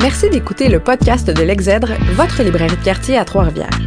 Merci 0.00 0.30
d'écouter 0.30 0.68
le 0.68 0.78
podcast 0.78 1.28
de 1.28 1.42
l'Exèdre, 1.42 1.88
votre 2.14 2.42
librairie 2.44 2.76
de 2.76 2.84
quartier 2.84 3.18
à 3.18 3.24
Trois-Rivières. 3.24 3.80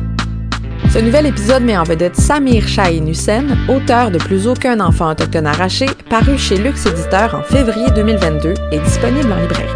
Ce 0.91 0.99
nouvel 0.99 1.25
épisode 1.25 1.63
met 1.63 1.77
en 1.77 1.83
vedette 1.83 2.17
Samir 2.17 2.67
Shahin 2.67 3.07
Hussein, 3.07 3.45
auteur 3.69 4.11
de 4.11 4.17
Plus 4.17 4.45
aucun 4.45 4.81
enfant 4.81 5.09
autochtone 5.11 5.47
arraché, 5.47 5.85
paru 6.09 6.37
chez 6.37 6.57
Lux 6.57 6.85
Éditeur 6.85 7.35
en 7.35 7.43
février 7.43 7.89
2022 7.95 8.53
et 8.73 8.79
disponible 8.79 9.31
en 9.31 9.39
librairie. 9.41 9.71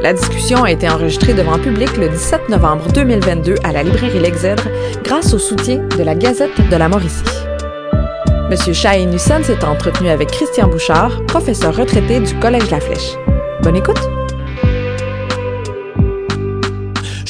La 0.00 0.14
discussion 0.14 0.64
a 0.64 0.70
été 0.70 0.88
enregistrée 0.88 1.34
devant 1.34 1.58
public 1.58 1.94
le 1.98 2.08
17 2.08 2.48
novembre 2.48 2.90
2022 2.94 3.56
à 3.62 3.72
la 3.72 3.82
librairie 3.82 4.20
L'Exèdre 4.20 4.68
grâce 5.04 5.34
au 5.34 5.38
soutien 5.38 5.86
de 5.98 6.02
la 6.02 6.14
Gazette 6.14 6.70
de 6.70 6.76
la 6.76 6.88
Mauricie. 6.88 7.22
Monsieur 8.48 8.72
Shahin 8.72 9.12
Hussein 9.12 9.42
s'est 9.42 9.62
entretenu 9.62 10.08
avec 10.08 10.30
Christian 10.30 10.68
Bouchard, 10.68 11.22
professeur 11.26 11.76
retraité 11.76 12.20
du 12.20 12.34
Collège 12.36 12.70
La 12.70 12.80
Flèche. 12.80 13.16
Bonne 13.62 13.76
écoute! 13.76 14.15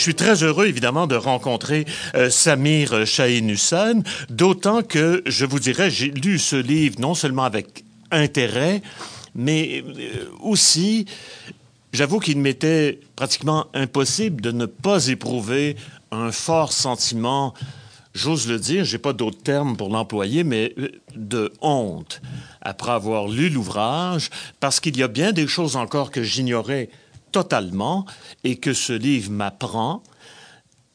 Suis 0.06 0.14
très 0.14 0.44
heureux, 0.44 0.66
évidemment, 0.66 1.08
de 1.08 1.16
rencontrer 1.16 1.84
euh, 2.14 2.30
Samir 2.30 3.04
Shahin 3.04 3.48
Hussein, 3.48 4.02
d'autant 4.30 4.84
que, 4.84 5.20
je 5.26 5.44
vous 5.44 5.58
dirais, 5.58 5.90
j'ai 5.90 6.12
lu 6.12 6.38
ce 6.38 6.54
livre 6.54 7.00
non 7.00 7.14
seulement 7.14 7.42
avec 7.42 7.84
intérêt, 8.12 8.82
mais 9.34 9.82
euh, 9.84 10.28
aussi, 10.38 11.06
j'avoue 11.92 12.20
qu'il 12.20 12.38
m'était 12.38 13.00
pratiquement 13.16 13.66
impossible 13.74 14.40
de 14.40 14.52
ne 14.52 14.66
pas 14.66 15.08
éprouver 15.08 15.74
un 16.12 16.30
fort 16.30 16.72
sentiment, 16.72 17.52
j'ose 18.14 18.46
le 18.46 18.60
dire, 18.60 18.84
j'ai 18.84 18.98
pas 18.98 19.12
d'autres 19.12 19.42
termes 19.42 19.76
pour 19.76 19.88
l'employer, 19.88 20.44
mais 20.44 20.72
euh, 20.78 20.88
de 21.16 21.52
honte 21.62 22.22
après 22.62 22.92
avoir 22.92 23.26
lu 23.26 23.48
l'ouvrage, 23.48 24.30
parce 24.60 24.78
qu'il 24.78 24.96
y 24.96 25.02
a 25.02 25.08
bien 25.08 25.32
des 25.32 25.48
choses 25.48 25.74
encore 25.74 26.12
que 26.12 26.22
j'ignorais 26.22 26.90
totalement 27.36 28.06
et 28.44 28.56
que 28.56 28.72
ce 28.72 28.94
livre 28.94 29.30
m'apprend. 29.30 30.02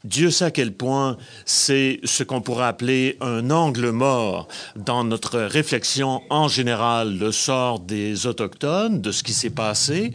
Dieu 0.03 0.31
sait 0.31 0.45
à 0.45 0.51
quel 0.51 0.73
point 0.73 1.15
c'est 1.45 1.99
ce 2.05 2.23
qu'on 2.23 2.41
pourrait 2.41 2.65
appeler 2.65 3.17
un 3.21 3.51
angle 3.51 3.91
mort 3.91 4.47
dans 4.75 5.03
notre 5.03 5.39
réflexion 5.39 6.23
en 6.31 6.47
général, 6.47 7.19
le 7.19 7.31
sort 7.31 7.79
des 7.79 8.25
Autochtones, 8.25 8.99
de 8.99 9.11
ce 9.11 9.21
qui 9.21 9.33
s'est 9.33 9.51
passé, 9.51 10.11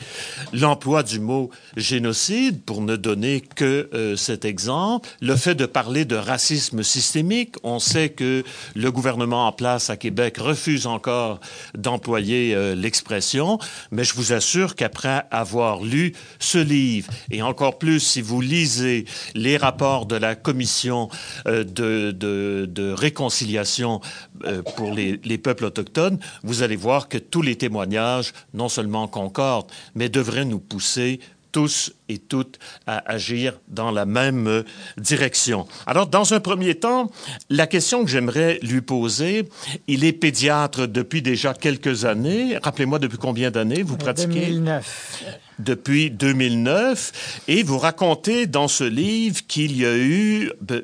l'emploi 0.53 1.05
du 1.05 1.21
mot 1.21 1.51
génocide, 1.77 2.63
pour 2.65 2.83
ne 2.83 2.97
donner 2.97 3.41
que 3.41 3.89
euh, 3.95 4.17
cet 4.17 4.45
exemple, 4.45 5.09
le 5.21 5.37
fait 5.37 5.55
de 5.55 5.67
parler 5.67 6.05
de 6.05 6.17
racisme 6.17 6.83
systémique. 6.83 7.55
On 7.63 7.79
sait 7.79 8.09
que 8.09 8.43
le 8.75 8.91
gouvernement 8.91 9.47
en 9.47 9.53
place 9.53 9.89
à 9.89 9.97
Québec 9.97 10.39
refuse 10.39 10.89
encore 10.89 11.39
d'employer 11.79 12.57
euh, 12.57 12.75
l'expression, 12.75 13.61
mais 13.93 14.03
je 14.03 14.15
vous 14.15 14.33
assure 14.33 14.75
qu'après 14.75 15.27
avoir 15.31 15.85
lu 15.85 16.13
ce 16.41 16.59
livre, 16.59 17.09
et 17.31 17.43
encore 17.43 17.79
plus 17.79 18.01
si 18.01 18.21
vous 18.21 18.41
lisez 18.41 19.05
les 19.35 19.57
rapports 19.57 19.76
de 19.77 20.17
la 20.17 20.35
commission 20.35 21.11
euh, 21.47 21.65
de, 21.65 22.93
réconciliation 22.93 24.01
euh, 24.45 24.63
pour 24.77 24.93
les, 24.93 25.39
peuples 25.39 25.67
autochtones, 25.67 26.19
vous 26.43 26.63
allez 26.63 26.77
voir 26.77 27.09
que 27.09 27.19
tous 27.19 27.43
les 27.43 27.57
témoignages, 27.57 28.33
non 28.55 28.69
seulement 28.69 29.07
concordent, 29.07 29.71
mais 29.95 30.09
devraient 30.09 30.47
nous 30.47 30.61
pousser 30.61 31.21
tous 31.57 31.91
et 32.11 32.19
toutes 32.19 32.59
à 32.87 33.11
agir 33.11 33.59
dans 33.67 33.91
la 33.91 34.05
même 34.05 34.63
direction. 34.99 35.67
Alors, 35.87 36.07
dans 36.07 36.35
un 36.35 36.41
premier 36.41 36.75
temps, 36.75 37.11
la 37.49 37.67
question 37.67 38.05
que 38.05 38.11
j'aimerais 38.11 38.59
lui 38.61 38.83
poser, 38.83 39.49
il 39.87 40.05
est 40.05 40.13
pédiatre 40.13 40.87
depuis 40.87 41.23
déjà 41.23 41.55
quelques 41.55 42.05
années. 42.05 42.59
Rappelez-moi 42.63 42.99
depuis 42.99 43.17
combien 43.17 43.51
d'années 43.51 43.83
vous 43.83 43.97
pratiquez? 43.97 44.49
2009. 44.49 45.25
Depuis 45.59 46.11
2009. 46.11 47.41
Et 47.49 47.63
vous 47.63 47.79
racontez 47.79 48.47
dans 48.47 48.69
ce 48.69 48.85
livre 48.85 49.41
qu'il 49.49 49.75
y 49.79 49.87
a 49.87 49.97
eu 49.97 50.53
ben, 50.61 50.83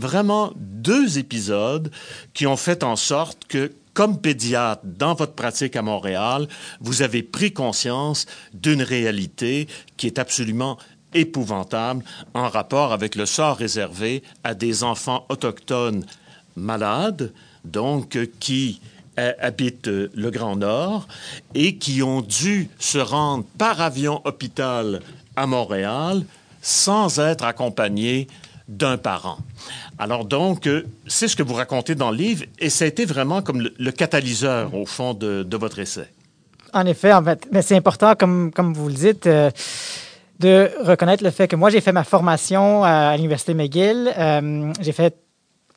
vraiment 0.00 0.54
deux 0.56 1.18
épisodes 1.18 1.90
qui 2.32 2.46
ont 2.46 2.56
fait 2.56 2.82
en 2.82 2.96
sorte 2.96 3.40
que 3.46 3.72
comme 3.98 4.20
pédiatre, 4.20 4.82
dans 4.84 5.14
votre 5.14 5.32
pratique 5.32 5.74
à 5.74 5.82
Montréal, 5.82 6.46
vous 6.80 7.02
avez 7.02 7.24
pris 7.24 7.52
conscience 7.52 8.26
d'une 8.54 8.80
réalité 8.80 9.66
qui 9.96 10.06
est 10.06 10.20
absolument 10.20 10.78
épouvantable 11.14 12.04
en 12.32 12.48
rapport 12.48 12.92
avec 12.92 13.16
le 13.16 13.26
sort 13.26 13.56
réservé 13.56 14.22
à 14.44 14.54
des 14.54 14.84
enfants 14.84 15.26
autochtones 15.30 16.04
malades, 16.54 17.32
donc 17.64 18.16
qui 18.38 18.80
euh, 19.18 19.32
habitent 19.40 19.88
le 19.88 20.30
Grand 20.30 20.54
Nord 20.54 21.08
et 21.56 21.74
qui 21.78 22.00
ont 22.00 22.20
dû 22.20 22.70
se 22.78 22.98
rendre 22.98 23.46
par 23.58 23.80
avion 23.80 24.20
hôpital 24.24 25.00
à 25.34 25.48
Montréal 25.48 26.24
sans 26.62 27.18
être 27.18 27.42
accompagnés 27.42 28.28
d'un 28.68 28.98
parent. 28.98 29.38
Alors 29.98 30.24
donc, 30.24 30.66
euh, 30.66 30.84
c'est 31.06 31.26
ce 31.26 31.34
que 31.34 31.42
vous 31.42 31.54
racontez 31.54 31.94
dans 31.94 32.10
le 32.10 32.16
livre, 32.16 32.44
et 32.58 32.70
ça 32.70 32.84
a 32.84 32.88
été 32.88 33.04
vraiment 33.04 33.42
comme 33.42 33.68
le, 33.76 33.90
catalyseur, 33.90 34.74
au 34.74 34.86
fond, 34.86 35.14
de, 35.14 35.56
votre 35.56 35.78
essai. 35.78 36.08
En 36.74 36.84
effet, 36.84 37.12
en 37.12 37.24
fait, 37.24 37.48
mais 37.50 37.62
c'est 37.62 37.76
important, 37.76 38.14
comme, 38.14 38.52
comme 38.52 38.74
vous 38.74 38.88
le 38.88 38.94
dites, 38.94 39.26
euh, 39.26 39.50
de 40.38 40.70
reconnaître 40.82 41.24
le 41.24 41.30
fait 41.30 41.48
que 41.48 41.56
moi, 41.56 41.70
j'ai 41.70 41.80
fait 41.80 41.92
ma 41.92 42.04
formation 42.04 42.84
à, 42.84 43.16
l'Université 43.16 43.54
McGill. 43.54 44.12
Euh, 44.16 44.72
j'ai 44.80 44.92
fait 44.92 45.16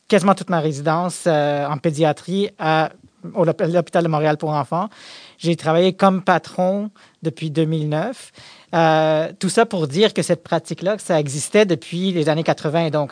quasiment 0.09 0.35
toute 0.35 0.49
ma 0.49 0.59
résidence 0.59 1.25
en 1.25 1.77
pédiatrie 1.77 2.49
à, 2.59 2.89
à 3.23 3.67
l'hôpital 3.67 4.03
de 4.03 4.09
Montréal 4.09 4.37
pour 4.37 4.49
enfants. 4.49 4.89
J'ai 5.37 5.55
travaillé 5.55 5.93
comme 5.93 6.21
patron 6.21 6.91
depuis 7.23 7.49
2009. 7.49 8.31
Tout 8.71 9.49
ça 9.49 9.65
pour 9.65 9.87
dire 9.87 10.13
que 10.13 10.21
cette 10.21 10.43
pratique-là, 10.43 10.97
ça 10.97 11.19
existait 11.19 11.65
depuis 11.65 12.11
les 12.11 12.29
années 12.29 12.43
80. 12.43 12.89
Donc, 12.89 13.11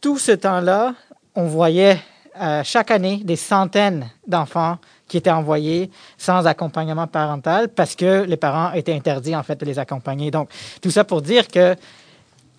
tout 0.00 0.18
ce 0.18 0.32
temps-là, 0.32 0.94
on 1.34 1.44
voyait 1.44 1.98
euh, 2.40 2.62
chaque 2.64 2.90
année 2.90 3.20
des 3.22 3.36
centaines 3.36 4.10
d'enfants 4.26 4.78
qui 5.06 5.16
étaient 5.16 5.30
envoyés 5.30 5.90
sans 6.18 6.46
accompagnement 6.46 7.06
parental 7.06 7.68
parce 7.68 7.94
que 7.94 8.24
les 8.24 8.36
parents 8.36 8.72
étaient 8.72 8.94
interdits 8.94 9.36
en 9.36 9.44
fait 9.44 9.54
de 9.54 9.64
les 9.64 9.78
accompagner. 9.78 10.32
Donc 10.32 10.48
tout 10.82 10.90
ça 10.90 11.04
pour 11.04 11.22
dire 11.22 11.46
que 11.46 11.76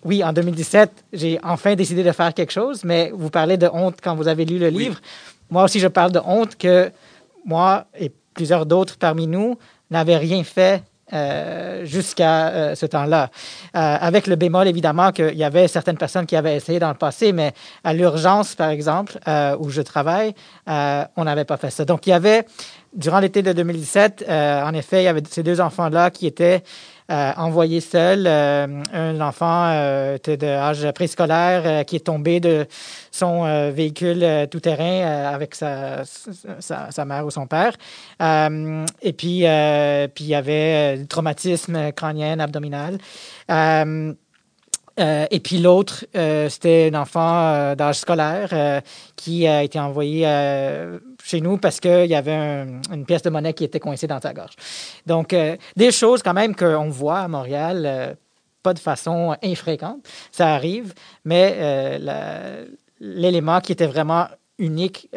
oui, 0.05 0.23
en 0.23 0.31
2017, 0.31 0.91
j'ai 1.11 1.39
enfin 1.43 1.75
décidé 1.75 2.03
de 2.03 2.11
faire 2.13 2.33
quelque 2.33 2.53
chose, 2.53 2.85
mais 2.85 3.11
vous 3.13 3.29
parlez 3.29 3.57
de 3.57 3.67
honte 3.67 3.97
quand 4.01 4.15
vous 4.15 4.29
avez 4.29 4.45
lu 4.45 4.59
le 4.59 4.69
livre. 4.69 5.01
Moi 5.49 5.63
aussi, 5.63 5.79
je 5.79 5.87
parle 5.87 6.13
de 6.13 6.21
honte 6.23 6.55
que 6.55 6.89
moi 7.43 7.85
et 7.99 8.11
plusieurs 8.33 8.65
d'autres 8.65 8.97
parmi 8.97 9.27
nous 9.27 9.57
n'avaient 9.91 10.17
rien 10.17 10.43
fait 10.43 10.83
euh, 11.13 11.85
jusqu'à 11.85 12.47
euh, 12.47 12.75
ce 12.75 12.88
temps-là. 12.88 13.29
Euh, 13.75 13.97
avec 14.01 14.25
le 14.25 14.35
bémol, 14.35 14.67
évidemment, 14.67 15.11
qu'il 15.11 15.35
y 15.35 15.43
avait 15.43 15.67
certaines 15.67 15.99
personnes 15.99 16.25
qui 16.25 16.35
avaient 16.35 16.55
essayé 16.55 16.79
dans 16.79 16.89
le 16.89 16.95
passé, 16.95 17.31
mais 17.31 17.53
à 17.83 17.93
l'urgence, 17.93 18.55
par 18.55 18.69
exemple, 18.69 19.19
où 19.59 19.69
je 19.69 19.81
travaille, 19.81 20.33
on 20.67 21.23
n'avait 21.23 21.45
pas 21.45 21.57
fait 21.57 21.69
ça. 21.69 21.85
Donc, 21.85 22.07
il 22.07 22.09
y 22.09 22.13
avait, 22.13 22.45
durant 22.95 23.19
l'été 23.19 23.41
de 23.41 23.53
2017, 23.53 24.25
en 24.28 24.73
effet, 24.73 25.01
il 25.01 25.06
y 25.06 25.07
avait 25.07 25.22
ces 25.29 25.44
deux 25.44 25.61
enfants-là 25.61 26.11
qui 26.11 26.28
étaient 26.28 26.63
euh, 27.11 27.33
envoyé 27.38 27.81
seul. 27.81 28.25
Euh, 28.25 28.81
un 28.91 29.22
enfant 29.22 29.67
euh, 29.67 30.16
était 30.16 30.38
de 30.38 30.47
âge 30.47 30.91
préscolaire 30.94 31.85
qui 31.85 31.97
est 31.97 32.05
tombé 32.05 32.39
de 32.39 32.66
son 33.11 33.44
véhicule 33.72 34.47
tout-terrain 34.50 35.31
avec 35.31 35.53
sa, 35.53 36.03
sa, 36.59 37.05
mère 37.05 37.25
ou 37.25 37.31
son 37.31 37.45
père. 37.45 37.73
et 38.19 39.13
puis, 39.13 39.45
puis 40.16 40.23
il 40.23 40.28
y 40.28 40.35
avait 40.35 40.97
du 40.97 41.07
traumatisme 41.07 41.91
crânien 41.91 42.39
abdominal. 42.39 42.97
Euh, 45.00 45.25
et 45.29 45.39
puis 45.39 45.59
l'autre, 45.59 46.06
euh, 46.16 46.47
c'était 46.50 46.89
un 46.94 47.01
enfant 47.01 47.44
euh, 47.44 47.75
d'âge 47.75 48.00
scolaire 48.00 48.81
qui 49.16 49.47
a 49.47 49.63
été 49.63 49.79
envoyé 49.79 50.25
chez 51.23 51.41
nous 51.41 51.57
parce 51.57 51.79
qu'il 51.79 52.06
y 52.06 52.16
avait 52.16 52.66
une 52.91 53.05
pièce 53.05 53.23
de 53.23 53.29
monnaie 53.29 53.53
qui 53.53 53.63
était 53.63 53.79
coincée 53.79 54.07
dans 54.07 54.22
sa 54.22 54.34
gorge. 54.34 54.53
Donc, 55.05 55.35
des 55.75 55.91
choses 55.91 56.22
quand 56.22 56.34
même 56.34 56.55
qu'on 56.55 56.89
voit 56.89 57.19
à 57.19 57.28
Montréal, 57.28 58.17
pas 58.64 58.73
de 58.73 58.79
façon 58.79 59.35
infréquente, 59.43 60.05
ça 60.31 60.53
arrive, 60.53 60.93
mais 61.23 61.99
l'élément 62.99 63.59
qui 63.61 63.72
était 63.72 63.87
vraiment 63.87 64.28
unique 64.58 65.09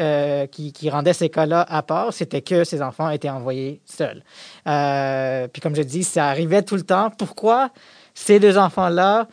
qui, 0.50 0.72
qui, 0.72 0.90
rendait 0.90 1.12
ces 1.12 1.28
cas-là 1.28 1.66
à 1.68 1.82
part, 1.82 2.12
c'était 2.12 2.42
que 2.42 2.64
ces 2.64 2.82
enfants 2.82 3.10
étaient 3.10 3.30
envoyés 3.30 3.80
seuls. 3.84 4.22
puis 4.64 5.60
comme 5.60 5.74
je 5.74 5.82
dis, 5.82 6.04
ça 6.04 6.28
arrivait 6.28 6.62
tout 6.62 6.76
le 6.76 6.84
temps. 6.84 7.10
Pourquoi 7.10 7.70
ces 8.18 8.40
deux 8.40 8.58
enfants-là 8.58 9.28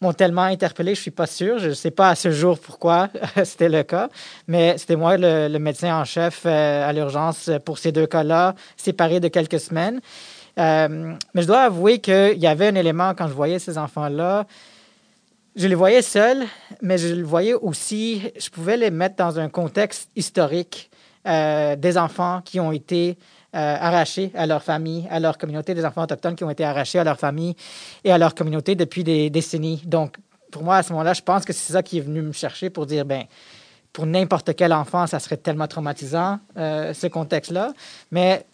m'ont 0.00 0.12
tellement 0.12 0.42
interpellé, 0.42 0.94
je 0.94 1.00
suis 1.00 1.10
pas 1.10 1.26
sûr. 1.26 1.58
Je 1.58 1.68
ne 1.68 1.74
sais 1.74 1.90
pas 1.90 2.10
à 2.10 2.14
ce 2.14 2.30
jour 2.30 2.58
pourquoi 2.58 3.08
c'était 3.44 3.68
le 3.68 3.82
cas, 3.82 4.08
mais 4.46 4.78
c'était 4.78 4.96
moi 4.96 5.16
le, 5.16 5.58
médecin 5.58 6.00
en 6.00 6.04
chef 6.04 6.42
euh, 6.46 6.88
à 6.88 6.92
l'urgence 6.92 7.50
pour 7.64 7.78
ces 7.78 7.92
deux 7.92 8.06
cas-là, 8.06 8.54
séparés 8.76 9.20
de 9.20 9.28
quelques 9.28 9.60
semaines. 9.60 10.00
Euh, 10.58 11.14
mais 11.34 11.42
je 11.42 11.46
dois 11.46 11.62
avouer 11.62 12.00
qu'il 12.00 12.38
y 12.38 12.46
avait 12.46 12.68
un 12.68 12.74
élément 12.74 13.14
quand 13.14 13.28
je 13.28 13.34
voyais 13.34 13.58
ces 13.58 13.78
enfants-là. 13.78 14.46
Je 15.56 15.66
les 15.66 15.74
voyais 15.74 16.02
seuls, 16.02 16.44
mais 16.82 16.98
je 16.98 17.14
les 17.14 17.22
voyais 17.22 17.54
aussi, 17.54 18.30
je 18.38 18.48
pouvais 18.50 18.76
les 18.76 18.90
mettre 18.90 19.16
dans 19.16 19.40
un 19.40 19.48
contexte 19.48 20.08
historique 20.14 20.90
euh, 21.26 21.74
des 21.74 21.98
enfants 21.98 22.42
qui 22.44 22.60
ont 22.60 22.70
été 22.70 23.18
arrachés 23.52 24.30
à 24.34 24.46
leur 24.46 24.62
famille, 24.62 25.06
à 25.10 25.20
leur 25.20 25.38
communauté, 25.38 25.74
des 25.74 25.84
enfants 25.84 26.02
autochtones 26.02 26.36
qui 26.36 26.44
ont 26.44 26.50
été 26.50 26.64
arrachés 26.64 26.98
à 26.98 27.04
leur 27.04 27.18
famille 27.18 27.56
et 28.04 28.12
à 28.12 28.18
leur 28.18 28.34
communauté 28.34 28.74
depuis 28.74 29.04
des 29.04 29.30
décennies. 29.30 29.82
Donc, 29.86 30.16
pour 30.50 30.62
moi, 30.62 30.76
à 30.76 30.82
ce 30.82 30.92
moment-là, 30.92 31.14
je 31.14 31.22
pense 31.22 31.44
que 31.44 31.52
c'est 31.52 31.72
ça 31.72 31.82
qui 31.82 31.98
est 31.98 32.02
venu 32.02 32.22
me 32.22 32.32
chercher 32.32 32.70
pour 32.70 32.86
dire, 32.86 33.04
ben, 33.04 33.24
pour 33.92 34.06
n'importe 34.06 34.54
quel 34.54 34.72
enfant, 34.72 35.06
ça 35.06 35.18
serait 35.18 35.38
tellement 35.38 35.66
traumatisant, 35.66 36.38
ce 36.56 37.06
contexte-là. 37.06 37.72
Mais 38.10 38.46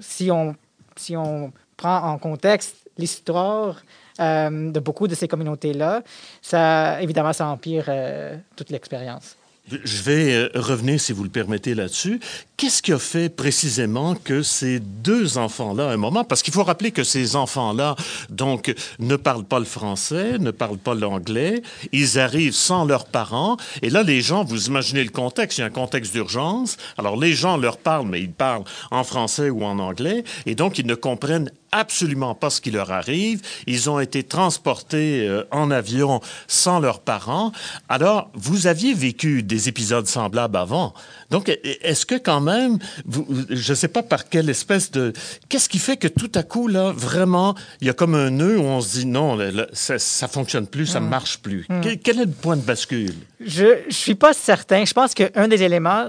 si, 0.00 0.30
on, 0.30 0.54
si 0.96 1.16
on 1.16 1.52
prend 1.76 1.98
en 1.98 2.18
contexte 2.18 2.76
l'histoire 2.98 3.82
euh, 4.20 4.70
de 4.70 4.80
beaucoup 4.80 5.08
de 5.08 5.14
ces 5.14 5.26
communautés-là, 5.26 6.02
ça, 6.42 7.00
évidemment, 7.00 7.32
ça 7.32 7.46
empire 7.46 7.86
euh, 7.88 8.36
toute 8.54 8.70
l'expérience. 8.70 9.36
Je 9.68 10.02
vais 10.02 10.34
euh, 10.34 10.48
revenir, 10.54 11.00
si 11.00 11.12
vous 11.12 11.22
le 11.22 11.30
permettez, 11.30 11.74
là-dessus. 11.74 12.18
Qu'est-ce 12.56 12.82
qui 12.82 12.92
a 12.92 12.98
fait 12.98 13.28
précisément 13.28 14.14
que 14.14 14.42
ces 14.42 14.80
deux 14.80 15.38
enfants-là, 15.38 15.90
à 15.90 15.92
un 15.92 15.96
moment, 15.96 16.24
parce 16.24 16.42
qu'il 16.42 16.52
faut 16.52 16.64
rappeler 16.64 16.90
que 16.90 17.04
ces 17.04 17.36
enfants-là, 17.36 17.94
donc, 18.30 18.74
ne 18.98 19.16
parlent 19.16 19.44
pas 19.44 19.58
le 19.58 19.64
français, 19.64 20.38
ne 20.38 20.50
parlent 20.50 20.78
pas 20.78 20.94
l'anglais, 20.94 21.62
ils 21.92 22.18
arrivent 22.18 22.54
sans 22.54 22.84
leurs 22.84 23.06
parents, 23.06 23.56
et 23.82 23.90
là, 23.90 24.02
les 24.02 24.20
gens, 24.20 24.44
vous 24.44 24.66
imaginez 24.66 25.04
le 25.04 25.10
contexte, 25.10 25.58
il 25.58 25.60
y 25.60 25.64
a 25.64 25.68
un 25.68 25.70
contexte 25.70 26.12
d'urgence, 26.12 26.76
alors 26.98 27.16
les 27.16 27.32
gens 27.32 27.56
leur 27.56 27.78
parlent, 27.78 28.08
mais 28.08 28.20
ils 28.20 28.32
parlent 28.32 28.64
en 28.90 29.04
français 29.04 29.50
ou 29.50 29.64
en 29.64 29.78
anglais, 29.78 30.24
et 30.46 30.54
donc 30.54 30.78
ils 30.78 30.86
ne 30.86 30.94
comprennent 30.94 31.50
absolument 31.72 32.34
pas 32.34 32.50
ce 32.50 32.60
qui 32.60 32.70
leur 32.70 32.90
arrive. 32.90 33.42
Ils 33.66 33.90
ont 33.90 34.00
été 34.00 34.22
transportés 34.22 35.26
euh, 35.26 35.44
en 35.50 35.70
avion 35.70 36.20
sans 36.48 36.80
leurs 36.80 37.00
parents. 37.00 37.52
Alors, 37.88 38.30
vous 38.34 38.66
aviez 38.66 38.94
vécu 38.94 39.42
des 39.42 39.68
épisodes 39.68 40.06
semblables 40.06 40.56
avant. 40.56 40.94
Donc, 41.30 41.48
e, 41.48 41.56
est-ce 41.82 42.06
que 42.06 42.16
quand 42.16 42.40
même, 42.40 42.78
vous, 43.04 43.26
je 43.48 43.72
ne 43.72 43.76
sais 43.76 43.88
pas 43.88 44.02
par 44.02 44.28
quelle 44.28 44.50
espèce 44.50 44.90
de... 44.90 45.12
Qu'est-ce 45.48 45.68
qui 45.68 45.78
fait 45.78 45.96
que 45.96 46.08
tout 46.08 46.32
à 46.34 46.42
coup, 46.42 46.68
là, 46.68 46.92
vraiment, 46.92 47.54
il 47.80 47.86
y 47.86 47.90
a 47.90 47.94
comme 47.94 48.14
un 48.14 48.30
nœud 48.30 48.58
où 48.58 48.62
on 48.62 48.80
se 48.80 48.98
dit 48.98 49.06
non, 49.06 49.38
ça, 49.72 49.94
ne 49.94 50.28
fonctionne 50.28 50.66
plus, 50.66 50.86
ça 50.86 51.00
ne 51.00 51.06
hmm. 51.06 51.10
marche 51.10 51.38
plus. 51.38 51.66
Hmm. 51.68 51.80
Quel, 52.02 52.20
est 52.20 52.24
le 52.24 52.30
point 52.30 52.56
de 52.56 52.62
bascule? 52.62 53.14
Je 53.40 53.86
ne 53.86 53.90
suis 53.90 54.14
pas 54.14 54.32
certain. 54.32 54.84
Je 54.84 54.92
pense 54.92 55.14
qu'un 55.14 55.48
des 55.48 55.62
éléments 55.62 56.06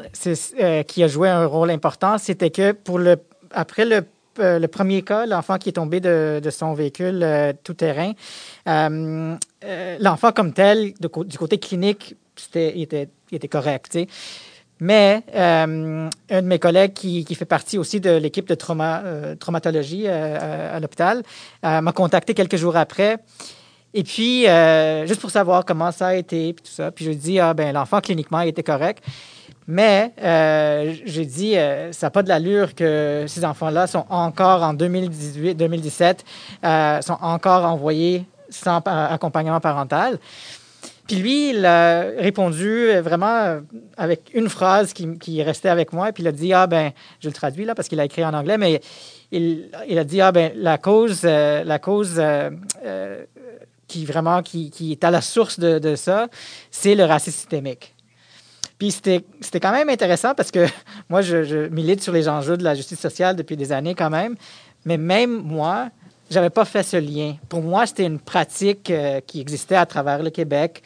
euh, 0.60 0.84
qui 0.84 1.04
a 1.04 1.08
joué 1.08 1.30
un 1.30 1.46
rôle 1.46 1.70
important, 1.72 2.18
c'était 2.18 2.50
que 2.50 2.72
pour 2.72 3.00
le, 3.00 3.18
après 3.52 3.86
le 3.86 4.04
euh, 4.40 4.60
le 4.60 4.68
premier 4.68 5.02
cas, 5.02 5.26
l'enfant 5.26 5.58
qui 5.58 5.70
est 5.70 5.74
tombé 5.74 6.00
de, 6.00 6.42
son 6.50 6.74
véhicule 6.74 7.22
euh, 7.22 7.54
tout-terrain, 7.64 8.14
euh, 8.68 9.36
l'enfant 10.00 10.32
comme 10.32 10.54
tel, 10.54 10.94
du 11.00 11.38
côté 11.38 11.58
clinique, 11.58 12.16
il, 12.56 12.82
était, 12.82 13.10
était 13.32 13.48
correct. 13.48 13.98
Mais 14.80 15.22
un 15.36 15.68
de 15.68 16.42
mes 16.42 16.58
collègues 16.58 16.94
qui, 16.94 17.36
fait 17.36 17.46
partie 17.46 17.78
aussi 17.78 18.00
de 18.00 18.12
l'équipe 18.12 18.48
de 18.48 18.56
traumatologie 18.56 20.08
à, 20.08 20.80
l'hôpital 20.80 21.22
m'a 21.62 21.92
contacté 21.92 22.34
quelques 22.34 22.56
jours 22.56 22.76
après. 22.76 23.18
Et 23.94 24.04
puis, 24.04 24.48
juste 25.06 25.22
pour 25.22 25.30
savoir 25.30 25.66
comment 25.66 25.92
ça 25.92 26.08
a 26.08 26.16
été, 26.16 26.54
puis 26.54 26.64
tout 26.64 26.72
ça. 26.72 26.90
Puis 26.90 27.06
je 27.06 27.12
lui 27.12 27.18
ai 27.18 27.20
dit, 27.20 27.40
ah, 27.40 27.54
ben, 27.54 27.74
l'enfant 27.74 28.02
cliniquement 28.02 28.42
il 28.42 28.48
était 28.50 28.64
correct. 28.64 29.04
Mais 29.68 30.14
euh, 30.22 30.94
j'ai 31.06 31.26
dit, 31.26 31.58
euh, 31.58 31.92
ça 31.92 32.08
n'a 32.08 32.12
pas 32.12 32.24
de 32.24 32.30
l'allure 32.30 32.74
que 32.74 33.26
ces 33.28 33.46
enfants-là 33.46 33.88
sont 33.88 34.06
encore 34.10 34.64
en 34.64 34.74
2018-2017, 34.74 36.20
euh, 36.64 37.02
sont 37.02 37.18
encore 37.22 37.66
envoyés 37.66 38.26
sans 38.50 38.78
accompagnement 38.78 39.60
parental. 39.60 40.18
Puis 41.08 41.16
lui, 41.18 41.50
il 41.52 41.66
a 41.66 42.02
répondu 42.18 42.92
vraiment 43.00 43.60
avec 43.98 44.30
une 44.34 44.50
phrase 44.50 44.94
qui, 44.94 45.18
qui 45.18 45.44
restait 45.44 45.70
avec 45.70 45.94
moi. 45.94 46.12
Puis 46.12 46.24
il 46.24 46.28
a 46.28 46.32
dit, 46.32 46.54
ah 46.54 46.68
ben, 46.68 46.92
je 47.20 47.28
le 47.28 47.34
traduis 47.34 47.66
là 47.66 47.76
parce 47.76 47.88
qu'il 47.88 48.00
a 48.00 48.06
écrit 48.06 48.24
en 48.24 48.34
anglais, 48.34 48.58
mais 48.58 48.82
il, 49.32 49.70
il 49.88 49.98
a 49.98 50.04
dit, 50.04 50.22
ah 50.22 50.32
ben, 50.32 50.52
la 50.56 50.78
cause, 50.78 51.24
la 51.24 51.80
cause 51.80 52.22
qui 53.88 54.06
vraiment 54.06 54.42
qui, 54.42 54.72
qui, 54.72 54.94
est 54.94 55.04
à 55.04 55.12
la 55.12 55.22
source 55.22 55.60
de, 55.60 55.80
de 55.80 55.96
ça, 55.96 56.28
c'est 56.72 56.96
le 56.96 57.04
racisme 57.04 57.38
systémique. 57.38 57.94
Puis 58.82 58.90
c'était 58.90 59.60
quand 59.60 59.72
même 59.72 59.90
intéressant 59.90 60.34
parce 60.34 60.50
que 60.50 60.66
moi, 61.10 61.22
je, 61.22 61.68
milite 61.68 62.02
sur 62.02 62.12
les 62.12 62.28
enjeux 62.28 62.58
de 62.58 62.64
la 62.64 62.74
justice 62.74 63.00
sociale 63.00 63.36
depuis 63.36 63.56
des 63.56 63.72
années 63.72 63.94
quand 63.94 64.10
même. 64.10 64.36
Mais 64.86 64.98
même 64.98 65.44
moi, 65.44 65.90
j'avais 66.32 66.50
pas 66.50 66.66
fait 66.66 66.84
ce 66.84 66.98
lien. 66.98 67.36
Pour 67.50 67.62
moi, 67.62 67.86
c'était 67.86 68.06
une 68.06 68.20
pratique 68.20 68.90
euh, 68.90 69.20
qui 69.26 69.42
existait 69.42 69.76
à 69.76 69.86
travers 69.86 70.24
le 70.24 70.30
Québec. 70.30 70.82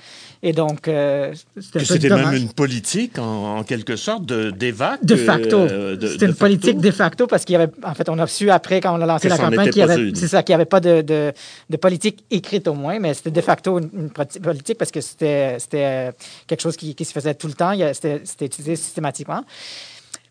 Et 0.46 0.54
donc, 0.54 0.88
euh, 0.88 1.34
c'était 1.60 2.10
même 2.10 2.34
une 2.34 2.52
politique, 2.52 3.18
en, 3.18 3.64
quelque 3.64 3.96
sorte, 3.96 4.26
de, 4.26 4.52
d'évac. 4.52 5.04
De 5.04 5.16
facto. 5.16 5.58
Euh, 5.58 5.98
c'était 6.00 6.28
une 6.28 6.36
politique 6.36 6.78
de 6.78 6.92
facto 6.92 7.26
parce 7.26 7.46
qu'il 7.46 7.54
y 7.54 7.56
avait, 7.56 7.72
en 7.84 7.96
fait, 7.96 8.10
on 8.10 8.20
a 8.20 8.28
su 8.28 8.52
après, 8.52 8.80
quand 8.80 8.96
on 8.96 9.02
a 9.02 9.06
lancé 9.08 9.28
la 9.28 9.38
campagne, 9.38 9.70
qu'il 9.70 9.80
y 9.80 9.82
avait, 9.82 10.12
c'est 10.14 10.28
ça, 10.28 10.44
qu'il 10.44 10.54
n'y 10.54 10.56
avait 10.56 10.66
pas 10.66 10.80
de, 10.80 11.02
de, 11.02 11.78
politique 11.78 12.26
écrite 12.30 12.68
au 12.68 12.74
moins, 12.74 13.00
mais 13.00 13.14
c'était 13.14 13.32
de 13.32 13.42
facto 13.42 13.80
une, 13.80 14.12
politique 14.12 14.78
parce 14.78 14.92
que 14.92 15.02
c'était, 15.02 15.58
c'était 15.60 15.86
euh, 15.86 16.12
quelque 16.46 16.62
chose 16.62 16.78
qui, 16.78 16.94
qui, 16.94 17.06
se 17.06 17.12
faisait 17.12 17.34
tout 17.34 17.48
le 17.48 17.54
temps, 17.54 17.74
c'était, 17.94 18.22
c'était 18.24 18.46
utilisé 18.46 18.76
systématiquement. 18.76 19.44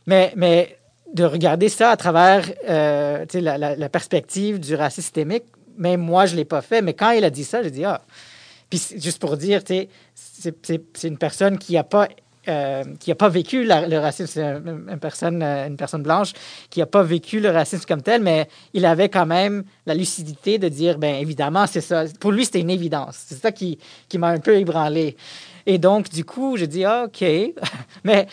Mais, 0.07 0.33
mais 0.37 0.77
de 1.15 1.25
regarder 1.25 1.69
ça 1.69 1.91
à 1.91 1.97
travers 1.97 2.51
la, 2.67 3.57
la, 3.57 3.89
perspective 3.89 4.59
du 4.59 4.75
racisme 4.75 5.03
systémique, 5.03 5.45
même 5.79 6.01
moi, 6.01 6.27
je 6.27 6.33
ne 6.33 6.39
l'ai 6.39 6.45
pas 6.45 6.61
fait, 6.61 6.83
mais 6.83 6.95
quand 6.95 7.11
il 7.13 7.25
a 7.25 7.31
dit 7.31 7.45
ça, 7.45 7.63
j'ai 7.63 7.71
dit, 7.71 7.85
ah, 7.85 8.03
puis 8.69 8.81
juste 8.97 9.21
pour 9.21 9.37
dire, 9.37 9.63
c'est 10.15 11.05
une 11.05 11.19
personne 11.19 11.59
qui 11.59 11.75
n'a 11.75 11.85
pas 11.85 12.09
euh, 12.47 12.85
qui 13.01 13.09
n'a 13.09 13.15
pas 13.15 13.31
vécu 13.31 13.65
le 13.65 13.99
racisme, 13.99 14.27
c'est 14.27 14.43
une, 14.43 14.99
personne, 15.01 15.43
euh, 15.43 15.67
une 15.67 15.79
personne 15.79 16.03
blanche 16.03 16.35
qui 16.69 16.81
n'a 16.81 16.87
pas 16.87 17.03
vécu 17.03 17.41
le 17.41 17.49
racisme 17.49 17.87
comme 17.87 18.03
tel, 18.03 18.21
mais 18.21 18.49
il 18.75 18.85
avait 18.85 19.09
quand 19.09 19.25
même 19.25 19.65
la 19.87 19.95
lucidité 19.95 20.59
de 20.59 20.69
dire, 20.69 20.99
ben 20.99 21.15
évidemment, 21.15 21.67
c'est 21.67 21.81
ça. 21.81 22.05
Pour 22.21 22.33
lui, 22.33 22.45
c'était 22.45 22.61
une 22.61 22.69
évidence. 22.69 23.17
C'est 23.29 23.41
ça 23.41 23.51
qui, 23.51 23.79
qui 24.11 24.19
m'a 24.19 24.29
un 24.29 24.41
peu 24.41 24.59
ébranlé. 24.59 25.17
Et 25.65 25.79
donc, 25.79 26.11
du 26.11 26.27
coup, 26.27 26.59
j'ai 26.59 26.67
dit, 26.67 26.85
ah, 26.85 27.07
OK. 27.07 27.25
mais, 28.05 28.27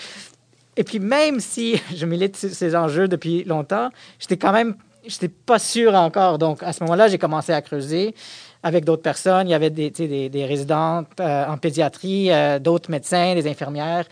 et 0.78 0.84
puis, 0.84 1.00
même 1.00 1.40
si 1.40 1.82
je 1.96 2.06
milite 2.06 2.36
ces 2.36 2.76
enjeux 2.76 3.08
depuis 3.08 3.44
longtemps, 3.44 3.90
j'étais 4.20 4.38
quand 4.38 4.52
même, 4.52 4.76
j'étais 5.06 5.30
pas 5.30 5.60
sûr 5.60 5.96
encore. 5.96 6.38
Donc, 6.38 6.64
à 6.64 6.74
ce 6.74 6.84
moment-là, 6.84 7.08
j'ai 7.08 7.18
commencé 7.18 7.52
à 7.52 7.62
creuser 7.62 8.16
avec 8.64 8.86
d'autres 8.86 9.02
personnes. 9.02 9.48
Il 9.48 9.52
y 9.52 9.56
avait 9.56 9.70
des, 9.70 9.90
des, 9.90 10.46
résidents 10.46 11.04
euh, 11.20 11.46
en 11.48 11.58
pédiatrie, 11.58 12.32
euh, 12.32 12.60
d'autres 12.60 12.92
médecins, 12.92 13.34
des 13.34 13.48
infirmières 13.48 14.06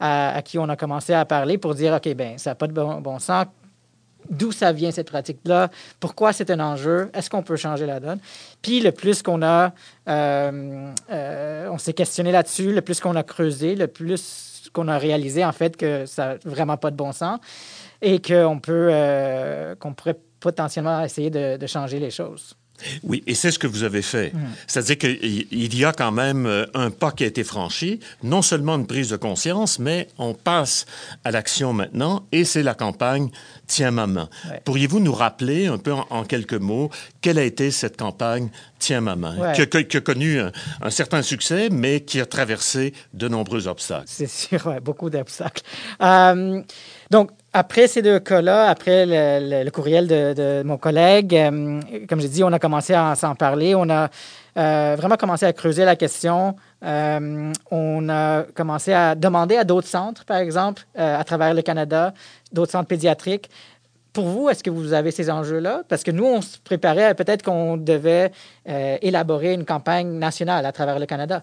à, 0.00 0.42
qui 0.44 0.58
on 0.58 0.68
a 0.68 0.76
commencé 0.76 1.14
à 1.14 1.24
parler 1.24 1.56
pour 1.56 1.74
dire, 1.74 1.94
OK, 1.94 2.12
ben 2.14 2.36
ça 2.36 2.50
n'a 2.50 2.54
pas 2.54 2.66
de 2.66 2.72
bon, 2.72 3.00
bon 3.00 3.18
sens. 3.18 3.46
D'où 4.30 4.52
ça 4.52 4.72
vient 4.72 4.90
cette 4.90 5.10
pratique-là? 5.10 5.70
Pourquoi 6.00 6.32
c'est 6.32 6.50
un 6.50 6.60
enjeu? 6.60 7.10
Est-ce 7.12 7.28
qu'on 7.28 7.42
peut 7.42 7.56
changer 7.56 7.86
la 7.86 8.00
donne? 8.00 8.18
Puis 8.62 8.80
le 8.80 8.90
plus 8.90 9.22
qu'on 9.22 9.42
a, 9.42 9.72
euh, 10.08 11.68
on 11.70 11.78
s'est 11.78 11.92
questionné 11.92 12.32
là-dessus, 12.32 12.72
le 12.72 12.80
plus 12.80 13.00
qu'on 13.00 13.16
a 13.16 13.22
creusé, 13.22 13.74
le 13.74 13.86
plus 13.86 14.53
qu'on 14.72 14.88
a 14.88 14.98
réalisé 14.98 15.44
en 15.44 15.52
fait 15.52 15.76
que 15.76 16.06
ça 16.06 16.34
n'a 16.34 16.34
vraiment 16.44 16.76
pas 16.76 16.90
de 16.90 16.96
bon 16.96 17.12
sens 17.12 17.38
et 18.02 18.20
qu'on 18.20 18.58
peut, 18.60 18.90
qu'on 19.80 19.94
pourrait 19.94 20.18
potentiellement 20.40 21.02
essayer 21.02 21.30
de, 21.30 21.56
de 21.56 21.66
changer 21.66 21.98
les 21.98 22.10
choses. 22.10 22.56
Oui, 23.02 23.22
et 23.26 23.34
c'est 23.34 23.50
ce 23.50 23.58
que 23.58 23.66
vous 23.66 23.82
avez 23.82 24.02
fait. 24.02 24.32
Mm. 24.34 24.38
C'est-à-dire 24.66 24.98
qu'il 24.98 25.74
y 25.74 25.84
a 25.84 25.92
quand 25.92 26.12
même 26.12 26.46
euh, 26.46 26.66
un 26.74 26.90
pas 26.90 27.12
qui 27.12 27.24
a 27.24 27.26
été 27.26 27.44
franchi, 27.44 28.00
non 28.22 28.42
seulement 28.42 28.76
une 28.76 28.86
prise 28.86 29.10
de 29.10 29.16
conscience, 29.16 29.78
mais 29.78 30.08
on 30.18 30.34
passe 30.34 30.86
à 31.24 31.30
l'action 31.30 31.72
maintenant, 31.72 32.24
et 32.32 32.44
c'est 32.44 32.62
la 32.62 32.74
campagne 32.74 33.30
Tiens 33.66 33.92
maman. 33.92 34.28
Pourriez-vous 34.64 35.00
nous 35.00 35.14
rappeler 35.14 35.68
un 35.68 35.78
peu 35.78 35.92
en, 35.92 36.24
quelques 36.24 36.52
mots 36.52 36.90
quelle 37.22 37.38
a 37.38 37.44
été 37.44 37.70
cette 37.70 37.96
campagne 37.96 38.50
Tiens 38.78 39.00
maman, 39.00 39.34
qui, 39.54 39.62
a, 39.96 40.00
connu 40.00 40.38
un, 40.38 40.90
certain 40.90 41.22
succès, 41.22 41.70
mais 41.70 42.00
qui 42.00 42.20
a 42.20 42.26
traversé 42.26 42.92
de 43.14 43.28
nombreux 43.28 43.66
obstacles? 43.66 44.04
C'est 44.06 44.28
sûr, 44.28 44.78
beaucoup 44.82 45.08
d'obstacles. 45.08 45.62
Euh, 46.02 46.60
donc, 47.10 47.30
après 47.56 47.86
ces 47.86 48.02
deux 48.02 48.18
cas-là, 48.18 48.68
après 48.68 49.06
le, 49.06 49.70
courriel 49.70 50.08
de, 50.08 50.62
mon 50.64 50.76
collègue, 50.76 51.36
euh, 51.36 51.80
comme 52.08 52.20
j'ai 52.20 52.28
dit, 52.28 52.42
on 52.42 52.52
a 52.52 52.58
commencé 52.58 52.94
à 52.94 53.14
s'en 53.14 53.36
parler. 53.36 53.76
On 53.76 53.88
a 53.90 54.10
euh, 54.58 54.96
vraiment 54.98 55.16
commencé 55.16 55.46
à 55.46 55.52
creuser 55.52 55.84
la 55.84 55.94
question. 55.94 56.56
Euh, 56.84 57.52
on 57.70 58.08
a 58.08 58.42
commencé 58.54 58.92
à 58.92 59.14
demander 59.14 59.56
à 59.56 59.62
d'autres 59.62 59.86
centres, 59.86 60.24
par 60.24 60.38
exemple, 60.38 60.84
à 60.96 61.22
travers 61.22 61.54
le 61.54 61.62
Canada, 61.62 62.12
d'autres 62.52 62.72
centres 62.72 62.88
pédiatriques. 62.88 63.48
Pour 64.12 64.26
vous, 64.26 64.48
est-ce 64.48 64.64
que 64.64 64.70
vous 64.70 64.92
avez 64.92 65.12
ces 65.12 65.30
enjeux-là? 65.30 65.82
Parce 65.88 66.02
que 66.02 66.10
nous, 66.10 66.26
on 66.26 66.42
se 66.42 66.58
préparait, 66.58 67.14
peut-être 67.14 67.44
qu'on 67.44 67.76
devait 67.76 68.32
élaborer 68.66 69.54
une 69.54 69.64
campagne 69.64 70.18
nationale 70.18 70.66
à 70.66 70.72
travers 70.72 70.98
le 70.98 71.06
Canada. 71.06 71.42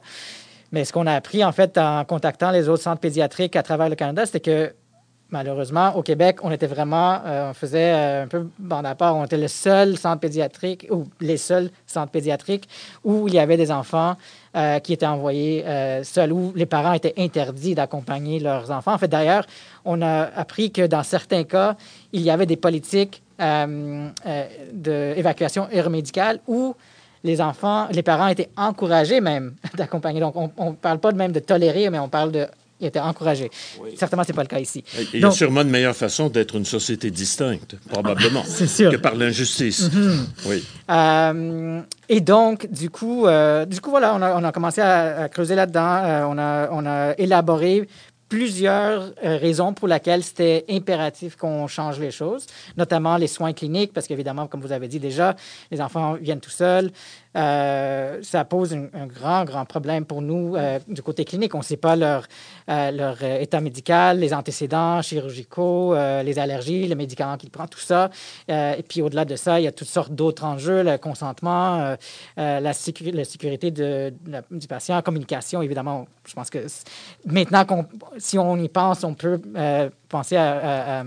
Mais 0.73 0.85
ce 0.85 0.93
qu'on 0.93 1.07
a 1.07 1.13
appris, 1.13 1.43
en 1.43 1.51
fait, 1.51 1.77
en 1.77 2.03
contactant 2.05 2.51
les 2.51 2.69
autres 2.69 2.83
centres 2.83 3.01
pédiatriques 3.01 3.55
à 3.55 3.63
travers 3.63 3.89
le 3.89 3.95
Canada, 3.95 4.25
c'était 4.25 4.39
que 4.39 4.73
malheureusement, 5.31 5.95
au 5.95 6.03
Québec, 6.03 6.37
on 6.43 6.51
était 6.51 6.67
vraiment, 6.67 7.19
on 7.25 7.53
faisait 7.53 7.91
un 7.91 8.27
peu 8.27 8.47
bande 8.59 8.85
à 8.85 8.95
part. 8.95 9.15
On 9.15 9.25
était 9.25 9.37
le 9.37 9.47
seul 9.47 9.97
centre 9.97 10.19
pédiatrique, 10.19 10.87
ou 10.91 11.05
les 11.19 11.37
seuls 11.37 11.69
centres 11.87 12.11
pédiatriques 12.11 12.67
où 13.03 13.27
il 13.27 13.33
y 13.33 13.39
avait 13.39 13.57
des 13.57 13.71
enfants 13.71 14.15
qui 14.83 14.93
étaient 14.93 15.05
envoyés 15.05 15.63
seuls, 16.03 16.31
où 16.31 16.51
les 16.55 16.65
parents 16.65 16.93
étaient 16.93 17.13
interdits 17.17 17.75
d'accompagner 17.75 18.39
leurs 18.39 18.69
enfants. 18.71 18.93
En 18.93 18.97
fait, 18.97 19.07
d'ailleurs, 19.07 19.45
on 19.85 20.01
a 20.01 20.23
appris 20.35 20.71
que 20.71 20.85
dans 20.85 21.03
certains 21.03 21.43
cas, 21.43 21.75
il 22.11 22.21
y 22.21 22.29
avait 22.29 22.45
des 22.45 22.57
politiques 22.57 23.23
d'évacuation 24.73 25.67
aéromédicale 25.71 26.39
où 26.47 26.75
les 27.23 27.41
enfants, 27.41 27.87
les 27.91 28.03
parents 28.03 28.27
étaient 28.27 28.49
encouragés 28.57 29.21
même 29.21 29.55
d'accompagner. 29.77 30.19
Donc, 30.19 30.35
on 30.35 30.71
ne 30.71 30.75
parle 30.75 30.99
pas 30.99 31.11
de 31.11 31.17
même 31.17 31.31
de 31.31 31.39
tolérer, 31.39 31.89
mais 31.89 31.99
on 31.99 32.09
parle 32.09 32.31
de 32.31 32.47
ils 32.81 32.87
étaient 32.87 32.99
encouragés. 32.99 33.49
Certainement, 33.95 34.23
ce 34.23 34.31
n'est 34.31 34.35
pas 34.35 34.41
le 34.43 34.47
cas 34.47 34.59
ici. 34.59 34.83
Il 35.13 35.19
y 35.21 35.25
a 35.25 35.31
sûrement 35.31 35.61
une 35.61 35.69
meilleure 35.69 35.95
façon 35.95 36.29
d'être 36.29 36.55
une 36.55 36.65
société 36.65 37.11
distincte, 37.11 37.75
probablement, 37.89 38.43
sûr. 38.67 38.91
que 38.91 38.97
par 38.97 39.15
l'injustice. 39.15 39.89
Mm-hmm. 39.89 40.17
Oui. 40.47 40.63
Euh, 40.89 41.81
et 42.09 42.21
donc, 42.21 42.69
du 42.69 42.89
coup, 42.89 43.25
euh, 43.25 43.65
du 43.65 43.79
coup 43.79 43.91
voilà, 43.91 44.15
on 44.15 44.21
a, 44.21 44.35
on 44.35 44.43
a 44.43 44.51
commencé 44.51 44.81
à, 44.81 45.29
creuser 45.29 45.55
là-dedans. 45.55 45.95
Euh, 46.03 46.25
on, 46.27 46.37
a, 46.37 46.69
on 46.71 46.85
a 46.85 47.13
élaboré 47.17 47.87
plusieurs 48.31 49.11
euh, 49.25 49.37
raisons 49.37 49.73
pour 49.73 49.89
lesquelles 49.89 50.23
c'était 50.23 50.63
impératif 50.69 51.35
qu'on 51.35 51.67
change 51.67 51.99
les 51.99 52.11
choses, 52.11 52.45
notamment 52.77 53.17
les 53.17 53.27
soins 53.27 53.51
cliniques, 53.51 53.91
parce 53.91 54.07
qu'évidemment, 54.07 54.47
comme 54.47 54.61
vous 54.61 54.71
avez 54.71 54.87
dit 54.87 54.99
déjà, 54.99 55.35
les 55.69 55.81
enfants 55.81 56.13
viennent 56.13 56.39
tout 56.39 56.49
seuls. 56.49 56.91
Euh, 57.35 58.19
ça 58.23 58.45
pose 58.45 58.73
un, 58.73 59.07
grand, 59.07 59.45
grand 59.45 59.65
problème 59.65 60.05
pour 60.05 60.21
nous 60.21 60.55
euh, 60.55 60.79
du 60.87 61.01
côté 61.01 61.25
clinique. 61.25 61.55
On 61.55 61.59
ne 61.59 61.63
sait 61.63 61.77
pas 61.77 61.95
leur, 61.95 62.27
leur 62.67 63.23
état 63.23 63.61
médical, 63.61 64.19
les 64.19 64.33
antécédents 64.33 65.01
chirurgicaux, 65.01 65.93
les 65.95 66.39
allergies, 66.39 66.87
les 66.87 66.95
médicaments 66.95 67.37
qu'ils 67.37 67.49
prennent, 67.49 67.67
tout 67.67 67.79
ça. 67.79 68.09
et 68.47 68.83
puis 68.87 69.01
au-delà 69.01 69.25
de 69.25 69.35
ça, 69.35 69.59
il 69.59 69.63
y 69.63 69.67
a 69.67 69.71
toutes 69.71 69.87
sortes 69.87 70.13
d'autres 70.13 70.43
enjeux, 70.43 70.83
le 70.83 70.97
consentement, 70.97 71.95
la, 72.37 72.73
sécurité 72.73 73.71
du 73.71 74.67
patient, 74.67 74.95
la 74.95 75.01
communication, 75.01 75.61
évidemment. 75.61 76.07
Je 76.25 76.33
pense 76.33 76.49
que 76.49 76.59
maintenant 77.25 77.65
si 78.17 78.37
on 78.37 78.57
y 78.57 78.69
pense, 78.69 79.03
on 79.03 79.13
peut 79.13 79.41
euh, 79.55 79.89
penser 80.09 80.35
à, 80.35 81.03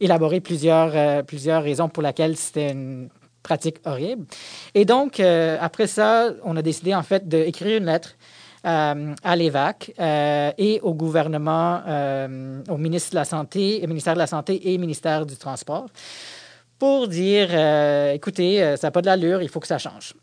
élaborer 0.00 0.40
plusieurs, 0.40 0.92
euh, 0.94 1.22
plusieurs 1.22 1.62
raisons 1.62 1.88
pour 1.88 2.02
lesquelles 2.02 2.36
c'était 2.36 2.70
une 2.70 3.08
pratique 3.44 3.76
horrible. 3.84 4.26
Et 4.74 4.84
donc, 4.84 5.20
euh, 5.20 5.56
après 5.60 5.86
ça, 5.86 6.30
on 6.42 6.56
a 6.56 6.62
décidé 6.62 6.92
en 6.94 7.04
fait 7.04 7.28
d'écrire 7.28 7.78
une 7.78 7.86
lettre 7.86 8.16
à 8.66 9.36
l'EVAC 9.36 9.92
et 10.56 10.80
au 10.82 10.94
gouvernement, 10.94 11.82
au 12.70 12.78
ministre 12.78 13.10
de 13.10 13.16
la 13.16 13.26
Santé, 13.26 13.82
au 13.84 13.86
ministère 13.88 14.14
de 14.14 14.18
la 14.18 14.26
Santé 14.26 14.72
et 14.72 14.78
ministère 14.78 15.26
du 15.26 15.36
Transport 15.36 15.88
pour 16.78 17.08
dire, 17.08 17.48
écoutez, 18.12 18.76
ça 18.76 18.88
n'a 18.88 18.90
pas 18.90 19.00
de 19.00 19.06
l'allure, 19.06 19.42
il 19.42 19.48
faut 19.48 19.60
que 19.60 19.66
ça 19.66 19.78
change. 19.78 20.14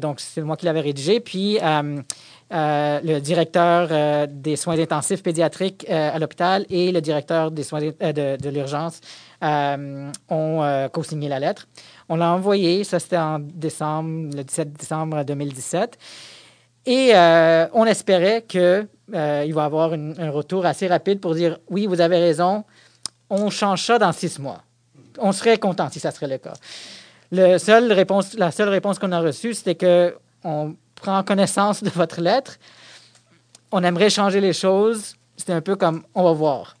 donc, 0.00 0.20
c'est 0.20 0.40
moi 0.40 0.56
qui 0.56 0.64
l'avais 0.66 0.80
rédigé. 0.80 1.20
Puis, 1.20 1.58
euh, 2.52 3.00
le 3.02 3.18
directeur 3.20 3.88
euh, 3.90 4.26
des 4.28 4.56
soins 4.56 4.78
intensifs 4.78 5.22
pédiatriques 5.22 5.86
euh, 5.88 6.14
à 6.14 6.18
l'hôpital 6.18 6.66
et 6.68 6.92
le 6.92 7.00
directeur 7.00 7.50
des 7.50 7.62
soins 7.62 7.80
de, 7.80 8.48
l'urgence 8.50 9.00
ont 9.40 10.88
co-signé 10.92 11.28
la 11.30 11.40
lettre. 11.40 11.66
On 12.10 12.16
l'a 12.16 12.30
envoyé, 12.30 12.84
ça 12.84 12.98
c'était 12.98 13.16
en 13.16 13.38
décembre, 13.38 14.36
le 14.36 14.44
17 14.44 14.72
décembre 14.74 15.24
2017. 15.24 15.98
Et 16.84 17.12
on 17.72 17.86
espérait 17.86 18.44
qu'il 18.46 18.88
va 19.08 19.44
y 19.44 19.58
avoir 19.58 19.94
un 19.94 20.30
retour 20.30 20.66
assez 20.66 20.86
rapide 20.86 21.20
pour 21.20 21.34
dire 21.34 21.58
oui, 21.70 21.86
vous 21.86 22.00
avez 22.00 22.18
raison, 22.18 22.64
on 23.30 23.50
change 23.50 23.82
ça 23.82 23.98
dans 23.98 24.12
six 24.12 24.38
mois. 24.38 24.62
On 25.18 25.32
serait 25.32 25.58
content 25.58 25.88
si 25.90 26.00
ça 26.00 26.10
serait 26.10 26.28
le 26.28 26.38
cas. 26.38 26.54
Le 27.30 27.58
seul 27.58 27.92
réponse, 27.92 28.34
la 28.34 28.50
seule 28.50 28.68
réponse 28.68 28.98
qu'on 28.98 29.12
a 29.12 29.20
reçue, 29.20 29.54
c'était 29.54 29.74
que 29.74 30.14
on 30.44 30.74
prend 30.94 31.22
connaissance 31.22 31.82
de 31.82 31.90
votre 31.90 32.20
lettre. 32.20 32.58
On 33.70 33.82
aimerait 33.82 34.10
changer 34.10 34.40
les 34.40 34.52
choses. 34.52 35.16
C'était 35.36 35.54
un 35.54 35.60
peu 35.60 35.76
comme 35.76 36.02
on 36.14 36.24
va 36.24 36.32
voir. 36.32 36.76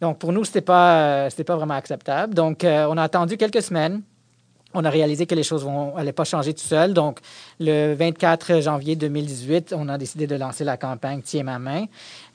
Donc, 0.00 0.18
pour 0.18 0.32
nous, 0.32 0.44
ce 0.44 0.50
n'était 0.50 0.60
pas, 0.62 1.26
euh, 1.26 1.30
pas 1.46 1.56
vraiment 1.56 1.74
acceptable. 1.74 2.34
Donc, 2.34 2.64
euh, 2.64 2.86
on 2.90 2.96
a 2.96 3.02
attendu 3.02 3.36
quelques 3.36 3.62
semaines. 3.62 4.02
On 4.72 4.84
a 4.84 4.90
réalisé 4.90 5.26
que 5.26 5.34
les 5.34 5.44
choses 5.44 5.64
n'allaient 5.66 6.12
pas 6.12 6.24
changer 6.24 6.52
tout 6.52 6.64
seul. 6.64 6.94
Donc, 6.94 7.20
le 7.60 7.94
24 7.94 8.60
janvier 8.60 8.96
2018, 8.96 9.74
on 9.76 9.88
a 9.88 9.96
décidé 9.96 10.26
de 10.26 10.34
lancer 10.34 10.64
la 10.64 10.76
campagne 10.76 11.22
Tiens 11.22 11.44
ma 11.44 11.58
main. 11.58 11.84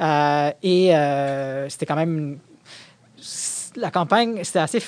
Euh, 0.01 0.51
et 0.63 1.67
c'était 1.69 1.86
quand 1.86 1.98
même. 1.98 2.39
La 3.75 3.91
campagne, 3.91 4.39
c'était 4.43 4.59
assez. 4.59 4.81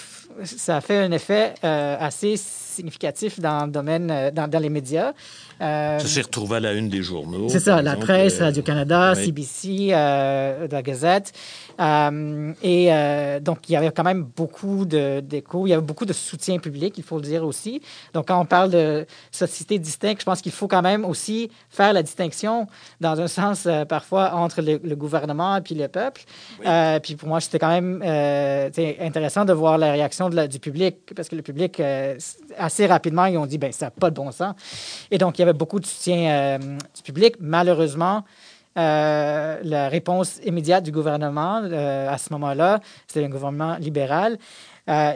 Ça 0.44 0.82
fait 0.82 0.98
un 0.98 1.12
effet 1.12 1.54
assez 1.64 2.38
significatif 2.82 3.40
dans 3.40 3.66
le 3.66 3.72
domaine, 3.72 4.32
dans, 4.34 4.50
dans 4.50 4.60
les 4.60 4.70
médias. 4.70 5.14
Euh, 5.62 6.00
ça 6.00 6.08
s'est 6.08 6.22
retrouvé 6.22 6.58
à 6.58 6.60
la 6.60 6.74
une 6.74 6.90
des 6.90 7.04
journaux. 7.04 7.48
C'est 7.48 7.60
ça, 7.60 7.82
la 7.82 7.96
presse, 7.96 8.42
euh, 8.42 8.46
Radio-Canada, 8.46 9.14
CBC, 9.14 9.90
euh, 9.92 10.68
la 10.72 10.82
Gazette. 10.82 11.34
et 12.64 13.40
donc, 13.42 13.70
il 13.70 13.74
y 13.74 13.76
avait 13.76 13.92
quand 13.92 14.04
même 14.04 14.24
beaucoup 14.24 14.86
d'échos. 14.86 15.68
Il 15.68 15.70
y 15.70 15.74
avait 15.74 15.82
beaucoup 15.82 16.06
de 16.06 16.14
soutien 16.14 16.58
public, 16.58 16.98
il 16.98 17.04
faut 17.04 17.18
le 17.18 17.24
dire 17.24 17.46
aussi. 17.46 17.82
Donc, 18.14 18.28
quand 18.30 18.40
on 18.40 18.46
parle 18.46 18.72
de 18.72 19.06
société 19.32 19.78
distincte, 19.78 20.22
je 20.22 20.26
pense 20.26 20.42
qu'il 20.42 20.52
faut 20.52 20.68
quand 20.68 20.82
même 20.82 21.06
aussi 21.06 21.52
faire 21.70 21.94
la 21.94 22.02
distinction, 22.02 22.68
dans 23.00 23.20
un 23.20 23.28
sens, 23.28 23.68
parfois, 23.88 24.34
entre 24.34 24.62
le, 24.62 24.96
gouvernement 24.96 25.58
et 25.58 25.62
puis 25.62 25.76
le 25.76 25.88
peuple. 25.88 26.24
puis 27.04 27.16
pour 27.16 27.30
moi, 27.30 27.40
c'était 27.40 27.60
quand 27.60 27.70
même 27.70 28.02
intéressant 29.00 29.46
de 29.46 29.54
voir 29.54 29.78
la 29.78 29.92
réaction 29.92 30.30
de 30.30 30.42
du 30.48 30.58
public, 30.58 31.14
parce 31.16 31.30
que 31.30 31.36
le 31.36 31.44
public, 31.44 31.80
assez 32.72 32.88
rapidement, 32.88 33.26
ils 33.26 33.38
ont 33.38 33.46
dit, 33.46 33.58
ben 33.58 33.72
ça 33.72 33.88
n'a 33.88 33.92
pas 33.92 34.10
de 34.10 34.16
bon 34.16 34.32
sens. 34.32 34.56
Et 35.12 35.18
donc, 35.18 35.38
il 35.38 35.42
y 35.42 35.44
avait 35.44 35.54
beaucoup 35.54 35.80
de 35.80 35.86
soutien 35.86 36.32
euh, 36.32 36.58
du 36.96 37.02
public. 37.04 37.36
Malheureusement, 37.40 38.24
euh, 38.78 39.58
la 39.62 39.90
réponse 39.90 40.40
immédiate 40.46 40.84
du 40.86 40.92
gouvernement 40.92 41.62
euh, 41.64 42.10
à 42.10 42.18
ce 42.18 42.32
moment-là, 42.32 42.80
c'était 43.08 43.26
un 43.26 43.30
gouvernement 43.30 43.76
libéral, 43.78 44.38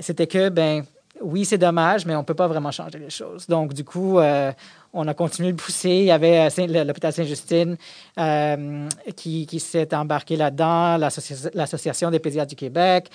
c'était 0.02 0.28
que, 0.28 0.50
ben 0.50 0.84
oui, 1.22 1.46
c'est 1.46 1.58
dommage, 1.58 2.06
mais 2.06 2.16
on 2.16 2.20
ne 2.20 2.26
peut 2.26 2.34
pas 2.34 2.48
vraiment 2.48 2.72
changer 2.72 3.00
les 3.00 3.10
choses. 3.10 3.48
Donc, 3.48 3.74
du 3.74 3.84
coup, 3.84 4.20
on 4.94 5.08
a 5.08 5.14
continué 5.14 5.52
de 5.52 5.58
pousser. 5.58 5.90
Il 5.90 6.06
y 6.06 6.12
avait 6.12 6.48
l'hôpital 6.86 7.12
Sainte-Justine 7.12 7.76
qui, 9.16 9.46
qui 9.48 9.60
s'est 9.60 9.94
embarqué 9.94 10.38
là-dedans, 10.38 10.98
l'Association 10.98 12.10
des 12.12 12.20
pédiatres 12.20 12.50
du 12.50 12.56
Québec 12.56 13.10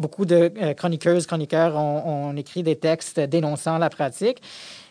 beaucoup 0.00 0.24
de 0.24 0.52
euh, 0.60 0.74
chroniqueuses, 0.74 1.26
chroniqueurs 1.26 1.76
ont, 1.76 2.34
écrit 2.36 2.62
des 2.62 2.76
textes 2.76 3.20
dénonçant 3.20 3.78
la 3.78 3.90
pratique. 3.90 4.40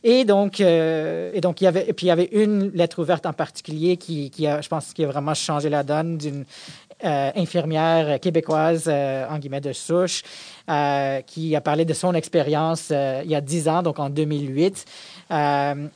Et 0.04 0.24
donc, 0.24 0.62
euh, 0.62 1.32
et 1.34 1.42
donc 1.42 1.62
il 1.62 1.66
y 1.66 1.68
avait, 1.68 1.92
puis 1.94 2.06
il 2.06 2.10
y 2.10 2.12
avait 2.12 2.30
une 2.32 2.72
lettre 2.72 3.01
ouverte 3.01 3.25
en 3.25 3.34
particulier 3.34 3.98
qui, 3.98 4.30
qui 4.30 4.48
a, 4.48 4.62
je 4.62 4.70
pense, 4.70 4.94
qui 4.94 5.04
a 5.04 5.08
vraiment 5.08 5.34
changé 5.34 5.70
la 5.70 5.84
donne 5.84 6.18
d'une 6.18 6.46
euh, 7.04 7.32
infirmière 7.36 8.20
québécoise, 8.20 8.88
en 8.88 9.39
guillemets, 9.39 9.62
de 9.62 9.74
souche, 9.74 10.22
qui 11.25 11.56
a 11.56 11.62
parlé 11.62 11.86
de 11.86 11.94
son 11.94 12.13
expérience 12.13 12.92
il 12.92 13.30
y 13.30 13.36
a 13.36 13.42
dix 13.42 13.68
ans, 13.68 13.82
donc 13.82 14.00
en 14.00 14.10
2008, 14.10 14.86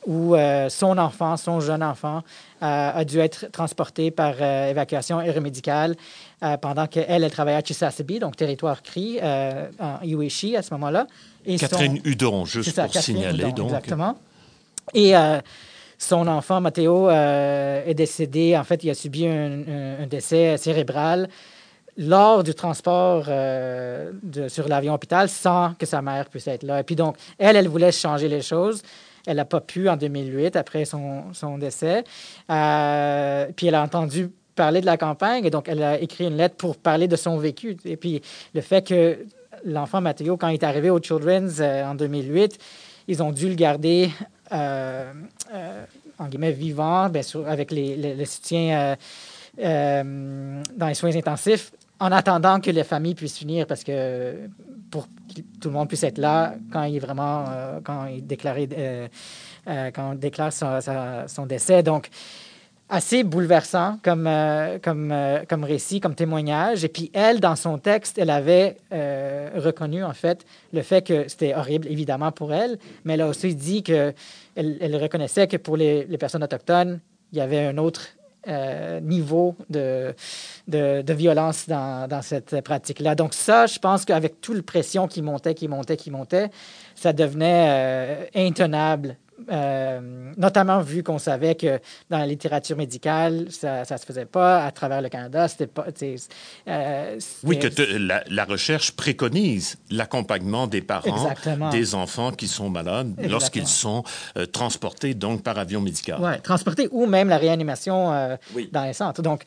où 0.06 0.36
son 0.68 0.98
enfant, 0.98 1.36
son 1.36 1.60
jeune 1.60 1.82
enfant, 1.82 2.22
a 2.60 3.04
dû 3.04 3.18
être 3.18 3.50
transporté 3.50 4.10
par 4.10 4.40
évacuation 4.40 5.18
aéromédicale 5.18 5.96
euh, 6.44 6.56
pendant 6.58 6.86
qu'elle, 6.86 7.24
elle 7.24 7.30
travaillait 7.30 7.56
à 7.56 7.64
Chisasibi, 7.64 8.18
donc 8.18 8.36
territoire 8.36 8.82
CRI, 8.82 9.18
euh, 9.22 9.68
en 9.78 9.98
Iwishi 10.02 10.56
à 10.56 10.62
ce 10.62 10.74
moment-là. 10.74 11.06
Et 11.46 11.56
Catherine 11.56 12.00
Hudon, 12.04 12.44
juste 12.44 12.78
pour 12.78 12.94
signaler. 12.94 13.52
donc. 13.52 13.68
Exactement. 13.68 14.18
Et 14.92 15.16
euh, 15.16 15.40
son 15.96 16.26
enfant, 16.26 16.60
Mathéo, 16.60 17.08
est 17.08 17.94
décédé. 17.94 18.56
En 18.58 18.64
fait, 18.64 18.84
il 18.84 18.90
a 18.90 18.94
subi 18.94 19.26
un, 19.26 20.06
décès 20.06 20.58
cérébral 20.58 21.28
lors 21.96 22.42
du 22.42 22.54
transport 22.54 23.26
de, 23.26 24.48
sur 24.48 24.68
l'avion 24.68 24.92
hôpital 24.92 25.28
sans 25.28 25.74
que 25.78 25.86
sa 25.86 26.02
mère 26.02 26.28
puisse 26.28 26.48
être 26.48 26.64
là. 26.64 26.80
Et 26.80 26.82
puis 26.82 26.96
donc, 26.96 27.16
elle, 27.38 27.56
elle 27.56 27.68
voulait 27.68 27.92
changer 27.92 28.28
les 28.28 28.42
choses. 28.42 28.82
Elle 29.26 29.36
n'a 29.36 29.44
pas 29.44 29.60
pu 29.60 29.88
en 29.88 29.96
2008, 29.96 30.56
après 30.56 30.84
son, 30.84 31.58
décès. 31.58 32.04
puis 32.46 33.66
elle 33.66 33.74
a 33.74 33.82
entendu 33.82 34.30
parler 34.54 34.80
de 34.80 34.86
la 34.86 34.96
campagne 34.96 35.44
et 35.44 35.50
donc 35.50 35.68
elle 35.68 35.82
a 35.82 35.98
écrit 35.98 36.26
une 36.26 36.36
lettre 36.36 36.56
pour 36.56 36.76
parler 36.76 37.08
de 37.08 37.16
son 37.16 37.38
vécu. 37.38 37.76
Et 37.84 37.96
puis 37.96 38.22
le 38.54 38.60
fait 38.60 38.86
que 38.86 39.18
l'enfant 39.64 40.00
Mathéo, 40.00 40.36
quand 40.36 40.48
il 40.48 40.54
est 40.54 40.64
arrivé 40.64 40.90
au 40.90 41.00
Children's 41.00 41.58
euh, 41.60 41.84
en 41.84 41.94
2008, 41.94 42.58
ils 43.08 43.22
ont 43.22 43.32
dû 43.32 43.48
le 43.48 43.54
garder 43.54 44.10
euh, 44.52 45.12
euh, 45.52 45.84
en 46.18 46.26
guillemets 46.26 46.52
vivant, 46.52 47.08
bien 47.08 47.22
sûr, 47.22 47.46
avec 47.48 47.70
le 47.72 48.24
soutien 48.24 48.96
dans 49.58 50.88
les 50.88 50.94
soins 50.94 51.14
intensifs, 51.14 51.72
en 52.04 52.12
attendant 52.12 52.60
que 52.60 52.70
les 52.70 52.84
familles 52.84 53.14
puissent 53.14 53.38
finir 53.38 53.66
parce 53.66 53.84
que 53.84 54.48
pour 54.90 55.06
que 55.06 55.40
tout 55.60 55.68
le 55.68 55.70
monde 55.70 55.88
puisse 55.88 56.04
être 56.04 56.18
là 56.18 56.54
quand 56.72 56.84
il 56.84 56.96
est 56.96 57.00
vraiment 57.00 57.44
quand 57.82 58.06
il 58.06 58.26
déclaré 58.26 58.68
quand 59.66 60.10
on 60.10 60.14
déclare 60.14 60.52
son, 60.52 61.46
décès. 61.46 61.82
Donc 61.82 62.10
assez 62.88 63.24
bouleversant 63.24 63.98
comme, 64.02 64.26
euh, 64.26 64.78
euh, 64.86 65.44
récit, 65.62 66.00
comme 66.00 66.14
témoignage. 66.14 66.84
Et 66.84 66.88
puis 66.88 67.10
elle, 67.12 67.40
dans 67.40 67.56
son 67.56 67.78
texte, 67.78 68.18
elle 68.18 68.30
avait 68.30 68.76
euh, 68.92 69.50
reconnu 69.56 70.04
en 70.04 70.12
fait 70.12 70.44
le 70.72 70.82
fait 70.82 71.06
que 71.06 71.28
c'était 71.28 71.54
horrible, 71.54 71.88
évidemment, 71.88 72.32
pour 72.32 72.52
elle, 72.52 72.78
mais 73.04 73.14
elle 73.14 73.22
a 73.22 73.28
aussi 73.28 73.54
dit 73.54 73.82
qu'elle 73.82 74.14
elle 74.56 74.96
reconnaissait 74.96 75.46
que 75.46 75.56
pour 75.56 75.76
les, 75.76 76.04
personnes 76.18 76.44
autochtones, 76.44 77.00
il 77.32 77.38
y 77.38 77.40
avait 77.40 77.66
un 77.66 77.78
autre 77.78 78.08
niveau 79.00 79.56
de, 79.70 80.14
de, 80.68 81.12
violence 81.12 81.68
dans, 81.68 82.08
dans 82.08 82.22
cette 82.22 82.60
pratique-là. 82.60 83.14
Donc 83.14 83.34
ça, 83.34 83.66
je 83.66 83.78
pense 83.78 84.04
qu'avec 84.04 84.40
toute 84.40 84.56
la 84.56 84.62
pression 84.62 85.08
qui 85.08 85.22
montait, 85.22 85.54
qui 85.54 85.68
montait, 85.68 85.96
qui 85.96 86.10
montait, 86.10 86.50
ça 86.94 87.12
devenait 87.12 88.28
intenable 88.34 89.16
euh, 89.50 90.32
notamment 90.36 90.80
vu 90.80 91.02
qu'on 91.02 91.18
savait 91.18 91.54
que 91.54 91.80
dans 92.08 92.18
la 92.18 92.26
littérature 92.26 92.76
médicale, 92.76 93.46
ça 93.50 93.80
ne 93.80 93.84
se 93.84 94.04
faisait 94.04 94.26
pas 94.26 94.64
à 94.64 94.70
travers 94.70 95.02
le 95.02 95.08
Canada. 95.08 95.48
C'était 95.48 95.66
pas. 95.66 95.86
Euh, 96.68 97.18
oui, 97.42 97.58
que 97.58 97.68
la, 97.96 98.44
recherche 98.44 98.92
préconise 98.92 99.76
l'accompagnement 99.90 100.66
des 100.66 100.82
parents 100.82 101.32
des 101.70 101.94
enfants 101.94 102.30
qui 102.30 102.46
sont 102.46 102.70
malades 102.70 103.14
lorsqu'ils 103.28 103.66
sont 103.66 104.04
euh, 104.36 104.46
transportés 104.46 105.14
donc 105.14 105.42
par 105.42 105.58
avion 105.58 105.80
médical. 105.80 106.18
Oui, 106.20 106.40
transportés 106.42 106.88
ou 106.92 107.06
même 107.06 107.28
la 107.28 107.38
réanimation 107.38 108.10
dans 108.72 108.84
les 108.84 108.92
centres. 108.92 109.22
Donc, 109.22 109.42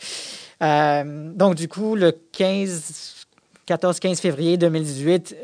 donc, 0.61 1.55
du 1.55 1.67
coup, 1.67 1.95
le 1.95 2.11
15. 2.11 3.13
14-15 3.67 4.21
février 4.21 4.55
2018, 4.55 5.35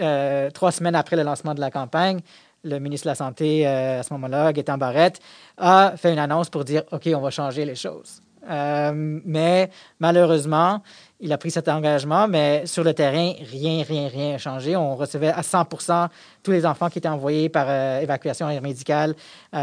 trois 0.54 0.72
semaines 0.72 0.96
après 0.96 1.18
le 1.18 1.24
lancement 1.24 1.54
de 1.54 1.60
la 1.60 1.70
campagne, 1.70 2.22
le 2.64 2.80
ministre 2.80 3.06
de 3.06 3.12
la 3.12 3.16
Santé, 3.16 3.68
euh, 3.68 4.00
à 4.00 4.04
ce 4.04 4.14
moment-là, 4.14 4.54
Gaétan 4.54 4.78
Barrette, 4.78 5.20
a 5.58 5.94
fait 5.98 6.14
une 6.14 6.20
annonce 6.20 6.50
pour 6.50 6.64
dire 6.64 6.84
OK, 6.92 7.10
on 7.14 7.22
va 7.22 7.30
changer 7.30 7.66
les 7.66 7.76
choses. 7.76 8.22
Euh, 8.50 8.92
mais 9.26 9.70
malheureusement, 10.00 10.82
il 11.22 11.32
a 11.32 11.38
pris 11.38 11.52
cet 11.52 11.70
engagement, 11.70 12.28
mais 12.28 12.66
sur 12.66 12.84
le 12.84 12.94
terrain, 12.94 13.32
rien, 13.52 13.84
rien, 13.84 14.10
rien 14.10 14.32
n'a 14.34 14.38
changé. 14.38 14.76
On 14.76 14.96
recevait 14.96 15.30
à 15.30 15.42
100% 15.42 16.10
tous 16.42 16.52
les 16.52 16.66
enfants 16.66 16.90
qui 16.90 16.98
étaient 16.98 17.08
envoyés 17.08 17.48
par 17.48 17.66
euh, 17.70 18.02
évacuation 18.02 18.48
médicale 18.62 19.16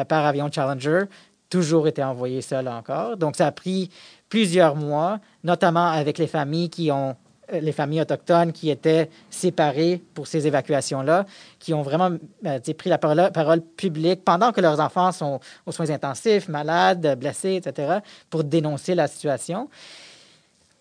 par 0.09 0.25
avion 0.25 0.51
Challenger, 0.51 1.05
toujours 1.51 1.89
étaient 1.89 2.03
envoyés 2.03 2.41
seuls 2.41 2.69
encore. 2.69 3.17
Donc, 3.17 3.37
ça 3.37 3.49
a 3.49 3.53
pris 3.53 3.91
plusieurs 4.29 4.77
mois, 4.77 5.19
notamment 5.45 5.89
avec 5.89 6.17
les 6.17 6.29
familles 6.29 6.71
qui 6.71 6.91
ont 6.91 7.17
les 7.53 7.73
familles 7.73 8.01
autochtones 8.03 8.53
qui 8.53 8.71
étaient 8.71 9.09
séparées 9.31 10.01
pour 10.15 10.27
ces 10.27 10.47
évacuations-là, 10.47 11.27
qui 11.59 11.75
ont 11.75 11.83
vraiment 11.83 12.11
euh, 12.47 12.59
pris 12.77 12.91
la 12.91 12.99
parole, 12.99 13.61
publique 13.77 14.25
pendant 14.25 14.53
que 14.53 14.61
leurs 14.61 14.81
enfants 14.81 15.13
sont 15.13 15.41
aux 15.67 15.73
soins 15.73 15.91
intensifs, 15.91 16.49
malades, 16.49 17.19
blessés, 17.19 17.55
etc., 17.55 17.99
pour 18.29 18.45
dénoncer 18.45 18.95
la 18.95 19.09
situation. 19.09 19.69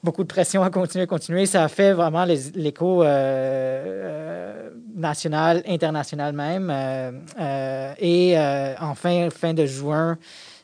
Beaucoup 0.02 0.24
de 0.24 0.30
pression 0.30 0.64
à 0.64 0.70
continuer, 0.70 1.08
continuer. 1.08 1.46
Ça 1.46 1.66
a 1.66 1.68
fait 1.68 1.92
vraiment 1.92 2.24
l'écho 2.24 3.04
euh, 3.04 4.70
national, 4.96 5.62
international 5.68 6.34
même. 6.34 6.70
et 8.00 8.38
enfin, 8.80 9.30
fin 9.30 9.54
de 9.54 9.66
juin 9.66 10.18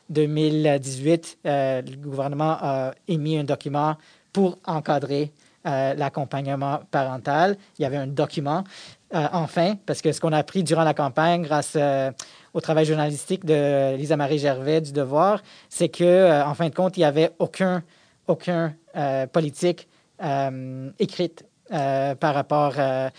2018, 0.08 1.38
le 1.44 1.96
gouvernement 1.96 2.56
a 2.60 2.92
émis 3.08 3.36
un 3.38 3.44
document 3.44 3.96
pour 4.32 4.58
encadrer 4.66 5.32
euh, 5.66 5.94
l'accompagnement 5.94 6.80
parental. 6.92 7.56
Il 7.76 7.82
y 7.82 7.84
avait 7.86 7.96
un 7.96 8.06
document, 8.06 8.62
euh, 9.14 9.26
enfin, 9.32 9.74
parce 9.84 10.00
que 10.00 10.12
ce 10.12 10.20
qu'on 10.20 10.32
a 10.32 10.38
appris 10.38 10.62
durant 10.62 10.84
la 10.84 10.94
campagne, 10.94 11.42
grâce 11.42 11.72
euh, 11.74 12.12
au 12.54 12.60
travail 12.60 12.84
journalistique 12.84 13.44
de 13.44 13.96
Lisa 13.96 14.16
Marie 14.16 14.38
Gervais 14.38 14.80
du 14.80 14.92
Devoir, 14.92 15.42
c'est 15.68 15.88
que, 15.88 16.42
en 16.44 16.54
fin 16.54 16.68
de 16.68 16.74
compte, 16.74 16.96
il 16.96 17.00
n'y 17.00 17.04
avait 17.04 17.32
aucun, 17.40 17.82
aucun 18.28 18.74
politique 19.32 19.88
écrite 20.98 21.44
par 21.68 22.34
rapport 22.34 22.74
à, 22.78 23.10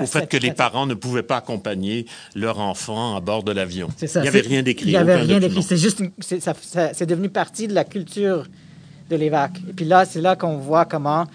au 0.00 0.06
fait 0.06 0.28
que 0.28 0.36
les 0.36 0.52
parents 0.52 0.86
ne 0.86 0.94
pouvaient 0.94 1.24
pas 1.24 1.38
accompagner 1.38 2.06
leur 2.36 2.60
enfant 2.60 3.16
à 3.16 3.20
bord 3.20 3.42
de 3.42 3.50
l'avion. 3.50 3.88
Il 4.00 4.20
n'y 4.20 4.28
avait 4.28 4.40
rien 4.40 4.62
d'écrit. 4.62 4.86
Il 4.86 4.90
n'y 4.90 4.96
avait 4.96 5.16
rien 5.16 5.40
d'écrit. 5.40 5.64
C'est 5.64 5.76
juste, 5.76 6.00
c'est 6.20 7.06
devenu 7.06 7.28
partie 7.28 7.66
de 7.66 7.74
la 7.74 7.84
culture 7.84 8.46
de 9.08 9.16
l'évac. 9.16 9.52
Et 9.68 9.72
puis 9.72 9.84
là, 9.84 10.04
c'est 10.04 10.20
là 10.20 10.36
qu'on 10.36 10.56
voit 10.56 10.84
comment 10.84 11.26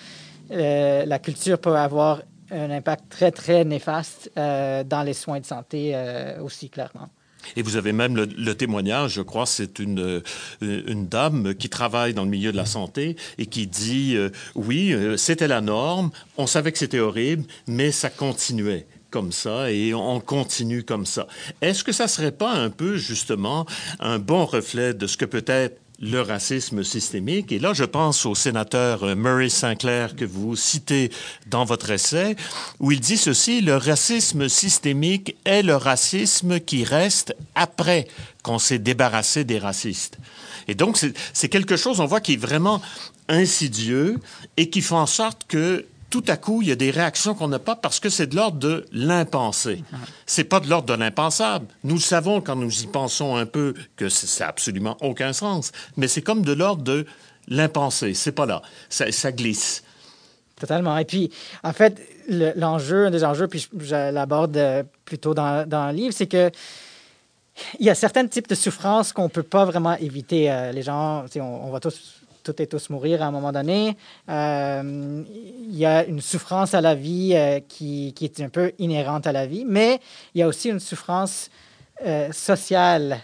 euh, 0.52 1.06
la 1.06 1.20
culture 1.20 1.60
peut 1.60 1.76
avoir 1.76 2.22
un 2.52 2.72
impact 2.72 3.06
très, 3.10 3.32
très 3.32 3.64
néfaste 3.64 4.32
euh, 4.38 4.84
dans 4.84 5.04
les 5.04 5.14
soins 5.14 5.40
de 5.40 5.46
santé 5.46 5.92
euh, 5.94 6.42
aussi 6.42 6.70
clairement. 6.70 7.10
Et 7.56 7.62
vous 7.62 7.78
avez 7.78 7.94
même 7.94 8.18
le, 8.18 8.54
témoignage, 8.56 9.14
je 9.14 9.22
crois, 9.22 9.46
c'est 9.46 9.80
une, 9.80 10.22
une 10.62 11.08
dame 11.08 11.56
qui 11.56 11.70
travaille 11.70 12.14
dans 12.14 12.26
le 12.26 12.30
milieu 12.30 12.52
de 12.52 12.58
la 12.58 12.66
santé 12.66 13.16
et 13.38 13.46
qui 13.46 13.66
dit, 13.66 14.18
oui, 14.56 14.94
c'était 15.16 15.48
la 15.48 15.62
norme, 15.62 16.12
on 16.38 16.48
savait 16.48 16.74
que 16.74 16.78
c'était 16.78 17.00
horrible, 17.00 17.46
mais 17.66 17.92
ça 17.92 18.10
continuait 18.10 18.88
comme 19.10 19.32
ça 19.32 19.72
et 19.72 19.94
on 19.94 20.20
continue 20.20 20.84
comme 20.84 21.06
ça. 21.06 21.28
Est-ce 21.62 21.86
que 21.86 21.94
ça 21.94 22.10
serait 22.10 22.34
pas 22.34 22.52
un 22.52 22.70
peu 22.70 22.98
justement 22.98 23.66
un 24.02 24.20
bon 24.20 24.46
reflet 24.46 24.94
de 24.94 25.08
ce 25.08 25.16
que 25.16 25.26
peut-être 25.26 25.80
le 26.02 26.22
racisme 26.22 26.84
systémique. 26.84 27.52
Et 27.52 27.60
là, 27.60 27.74
je 27.74 27.84
pense 27.84 28.26
au 28.26 28.36
sénateur 28.36 29.04
euh, 29.04 29.16
Murray 29.16 29.50
Sinclair 29.50 30.16
que 30.16 30.26
vous 30.26 30.56
citez 30.56 31.12
dans 31.48 31.66
votre 31.66 31.90
essai, 31.90 32.36
où 32.80 32.92
il 32.92 33.00
dit 33.00 33.18
ceci, 33.18 33.62
le 33.62 33.76
racisme 33.76 34.48
systémique 34.48 35.36
est 35.46 35.62
le 35.62 35.76
racisme 35.76 36.60
qui 36.60 36.84
reste 36.84 37.36
après 37.56 38.08
qu'on 38.44 38.60
s'est 38.60 38.80
débarrassé 38.80 39.44
des 39.44 39.60
racistes. 39.60 40.18
Et 40.68 40.76
donc, 40.76 40.98
c'est 41.34 41.50
quelque 41.50 41.76
chose, 41.76 42.00
on 42.00 42.06
voit, 42.06 42.22
qui 42.22 42.34
est 42.34 42.38
vraiment 42.38 42.82
insidieux 43.28 44.20
et 44.58 44.70
qui 44.70 44.82
fait 44.82 44.96
en 44.96 45.06
sorte 45.06 45.46
que 45.48 45.86
tout 46.10 46.24
à 46.28 46.38
coup, 46.38 46.62
il 46.62 46.70
y 46.70 46.72
a 46.72 46.76
des 46.76 46.92
réactions 46.92 47.36
qu'on 47.36 47.48
n'a 47.48 47.60
pas 47.60 47.76
parce 47.76 48.00
que 48.00 48.10
c'est 48.10 48.28
de 48.28 48.36
l'ordre 48.36 48.58
de 48.58 48.86
l'impensé. 48.92 49.84
C'est 50.26 50.44
pas 50.44 50.60
de 50.60 50.68
l'ordre 50.68 50.88
de 50.88 51.00
l'impensable. 51.00 51.68
Nous 51.84 52.00
savons 52.00 52.42
quand 52.42 52.56
nous 52.56 52.82
y 52.82 52.88
pensons 52.88 53.36
un 53.36 53.46
peu 53.46 53.74
que 53.96 54.10
ça 54.10 54.46
n'a 54.46 54.50
absolument 54.50 54.98
aucun 55.02 55.34
sens, 55.34 55.72
mais 55.98 56.08
c'est 56.08 56.22
comme 56.22 56.42
de 56.42 56.54
l'ordre 56.54 56.84
de 56.84 57.06
l'impensé. 57.48 58.14
C'est 58.14 58.32
pas 58.32 58.46
là. 58.46 58.62
Ça, 58.90 59.32
glisse. 59.32 59.84
Totalement. 60.60 60.98
Et 60.98 61.06
puis, 61.06 61.32
en 61.64 61.74
fait, 61.74 62.02
l'enjeu, 62.28 63.06
un 63.06 63.12
des 63.12 63.24
enjeux, 63.24 63.48
puis 63.48 63.68
je, 63.80 64.12
l'aborde 64.12 64.58
euh, 64.58 64.84
plutôt 65.06 65.34
dans, 65.34 65.68
dans 65.68 65.88
le 65.88 65.94
livre, 65.94 66.14
c'est 66.14 66.28
que 66.28 66.52
il 67.80 67.86
y 67.86 67.90
a 67.90 67.96
certains 67.96 68.26
types 68.26 68.48
de 68.48 68.56
souffrances 68.56 69.12
qu'on 69.12 69.24
ne 69.24 69.30
peut 69.30 69.44
pas 69.44 69.66
vraiment 69.66 69.96
éviter. 69.98 70.50
Euh, 70.50 70.72
les 70.72 70.82
gens, 70.82 71.26
on, 71.36 71.42
on 71.42 71.72
va 71.72 71.80
tous 71.80 72.19
tout 72.52 72.62
et 72.62 72.68
tous 72.68 72.90
mourir 72.90 73.22
à 73.22 73.28
un 73.28 73.32
moment 73.32 73.52
donné. 73.52 73.96
Euh, 74.28 75.24
il 75.70 75.78
y 75.78 75.86
a 75.86 76.04
une 76.06 76.22
souffrance 76.22 76.74
à 76.74 76.82
la 76.82 76.96
vie 76.96 77.34
euh, 77.36 77.60
qui, 77.68 78.14
qui, 78.16 78.26
est 78.26 78.40
un 78.42 78.50
peu 78.50 78.72
inhérente 78.80 79.28
à 79.28 79.32
la 79.32 79.46
vie, 79.46 79.66
mais 79.68 80.00
il 80.34 80.40
y 80.40 80.42
a 80.42 80.48
aussi 80.48 80.70
une 80.70 80.80
souffrance 80.80 81.50
euh, 82.06 82.32
sociale 82.32 83.20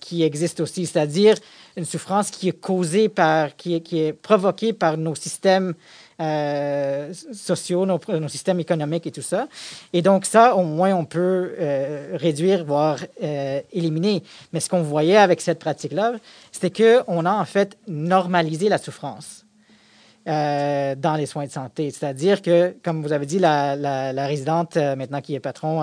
qui 0.00 0.24
existe 0.24 0.58
aussi, 0.58 0.86
c'est-à-dire 0.86 1.36
une 1.76 1.84
souffrance 1.84 2.32
qui 2.32 2.48
est 2.48 2.60
causée 2.60 3.08
par, 3.08 3.54
qui 3.54 3.80
qui 3.80 4.00
est 4.00 4.12
provoquée 4.12 4.72
par 4.72 4.96
nos 4.96 5.14
systèmes 5.14 5.74
euh, 6.20 7.14
sociaux, 7.32 7.86
nos, 7.86 8.28
systèmes 8.28 8.60
économiques 8.60 9.06
et 9.06 9.10
tout 9.10 9.22
ça. 9.22 9.48
Et 9.94 10.02
donc 10.02 10.26
ça, 10.26 10.54
au 10.54 10.64
moins, 10.64 10.94
on 10.94 11.06
peut 11.06 11.54
euh, 11.58 12.10
réduire, 12.14 12.62
voire 12.64 12.98
euh, 13.22 13.60
éliminer. 13.72 14.22
Mais 14.52 14.60
ce 14.60 14.68
qu'on 14.68 14.82
voyait 14.82 15.16
avec 15.16 15.40
cette 15.40 15.58
pratique-là, 15.58 16.12
c'était 16.52 16.70
qu'on 16.70 17.24
a 17.24 17.32
en 17.32 17.44
fait 17.46 17.78
normalisé 17.88 18.68
la 18.68 18.76
souffrance. 18.76 19.46
dans 20.26 21.16
les 21.16 21.26
soins 21.26 21.46
de 21.46 21.50
santé. 21.50 21.90
C'est-à-dire 21.90 22.42
que, 22.42 22.74
comme 22.84 23.02
vous 23.02 23.12
avez 23.12 23.24
dit, 23.24 23.38
la, 23.38 24.26
résidente, 24.26 24.76
maintenant 24.76 25.22
qui 25.22 25.34
est 25.34 25.40
patron 25.40 25.80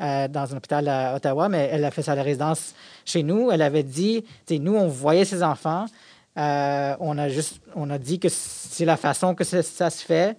dans 0.00 0.46
un 0.52 0.56
hôpital 0.56 0.88
à 0.88 1.14
Ottawa, 1.16 1.48
mais 1.50 1.68
elle 1.70 1.84
a 1.84 1.90
fait 1.90 2.02
sa 2.02 2.14
résidence 2.14 2.74
chez 3.04 3.22
nous, 3.22 3.50
elle 3.52 3.62
avait 3.62 3.82
dit, 3.82 4.24
nous, 4.50 4.74
on 4.74 4.88
voyait 4.88 5.26
ses 5.26 5.42
enfants, 5.42 5.84
euh, 6.38 6.96
on, 7.00 7.18
a 7.18 7.28
juste, 7.28 7.60
on 7.74 7.90
a 7.90 7.98
dit 7.98 8.18
que 8.20 8.28
c'est 8.28 8.84
la 8.84 8.96
façon 8.96 9.34
que 9.34 9.44
ça, 9.44 9.90
se 9.90 10.04
fait, 10.04 10.36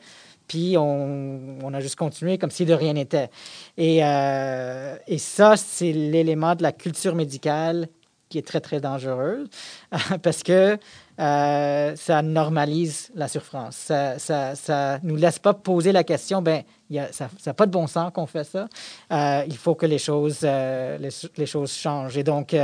puis 0.48 0.78
on, 0.78 1.58
on, 1.64 1.74
a 1.74 1.80
juste 1.80 1.96
continué 1.96 2.38
comme 2.38 2.52
si 2.52 2.66
de 2.66 2.74
rien 2.74 2.94
n'était. 2.94 3.30
Et, 3.78 4.04
euh, 4.04 4.96
et 5.08 5.18
ça, 5.18 5.58
c'est 5.58 5.92
l'élément 5.92 6.56
de 6.56 6.64
la 6.64 6.72
culture 6.72 7.16
médicale 7.16 7.88
qui 8.32 8.40
est 8.40 8.48
très, 8.48 8.62
très 8.62 8.80
dangereuse 8.80 9.48
parce 10.24 10.42
que 10.42 10.80
euh, 11.20 11.96
ça 11.96 12.22
normalise 12.24 13.12
la 13.14 13.28
souffrance. 13.28 13.76
Ça 13.76 14.14
ne 14.16 14.56
ça, 14.56 15.00
nous 15.04 15.18
laisse 15.18 15.38
pas 15.38 15.54
poser 15.54 15.92
la 15.92 16.04
question, 16.04 16.42
ben, 16.42 16.64
y 16.90 16.98
a, 16.98 17.12
ça 17.12 17.30
n'a 17.46 17.54
pas 17.54 17.68
de 17.68 17.72
bon 17.72 17.86
sens 17.86 18.12
qu'on 18.14 18.26
fait 18.26 18.46
ça. 18.46 18.68
Euh, 19.12 19.44
il 19.46 19.58
faut 19.58 19.76
que 19.76 19.86
les 19.86 20.00
choses, 20.00 20.40
euh, 20.44 20.98
les, 21.38 21.46
choses 21.46 21.74
changent. 21.74 22.18
Et 22.18 22.24
donc, 22.24 22.56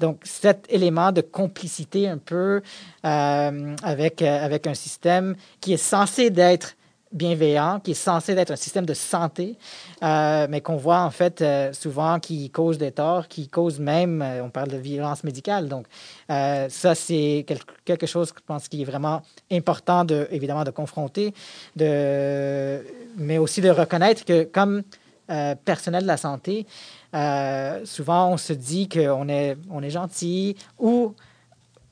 donc, 0.00 0.18
cet 0.24 0.66
élément 0.70 1.12
de 1.12 1.20
complicité 1.20 2.08
un 2.08 2.18
peu 2.18 2.62
avec, 3.02 4.22
avec 4.22 4.66
un 4.66 4.74
système 4.74 5.36
qui 5.60 5.74
est 5.74 5.76
censé 5.76 6.30
d'être 6.30 6.74
bienveillant, 7.14 7.80
qui 7.80 7.92
est 7.92 7.94
censé 7.94 8.32
être 8.32 8.50
un 8.50 8.56
système 8.56 8.84
de 8.84 8.92
santé, 8.92 9.56
euh, 10.02 10.46
mais 10.50 10.60
qu'on 10.60 10.76
voit 10.76 11.00
en 11.00 11.10
fait 11.10 11.40
euh, 11.40 11.72
souvent 11.72 12.18
qui 12.18 12.50
cause 12.50 12.76
des 12.76 12.90
torts, 12.90 13.28
qui 13.28 13.48
cause 13.48 13.78
même, 13.78 14.20
euh, 14.20 14.44
on 14.44 14.50
parle 14.50 14.68
de 14.68 14.76
violence 14.76 15.22
médicale. 15.22 15.68
Donc, 15.68 15.86
ça, 16.28 16.94
c'est 16.94 17.46
quelque 17.84 18.06
chose, 18.06 18.32
je 18.36 18.42
pense, 18.44 18.68
qui 18.68 18.82
est 18.82 18.84
vraiment 18.84 19.22
important, 19.52 20.04
de, 20.04 20.26
évidemment, 20.30 20.64
de 20.64 20.70
confronter, 20.70 21.32
de, 21.76 22.84
mais 23.16 23.38
aussi 23.38 23.60
de 23.60 23.70
reconnaître 23.70 24.24
que 24.24 24.44
comme 24.44 24.82
personnel 25.64 26.02
de 26.02 26.06
la 26.06 26.16
santé, 26.16 26.66
souvent 27.84 28.30
on 28.30 28.36
se 28.36 28.52
dit 28.52 28.88
qu'on 28.88 29.28
est, 29.28 29.56
on 29.70 29.82
est 29.82 29.90
gentil 29.90 30.56
ou 30.78 31.14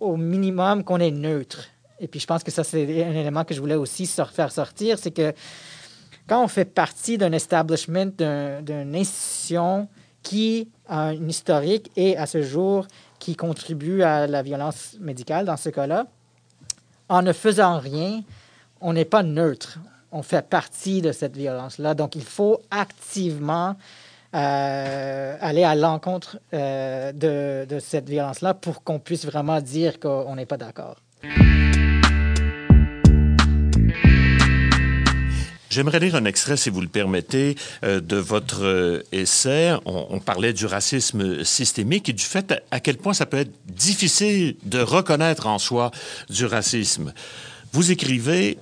au 0.00 0.16
minimum 0.16 0.82
qu'on 0.84 0.98
est 0.98 1.10
neutre. 1.10 1.68
Et 2.00 2.08
puis 2.08 2.20
je 2.20 2.26
pense 2.26 2.42
que 2.42 2.50
ça, 2.50 2.64
c'est 2.64 3.04
un 3.04 3.12
élément 3.12 3.44
que 3.44 3.54
je 3.54 3.60
voulais 3.60 3.74
aussi 3.74 4.06
faire 4.06 4.52
sortir, 4.52 4.98
c'est 4.98 5.10
que 5.10 5.32
quand 6.28 6.42
on 6.42 6.48
fait 6.48 6.64
partie 6.64 7.18
d'un 7.18 7.32
establishment, 7.32 8.12
d'une 8.16 8.94
institution 8.94 9.88
qui 10.22 10.68
a 10.88 11.12
une 11.12 11.28
historique 11.28 11.90
et 11.96 12.16
à 12.16 12.26
ce 12.26 12.42
jour 12.42 12.86
qui 13.18 13.36
contribue 13.36 14.02
à 14.02 14.26
la 14.26 14.42
violence 14.42 14.96
médicale 15.00 15.46
dans 15.46 15.56
ce 15.56 15.68
cas-là, 15.68 16.06
en 17.08 17.22
ne 17.22 17.32
faisant 17.32 17.78
rien, 17.78 18.22
on 18.80 18.92
n'est 18.92 19.04
pas 19.04 19.22
neutre. 19.22 19.78
On 20.12 20.22
fait 20.22 20.46
partie 20.46 21.02
de 21.02 21.12
cette 21.12 21.36
violence-là. 21.36 21.94
Donc, 21.94 22.16
il 22.16 22.24
faut 22.24 22.60
activement 22.70 23.76
euh, 24.34 25.36
aller 25.40 25.64
à 25.64 25.74
l'encontre 25.74 26.38
euh, 26.52 27.12
de, 27.12 27.66
de 27.66 27.78
cette 27.78 28.08
violence-là 28.08 28.54
pour 28.54 28.82
qu'on 28.82 28.98
puisse 28.98 29.24
vraiment 29.24 29.60
dire 29.60 30.00
qu'on 30.00 30.34
n'est 30.36 30.46
pas 30.46 30.56
d'accord. 30.56 30.96
J'aimerais 35.72 36.00
lire 36.00 36.16
un 36.16 36.26
extrait, 36.26 36.58
si 36.58 36.68
vous 36.68 36.82
le 36.82 36.86
permettez, 36.86 37.56
euh, 37.82 37.98
de 37.98 38.16
votre 38.16 38.62
euh, 38.62 39.02
essai. 39.10 39.72
On, 39.86 40.20
parlait 40.20 40.52
du 40.52 40.66
racisme 40.66 41.44
systémique 41.44 42.10
et 42.10 42.12
du 42.12 42.22
fait 42.22 42.52
à 42.70 42.78
quel 42.78 42.98
point 42.98 43.14
ça 43.14 43.24
peut 43.24 43.38
être 43.38 43.52
difficile 43.64 44.56
de 44.64 44.80
reconnaître 44.80 45.46
en 45.46 45.58
soi 45.58 45.90
du 46.28 46.44
racisme. 46.44 47.14
Vous 47.72 47.90
écrivez 47.90 48.58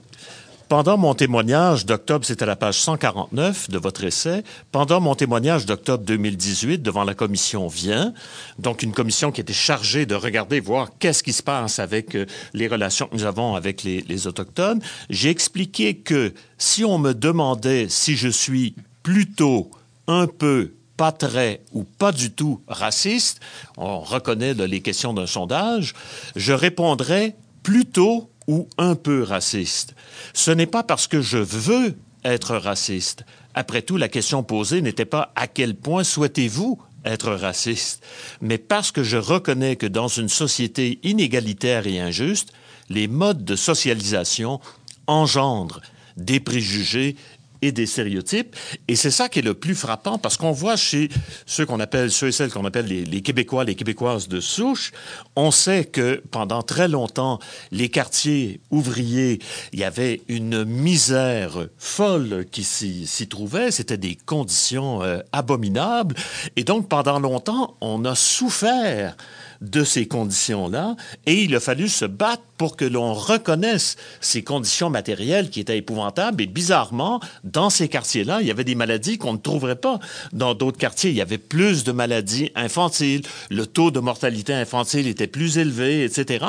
pendant 0.71 0.97
mon 0.97 1.15
témoignage 1.15 1.85
d'octobre, 1.85 2.25
c'était 2.25 2.47
la 2.47 2.55
page 2.55 2.79
149 2.79 3.71
de 3.71 3.79
votre 3.79 4.05
essai, 4.05 4.45
pendant 4.71 5.01
mon 5.01 5.17
témoignage 5.17 5.67
d'octobre 5.67 6.05
2018 6.05 6.79
devant 6.79 7.03
la 7.03 7.15
commission 7.15 7.67
Vient, 7.67 8.15
donc 8.61 8.85
une 8.85 8.93
commission 8.93 9.33
qui 9.33 9.41
était 9.41 9.53
chargée 9.53 10.07
de 10.07 10.15
regarder, 10.15 10.61
voir 10.61 10.91
qu'est-ce 11.01 11.25
qui 11.25 11.33
se 11.33 11.43
passe 11.43 11.81
avec 11.81 12.15
euh, 12.15 12.25
les 12.55 12.69
relations 12.69 13.09
que 13.09 13.17
nous 13.17 13.25
avons 13.25 13.57
avec 13.57 13.83
les, 13.83 14.03
les 14.03 14.29
Autochtones, 14.29 14.81
j'ai 15.11 15.29
expliqué 15.29 15.97
que 15.97 16.35
si 16.57 16.85
on 16.85 16.99
me 16.99 17.15
demandait 17.15 17.89
si 17.89 18.15
je 18.15 18.29
suis 18.29 18.77
plutôt 19.03 19.73
un 20.07 20.29
peu 20.29 20.75
pas 20.97 21.11
très 21.11 21.63
ou 21.73 21.83
pas 21.83 22.13
du 22.13 22.31
tout 22.31 22.63
raciste, 22.69 23.41
on 23.77 23.99
reconnaît 23.99 24.55
les 24.55 24.81
questions 24.83 25.15
d'un 25.15 25.27
sondage, 25.27 25.95
je 26.37 26.53
répondrais 26.53 27.35
plutôt 27.65 28.31
ou 28.51 28.69
un 28.79 28.97
peu 28.97 29.23
raciste. 29.23 29.95
Ce 30.35 30.51
n'est 30.51 30.67
pas 30.67 30.83
parce 30.83 31.07
que 31.07 31.23
je 31.23 31.39
veux 31.39 31.97
être 32.25 32.57
raciste. 32.57 33.25
Après 33.55 33.83
tout, 33.83 33.97
la 33.97 34.09
question 34.09 34.43
posée 34.43 34.83
n'était 34.83 35.05
pas 35.05 35.33
à 35.37 35.47
quel 35.47 35.77
point 35.77 36.03
souhaitez-vous 36.03 36.83
être 37.05 37.33
raciste, 37.33 38.05
mais 38.43 38.59
parce 38.59 38.93
que 38.93 39.03
je 39.03 39.17
reconnais 39.17 39.77
que 39.77 39.87
dans 39.87 40.09
une 40.09 40.29
société 40.29 40.99
inégalitaire 41.03 41.87
et 41.87 42.01
injuste, 42.01 42.53
les 42.91 43.09
modes 43.09 43.45
de 43.45 43.57
socialisation 43.57 44.61
engendrent 45.07 45.81
des 46.17 46.41
préjugés 46.41 47.17
et 47.63 47.73
des 47.73 47.87
stéréotypes. 47.87 48.57
Et 48.89 48.97
c'est 48.97 49.11
ça 49.11 49.29
qui 49.29 49.41
est 49.41 49.43
le 49.43 49.55
plus 49.55 49.75
frappant 49.75 50.19
parce 50.19 50.37
qu'on 50.37 50.53
voit 50.53 50.77
chez 50.77 51.09
ceux 51.47 51.67
qu'on 51.67 51.81
appelle, 51.81 52.11
ceux 52.11 52.29
et 52.29 52.33
celles 52.33 52.51
qu'on 52.51 52.65
appelle 52.65 52.87
les, 52.87 53.23
Québécois, 53.23 53.65
les 53.65 53.75
Québécoises 53.75 54.29
de 54.29 54.41
souche, 54.41 54.93
on 55.37 55.51
sait 55.51 55.85
que 55.85 56.23
pendant 56.31 56.63
très 56.63 56.89
longtemps, 56.89 57.39
les 57.71 57.89
quartiers 57.89 58.61
ouvriers, 58.71 59.41
il 59.73 59.79
y 59.79 59.85
avait 59.85 60.23
une 60.29 60.65
misère 60.65 61.67
folle 61.79 62.47
qui 62.51 62.65
s'y 62.65 63.29
trouvait. 63.29 63.71
C'était 63.71 63.99
des 63.99 64.17
conditions 64.17 65.03
euh, 65.03 65.21
abominables. 65.33 66.17
Et 66.57 66.65
donc, 66.65 66.89
pendant 66.89 67.19
longtemps, 67.19 67.77
on 67.81 68.05
a 68.05 68.15
souffert 68.15 69.17
de 69.61 69.85
ces 69.85 70.07
conditions-là, 70.07 70.97
et 71.27 71.43
il 71.43 71.55
a 71.55 71.61
fallu 71.61 71.89
se 71.89 72.07
battre 72.07 72.43
pour 72.57 72.77
que 72.77 72.85
l'on 72.85 73.13
reconnaisse 73.13 73.97
ces 74.21 74.43
conditions 74.43 74.89
matérielles 74.89 75.51
qui 75.51 75.61
étaient 75.61 75.77
épouvantables. 75.77 76.43
Et 76.43 76.47
bizarrement, 76.47 77.21
dans 77.45 77.69
ces 77.69 77.89
quartiers-là, 77.89 78.41
il 78.41 78.47
y 78.47 78.51
avait 78.51 78.65
des 78.65 78.75
maladies 78.75 79.19
qu'on 79.19 79.35
ne 79.35 79.39
trouverait 79.39 79.77
pas 79.77 79.99
dans 80.33 80.55
d'autres 80.55 80.79
quartiers. 80.79 81.11
Il 81.11 81.17
y 81.17 81.21
avait 81.21 81.39
plus 81.39 81.85
de 81.85 81.93
maladies 81.93 82.51
infantiles, 82.55 83.23
le 83.51 83.67
taux 83.67 83.91
de 83.91 84.01
mortalité 84.01 84.55
infantile 84.55 85.07
était 85.07 85.27
plus 85.27 85.59
élevé, 85.59 86.05
etc. 86.05 86.47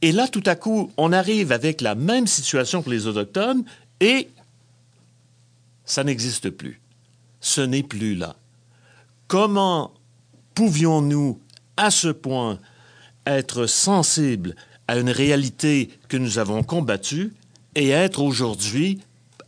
Et 0.00 0.12
là, 0.12 0.26
tout 0.26 0.44
à 0.46 0.54
coup, 0.54 0.90
on 0.96 1.12
arrive 1.12 1.52
avec 1.52 1.80
la 1.82 1.94
même 1.94 2.26
situation 2.26 2.82
que 2.82 2.90
les 2.90 3.06
Autochtones, 3.06 3.64
et 4.00 4.28
ça 5.84 6.04
n'existe 6.04 6.50
plus. 6.50 6.80
Ce 7.40 7.60
n'est 7.60 7.82
plus 7.82 8.14
là. 8.14 8.36
Comment 9.28 9.92
pouvions-nous 10.54 11.38
à 11.76 11.90
ce 11.90 12.08
point 12.08 12.58
être 13.26 13.66
sensible 13.66 14.54
à 14.88 14.98
une 14.98 15.10
réalité 15.10 15.90
que 16.08 16.16
nous 16.16 16.38
avons 16.38 16.62
combattue 16.62 17.34
et 17.74 17.90
être 17.90 18.20
aujourd'hui, 18.20 19.00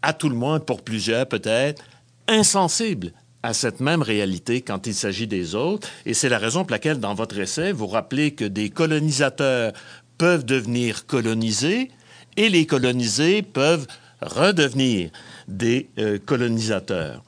à 0.03 0.13
tout 0.13 0.29
le 0.29 0.35
moins 0.35 0.61
pour 0.61 0.83
plusieurs 0.83 1.27
peut-être, 1.27 1.83
insensible 2.27 3.13
à 3.43 3.55
cette 3.55 3.81
même 3.81 4.03
réalité 4.03 4.61
quand 4.63 4.87
il 4.87 4.95
s'agit 4.95 5.27
des 5.27 5.55
autres. 5.55 5.89
Et 6.07 6.15
c'est 6.15 6.29
la 6.29 6.39
raison 6.39 6.65
pour 6.65 6.73
laquelle, 6.73 7.01
dans 7.01 7.15
votre 7.15 7.39
essai, 7.39 7.73
vous 7.73 7.87
rappelez 7.87 8.33
que 8.33 8.45
des 8.45 8.69
colonisateurs 8.69 9.73
peuvent 10.19 10.45
devenir 10.45 11.07
colonisés 11.07 11.91
et 12.37 12.49
les 12.49 12.67
colonisés 12.67 13.43
peuvent 13.43 13.87
redevenir 14.21 15.11
des 15.47 15.89
euh, 15.99 16.19
colonisateurs. 16.19 17.23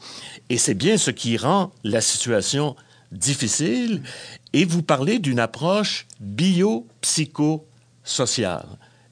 Et 0.49 0.59
c'est 0.59 0.75
bien 0.75 0.99
ce 0.99 1.13
qui 1.13 1.37
rend 1.37 1.71
la 1.85 2.01
situation 2.01 2.75
difficile 3.13 4.03
et 4.53 4.65
vous 4.65 4.83
parlez 4.83 5.19
d'une 5.19 5.39
approche 5.39 6.07
biopsychosociale 6.21 8.67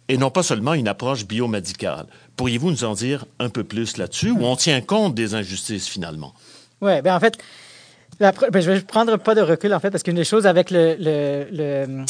et 0.08 0.16
non 0.16 0.30
pas 0.30 0.42
seulement 0.42 0.74
une 0.74 0.88
approche 0.88 1.26
biomédicale. 1.26 2.06
Pourriez-vous 2.36 2.70
nous 2.70 2.84
en 2.84 2.94
dire 2.94 3.26
un 3.38 3.50
peu 3.50 3.64
plus 3.64 3.98
là-dessus, 3.98 4.30
où 4.30 4.44
on 4.44 4.56
tient 4.56 4.80
compte 4.80 5.14
des 5.14 5.34
injustices 5.34 5.86
finalement? 5.86 6.32
Oui, 6.80 7.02
bien 7.02 7.16
en 7.16 7.20
fait, 7.20 7.36
ben, 8.18 8.32
je 8.54 8.70
vais 8.70 8.80
prendre 8.80 9.16
pas 9.16 9.34
de 9.34 9.42
recul 9.42 9.74
en 9.74 9.80
fait, 9.80 9.90
parce 9.90 10.02
qu'une 10.02 10.16
des 10.16 10.24
choses 10.24 10.46
avec 10.46 10.70
le, 10.70 10.96
le, 10.98 12.04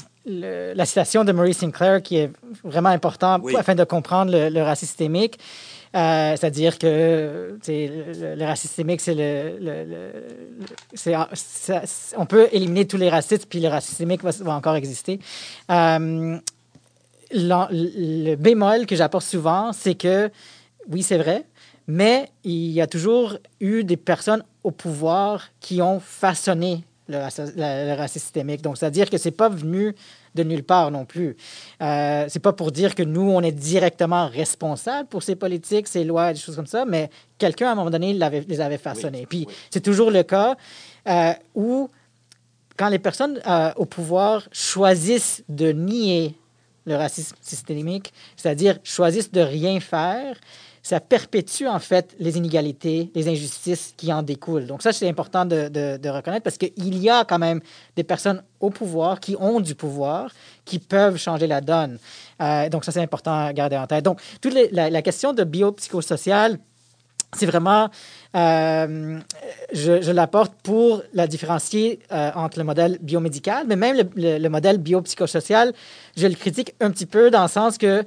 la 0.75 0.87
citation 0.87 1.25
de 1.25 1.33
Maurice 1.33 1.59
Sinclair 1.59 2.03
qui 2.03 2.19
est 2.19 2.31
vraiment 2.65 2.91
importante 2.91 3.43
afin 3.57 3.75
de 3.75 3.85
comprendre 3.85 4.31
le, 4.33 4.63
racisme 4.63 4.89
systémique, 4.89 5.39
euh, 5.99 6.37
c'est-à-dire 6.37 6.79
que 6.79 7.59
le, 7.67 8.35
le, 8.37 8.45
racisme 8.45 8.69
systémique, 8.69 9.01
c'est 9.01 9.15
le, 9.15 10.13
on 12.17 12.27
peut 12.27 12.49
éliminer 12.53 12.87
tous 12.87 12.99
les 12.99 13.09
racistes, 13.09 13.47
puis 13.49 13.59
le 13.59 13.69
racisme 13.69 13.91
systémique 13.91 14.23
va, 14.23 14.55
encore 14.55 14.77
exister. 14.77 15.19
Euh, 15.71 16.39
le 17.33 18.35
bémol 18.37 18.87
que 18.87 18.95
j'apporte 18.95 19.25
souvent, 19.25 19.73
c'est 19.73 19.97
que 19.97 20.31
oui, 20.89 21.03
c'est 21.03 21.19
vrai, 21.19 21.45
mais 21.89 22.31
il 22.45 22.71
y 22.71 22.81
a 22.81 22.87
toujours 22.87 23.37
eu 23.61 23.83
des 23.83 23.97
personnes 23.97 24.45
au 24.63 24.71
pouvoir 24.71 25.49
qui 25.59 25.83
ont 25.83 25.99
façonné 25.99 26.85
le, 27.09 27.19
racisme 27.97 28.21
systémique. 28.21 28.63
Donc, 28.63 28.79
c'est-à-dire 28.79 29.11
que 29.11 29.19
c'est 29.19 29.33
pas 29.33 29.49
venu 29.49 29.97
de 30.39 30.45
nulle 30.45 30.63
part 30.63 30.91
non 30.91 31.05
plus. 31.05 31.37
Euh, 31.83 32.25
c'est 32.29 32.41
pas 32.41 32.53
pour 32.53 32.73
dire 32.73 32.95
que 32.95 33.03
nous, 33.03 33.29
on 33.31 33.43
est 33.43 33.53
directement 33.53 34.29
responsable 34.29 35.09
pour 35.09 35.23
ces 35.23 35.37
politiques, 35.37 35.89
ces 35.89 36.05
lois, 36.05 36.33
des 36.33 36.39
choses 36.39 36.57
comme 36.57 36.67
ça, 36.67 36.85
mais 36.85 37.11
quelqu'un, 37.37 37.69
à 37.69 37.73
un 37.73 37.75
moment 37.75 37.91
donné, 37.91 38.13
les 38.13 38.61
avait 38.61 38.79
façonnés. 38.79 39.27
Puis, 39.29 39.47
c'est 39.71 39.81
toujours 39.81 40.11
le 40.11 40.23
cas 40.23 40.57
euh, 41.09 41.33
où, 41.55 41.91
quand 42.77 42.89
les 42.89 42.99
personnes 42.99 43.41
euh, 43.47 43.73
au 43.77 43.85
pouvoir 43.85 44.49
choisissent 44.53 45.43
de 45.49 45.73
nier 45.73 46.35
le 46.87 46.97
racisme 46.97 47.37
systémique, 47.41 48.13
c'est-à-dire 48.37 48.79
choisissent 48.83 49.33
de 49.33 49.41
rien 49.41 49.79
faire, 49.81 50.37
ça 50.89 51.01
perpétue 51.01 51.67
en 51.67 51.81
fait 51.81 52.17
les 52.19 52.39
inégalités, 52.39 53.11
les 53.15 53.29
injustices 53.29 53.93
qui 53.95 54.11
en 54.11 54.23
découlent. 54.23 54.67
Donc 54.67 54.81
ça, 54.81 54.91
c'est 54.91 55.07
important 55.07 55.45
de, 55.45 55.69
de, 55.69 56.09
reconnaître 56.09 56.45
parce 56.45 56.57
qu'il 56.57 56.99
y 56.99 57.11
a 57.11 57.27
quand 57.27 57.39
même 57.39 57.61
des 57.95 58.05
personnes 58.05 58.43
au 58.59 58.71
pouvoir 58.71 59.21
qui 59.21 59.37
ont 59.39 59.61
du 59.61 59.75
pouvoir, 59.75 60.31
qui 60.65 60.79
peuvent 60.79 61.19
changer 61.19 61.47
la 61.47 61.61
donne. 61.61 61.99
Euh, 62.41 62.71
donc 62.71 62.87
ça, 62.87 62.93
c'est 62.93 63.03
important 63.03 63.39
à 63.39 63.53
garder 63.53 63.77
en 63.77 63.87
tête. 63.87 64.03
Donc 64.03 64.19
toute 64.41 64.55
la, 64.73 65.03
question 65.03 65.35
de 65.35 65.45
biopsychosocial, 65.45 66.59
c'est 67.37 67.45
vraiment, 67.45 67.91
euh, 68.35 69.19
je, 69.75 70.01
je 70.01 70.11
l'apporte 70.11 70.55
pour 70.63 71.03
la 71.13 71.27
différencier 71.27 71.99
euh, 72.13 72.31
entre 72.35 72.59
le 72.59 72.65
modèle 72.65 72.97
biomédical, 73.03 73.67
mais 73.69 73.77
même 73.77 73.95
le, 73.95 74.05
le, 74.17 74.39
le 74.39 74.49
modèle 74.49 74.79
biopsychosocial, 74.79 75.75
je 76.17 76.27
le 76.27 76.35
critique 76.35 76.73
un 76.81 76.91
petit 76.91 77.05
peu 77.05 77.31
dans 77.31 77.43
le 77.43 77.49
sens 77.49 77.77
que 77.77 78.07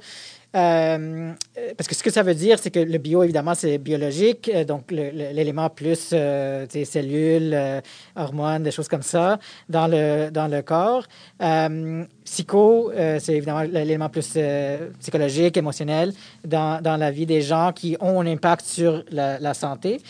Euh, 0.54 1.32
parce 1.76 1.88
que 1.88 1.94
ce 1.94 2.02
que 2.02 2.10
ça 2.10 2.22
veut 2.22 2.34
dire, 2.34 2.58
c'est 2.58 2.70
que 2.70 2.80
le 2.80 2.98
bio, 2.98 3.22
évidemment, 3.22 3.54
c'est 3.54 3.78
biologique, 3.78 4.50
euh, 4.54 4.64
donc 4.64 4.90
l'élément 4.90 5.70
plus 5.70 6.10
euh, 6.12 6.66
cellules, 6.84 7.52
euh, 7.54 7.80
hormones, 8.16 8.62
des 8.62 8.70
choses 8.70 8.88
comme 8.88 9.02
ça 9.02 9.38
dans 9.68 9.86
le, 9.86 10.30
dans 10.30 10.48
le 10.48 10.62
corps. 10.62 11.06
psycho, 12.24 12.92
c'est 13.18 13.34
évidemment 13.34 13.62
l'élément 13.62 14.08
plus 14.08 14.38
psychologique, 15.00 15.56
émotionnel 15.56 16.12
dans, 16.44 16.80
dans, 16.82 16.96
la 16.96 17.10
vie 17.10 17.26
des 17.26 17.42
gens 17.42 17.72
qui 17.72 17.96
ont 18.00 18.20
un 18.20 18.26
impact 18.26 18.64
sur 18.64 19.04
la, 19.10 19.38
la 19.38 19.54
santé, 19.54 20.00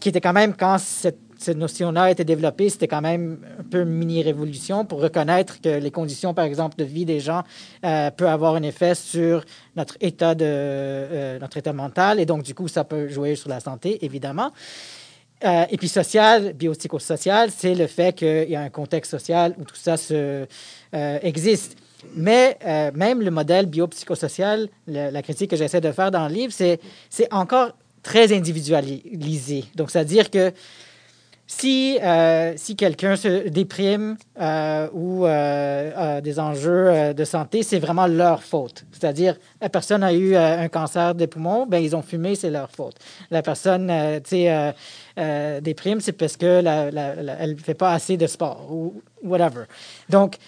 qui 0.00 0.08
était 0.08 0.20
quand 0.20 0.32
même 0.32 0.54
quand 0.54 0.78
cette 0.78 1.25
cette 1.38 1.56
notion-là 1.56 2.04
a 2.04 2.10
été 2.10 2.24
développée, 2.24 2.68
c'était 2.70 2.88
quand 2.88 3.00
même 3.00 3.38
un 3.58 3.62
peu 3.62 3.82
une 3.82 3.90
mini-révolution 3.90 4.84
pour 4.84 5.00
reconnaître 5.00 5.60
que 5.60 5.68
les 5.68 5.90
conditions, 5.90 6.34
par 6.34 6.44
exemple, 6.44 6.76
de 6.76 6.84
vie 6.84 7.04
des 7.04 7.20
gens 7.20 7.42
euh, 7.84 8.10
peuvent 8.10 8.28
avoir 8.28 8.54
un 8.54 8.62
effet 8.62 8.94
sur 8.94 9.44
notre 9.76 9.96
état, 10.00 10.34
de, 10.34 10.44
euh, 10.46 11.38
notre 11.38 11.56
état 11.56 11.72
mental. 11.72 12.20
Et 12.20 12.26
donc, 12.26 12.42
du 12.42 12.54
coup, 12.54 12.68
ça 12.68 12.84
peut 12.84 13.08
jouer 13.08 13.34
sur 13.36 13.48
la 13.48 13.60
santé, 13.60 14.04
évidemment. 14.04 14.50
Euh, 15.44 15.64
et 15.70 15.76
puis 15.76 15.88
social, 15.88 16.54
biopsychosocial, 16.54 17.50
c'est 17.50 17.74
le 17.74 17.86
fait 17.86 18.14
qu'il 18.14 18.48
y 18.48 18.56
a 18.56 18.62
un 18.62 18.70
contexte 18.70 19.10
social 19.10 19.54
où 19.58 19.64
tout 19.64 19.76
ça 19.76 19.96
euh, 20.10 20.46
existe. 20.92 21.76
Mais 22.14 22.56
même 22.94 23.20
le 23.20 23.30
modèle 23.30 23.66
biopsychosocial, 23.66 24.68
la 24.86 25.22
critique 25.22 25.50
que 25.50 25.56
j'essaie 25.56 25.80
de 25.80 25.90
faire 25.90 26.10
dans 26.10 26.28
le 26.28 26.34
livre, 26.34 26.52
c'est 26.52 26.78
encore 27.32 27.72
très 28.06 28.32
individualisé. 28.32 29.64
Donc, 29.74 29.90
c'est-à-dire 29.90 30.30
que 30.30 30.52
si, 31.48 31.98
euh, 32.02 32.54
si 32.56 32.74
quelqu'un 32.74 33.14
se 33.14 33.48
déprime 33.48 34.16
euh, 34.40 34.88
ou 34.92 35.26
euh, 35.26 36.16
a 36.16 36.20
des 36.20 36.40
enjeux 36.40 37.14
de 37.14 37.24
santé, 37.24 37.62
c'est 37.62 37.78
vraiment 37.78 38.08
leur 38.08 38.42
faute. 38.42 38.84
C'est-à-dire, 38.90 39.36
la 39.60 39.68
personne 39.68 40.02
a 40.02 40.12
eu 40.12 40.34
un 40.34 40.68
cancer 40.68 41.14
des 41.14 41.28
poumons, 41.28 41.66
ben 41.66 41.78
ils 41.78 41.94
ont 41.94 42.02
fumé, 42.02 42.34
c'est 42.34 42.50
leur 42.50 42.70
faute. 42.70 42.96
La 43.30 43.42
personne, 43.42 43.92
déprime, 45.62 46.00
c'est 46.00 46.12
parce 46.12 46.36
que 46.36 46.60
la, 46.60 46.90
elle 47.38 47.52
ne 47.52 47.60
fait 47.60 47.74
pas 47.74 47.92
assez 47.92 48.16
de 48.16 48.26
sport 48.26 48.66
ou 48.70 49.00
whatever. 49.22 49.64
Donc, 50.08 50.38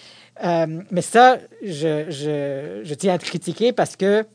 mais 0.43 1.01
ça, 1.01 1.37
je, 1.63 2.05
je, 2.09 2.81
je, 2.83 2.93
tiens 2.93 3.13
à 3.13 3.17
te 3.17 3.25
critiquer 3.25 3.71
parce 3.71 3.95
que 3.95 4.25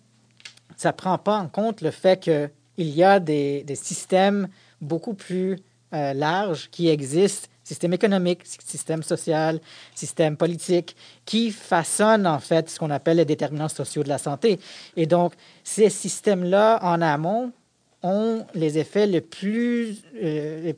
ça 0.76 0.90
ne 0.90 0.94
prend 0.94 1.18
pas 1.18 1.36
en 1.36 1.48
compte 1.48 1.82
le 1.82 1.90
fait 1.90 2.18
qu'il 2.20 2.50
y 2.78 3.02
a 3.04 3.20
des, 3.20 3.64
des 3.64 3.74
systèmes 3.74 4.48
beaucoup 4.80 5.14
plus 5.14 5.58
euh, 5.92 6.12
large 6.14 6.68
qui 6.70 6.88
existe, 6.88 7.48
système 7.62 7.92
économique, 7.92 8.40
système 8.44 9.02
social, 9.02 9.60
système 9.94 10.36
politique, 10.36 10.96
qui 11.24 11.50
façonne 11.50 12.26
en 12.26 12.40
fait 12.40 12.70
ce 12.70 12.78
qu'on 12.78 12.90
appelle 12.90 13.18
les 13.18 13.24
déterminants 13.24 13.68
sociaux 13.68 14.02
de 14.02 14.08
la 14.08 14.18
santé. 14.18 14.58
Et 14.96 15.06
donc, 15.06 15.32
ces 15.62 15.90
systèmes-là, 15.90 16.78
en 16.82 17.00
amont, 17.00 17.52
ont 18.02 18.44
les 18.54 18.76
effets 18.76 19.06
les 19.06 19.22
plus, 19.22 20.02
euh, 20.22 20.72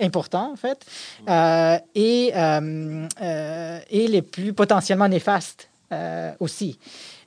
importants, 0.00 0.52
en 0.52 0.56
fait, 0.56 0.84
euh, 1.26 1.78
et, 1.94 2.32
et 3.90 4.08
les 4.08 4.22
plus 4.22 4.52
potentiellement 4.52 5.08
néfastes 5.08 5.70
aussi. 6.40 6.78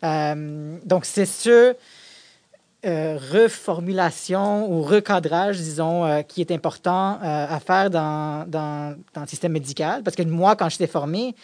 donc, 0.03 1.05
c'est 1.05 1.25
ce 1.25 1.75
euh, 2.85 3.17
reformulation 3.31 4.71
ou 4.71 4.83
recadrage, 4.83 5.57
disons, 5.57 6.05
euh, 6.05 6.21
qui 6.21 6.41
est 6.41 6.51
important 6.51 7.13
euh, 7.23 7.45
à 7.49 7.59
faire 7.59 7.89
dans, 7.89 8.47
dans, 8.47 8.95
dans, 9.15 9.21
le 9.21 9.27
système 9.27 9.53
médical. 9.53 10.03
Parce 10.03 10.15
que 10.15 10.21
moi, 10.21 10.55
quand 10.55 10.69
j'étais 10.69 10.85
formé, 10.85 11.35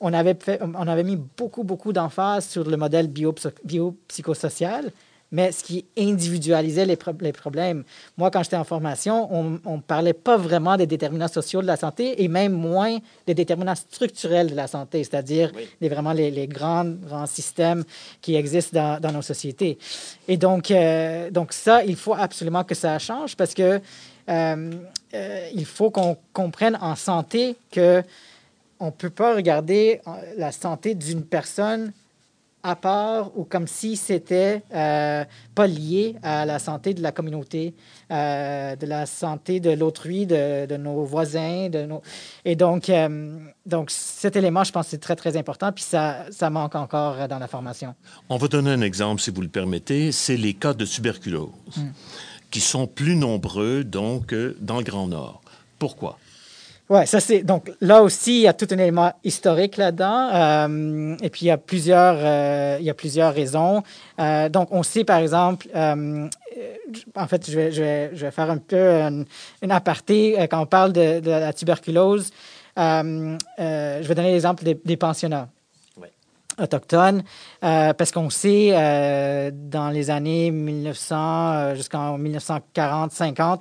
on 0.00 0.12
avait, 0.12 0.36
on 0.60 0.88
avait 0.88 1.04
mis 1.04 1.14
beaucoup, 1.14 1.62
beaucoup 1.62 1.92
d'emphase 1.92 2.48
sur 2.48 2.68
le 2.68 2.76
modèle 2.76 3.06
biopsychosocial 3.06 4.90
mais 5.32 5.52
ce 5.52 5.62
qui 5.62 5.84
individualisait 5.96 6.86
les, 6.86 6.98
les 7.20 7.32
problèmes. 7.32 7.84
Moi, 8.16 8.30
quand 8.30 8.42
j'étais 8.42 8.56
en 8.56 8.64
formation, 8.64 9.32
on 9.32 9.76
ne 9.76 9.80
parlait 9.80 10.12
pas 10.12 10.36
vraiment 10.36 10.76
des 10.76 10.86
déterminants 10.86 11.28
sociaux 11.28 11.62
de 11.62 11.66
la 11.66 11.76
santé 11.76 12.22
et 12.22 12.28
même 12.28 12.52
moins 12.52 12.98
des 13.26 13.34
déterminants 13.34 13.74
structurels 13.74 14.50
de 14.50 14.56
la 14.56 14.66
santé, 14.66 15.04
c'est-à-dire 15.04 15.52
les, 15.80 15.88
vraiment 15.88 16.12
les, 16.12 16.30
les, 16.30 16.46
grands, 16.46 16.84
grands 16.84 17.26
systèmes 17.26 17.84
qui 18.20 18.34
existent 18.34 18.78
dans, 18.80 19.00
dans 19.00 19.12
nos 19.12 19.22
sociétés. 19.22 19.78
Et 20.28 20.36
donc, 20.36 20.70
euh, 20.70 21.30
donc 21.30 21.52
ça, 21.52 21.84
il 21.84 21.96
faut 21.96 22.14
absolument 22.14 22.64
que 22.64 22.74
ça 22.74 22.98
change 22.98 23.36
parce 23.36 23.54
que 23.54 23.80
euh, 24.28 24.70
euh, 25.14 25.48
il 25.54 25.64
faut 25.64 25.90
qu'on 25.90 26.16
comprenne 26.32 26.78
en 26.80 26.96
santé 26.96 27.56
que 27.70 28.02
on 28.78 28.86
ne 28.86 28.90
peut 28.90 29.10
pas 29.10 29.34
regarder 29.34 30.00
la 30.38 30.52
santé 30.52 30.94
d'une 30.94 31.22
personne 31.22 31.92
à 32.62 32.76
part 32.76 33.36
ou 33.36 33.44
comme 33.44 33.66
si 33.66 33.96
c'était 33.96 34.62
euh, 34.74 35.24
pas 35.54 35.66
lié 35.66 36.16
à 36.22 36.44
la 36.44 36.58
santé 36.58 36.94
de 36.94 37.02
la 37.02 37.12
communauté, 37.12 37.74
euh, 38.10 38.76
de 38.76 38.86
la 38.86 39.06
santé 39.06 39.60
de 39.60 39.70
l'autrui, 39.70 40.26
de, 40.26 40.66
de, 40.66 40.76
nos 40.76 41.04
voisins. 41.04 41.68
De 41.68 41.86
nos... 41.86 42.02
Et 42.44 42.56
donc, 42.56 42.88
euh, 42.88 43.38
donc, 43.66 43.90
cet 43.90 44.36
élément, 44.36 44.64
je 44.64 44.72
pense, 44.72 44.88
c'est 44.88 45.00
très, 45.00 45.16
très 45.16 45.36
important, 45.36 45.72
puis 45.72 45.84
ça, 45.84 46.26
ça 46.30 46.50
manque 46.50 46.74
encore 46.74 47.28
dans 47.28 47.38
la 47.38 47.48
formation. 47.48 47.94
On 48.28 48.36
va 48.36 48.48
donner 48.48 48.70
un 48.70 48.82
exemple, 48.82 49.20
si 49.20 49.30
vous 49.30 49.42
le 49.42 49.48
permettez, 49.48 50.12
c'est 50.12 50.36
les 50.36 50.54
cas 50.54 50.74
de 50.74 50.84
tuberculose, 50.84 51.48
mm. 51.76 51.90
qui 52.50 52.60
sont 52.60 52.86
plus 52.86 53.16
nombreux, 53.16 53.84
donc, 53.84 54.34
dans 54.60 54.78
le 54.78 54.84
Grand 54.84 55.06
Nord. 55.06 55.40
Pourquoi? 55.78 56.18
Oui, 56.90 57.06
ça 57.06 57.20
c'est. 57.20 57.44
Donc 57.44 57.70
là 57.80 58.02
aussi, 58.02 58.38
il 58.38 58.42
y 58.42 58.48
a 58.48 58.52
tout 58.52 58.66
un 58.72 58.78
élément 58.78 59.12
historique 59.22 59.76
là-dedans. 59.76 60.28
Euh, 60.34 61.16
et 61.22 61.30
puis 61.30 61.42
il 61.42 61.46
y 61.46 61.50
a 61.52 61.56
plusieurs, 61.56 62.16
euh, 62.18 62.78
il 62.80 62.84
y 62.84 62.90
a 62.90 62.94
plusieurs 62.94 63.32
raisons. 63.32 63.84
Euh, 64.18 64.48
donc 64.48 64.72
on 64.72 64.82
sait 64.82 65.04
par 65.04 65.18
exemple, 65.18 65.68
en 65.72 67.26
fait, 67.28 67.48
je 67.48 67.56
vais, 67.56 67.70
je, 67.70 67.80
vais, 67.80 68.10
je 68.12 68.26
vais, 68.26 68.32
faire 68.32 68.50
un 68.50 68.58
peu 68.58 68.76
une, 68.76 69.24
aparté 69.70 70.36
quand 70.50 70.60
on 70.60 70.66
parle 70.66 70.92
de, 70.92 71.20
de 71.20 71.30
la 71.30 71.52
tuberculose. 71.52 72.32
je 72.76 74.02
vais 74.08 74.14
donner 74.16 74.32
l'exemple 74.32 74.64
des, 74.64 74.74
des, 74.74 74.96
pensionnats 74.96 75.48
autochtones, 76.60 77.22
parce 77.60 78.10
qu'on 78.10 78.30
sait 78.30 78.72
dans 79.52 79.90
les 79.90 80.10
années 80.10 80.50
1900 80.50 81.76
jusqu'en 81.76 82.18
1940-50 82.18 83.60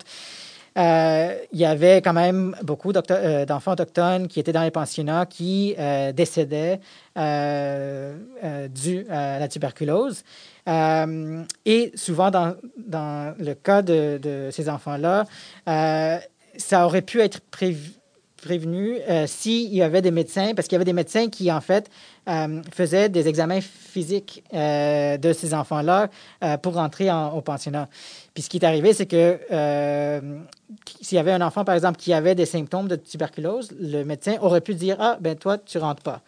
euh, 0.77 1.37
il 1.51 1.59
y 1.59 1.65
avait 1.65 2.01
quand 2.01 2.13
même 2.13 2.55
beaucoup 2.63 2.91
euh, 2.91 3.45
d'enfants 3.45 3.73
autochtones 3.73 4.27
qui 4.27 4.39
étaient 4.39 4.51
dans 4.51 4.63
les 4.63 4.71
pensionnats 4.71 5.25
qui 5.25 5.75
euh, 5.77 6.11
décédaient 6.11 6.79
dû 7.15 9.05
à 9.09 9.39
la 9.39 9.47
tuberculose. 9.49 10.23
et 10.67 11.91
souvent, 11.95 12.31
dans, 12.31 12.55
dans, 12.77 13.35
le 13.37 13.53
cas 13.55 13.81
de 13.81 14.49
ces 14.51 14.69
enfants-là, 14.69 15.25
ça 16.57 16.85
aurait 16.85 17.01
pu 17.01 17.19
être 17.19 17.41
prévu 17.41 17.98
prévenu 18.41 18.97
euh, 19.07 19.27
s'il 19.27 19.73
y 19.73 19.81
avait 19.81 20.01
des 20.01 20.11
médecins, 20.11 20.53
parce 20.55 20.67
qu'il 20.67 20.75
y 20.75 20.77
avait 20.77 20.85
des 20.85 20.93
médecins 20.93 21.29
qui, 21.29 21.51
en 21.51 21.61
fait, 21.61 21.89
euh, 22.27 22.61
faisaient 22.73 23.09
des 23.09 23.27
examens 23.27 23.61
physiques 23.61 24.43
euh, 24.53 25.17
de 25.17 25.33
ces 25.33 25.53
enfants-là 25.53 26.09
pour 26.61 26.75
rentrer 26.75 27.09
au 27.11 27.41
pensionnat. 27.41 27.89
Puis 28.33 28.43
ce 28.43 28.49
qui 28.49 28.57
est 28.57 28.65
arrivé, 28.65 28.93
c'est 28.93 29.05
que 29.05 29.39
s'il 31.01 31.15
y 31.15 31.19
avait 31.19 31.31
un 31.31 31.41
enfant, 31.41 31.65
par 31.65 31.75
exemple, 31.75 31.97
qui 31.97 32.13
avait 32.13 32.35
des 32.35 32.45
symptômes 32.45 32.87
de 32.87 32.95
tuberculose, 32.95 33.71
le 33.79 34.03
médecin 34.03 34.37
aurait 34.41 34.61
pu 34.61 34.75
dire 34.75 34.97
Ah, 34.99 35.17
ben 35.19 35.35
toi, 35.35 35.57
tu 35.57 35.77
rentres 35.77 36.03
pas. 36.03 36.21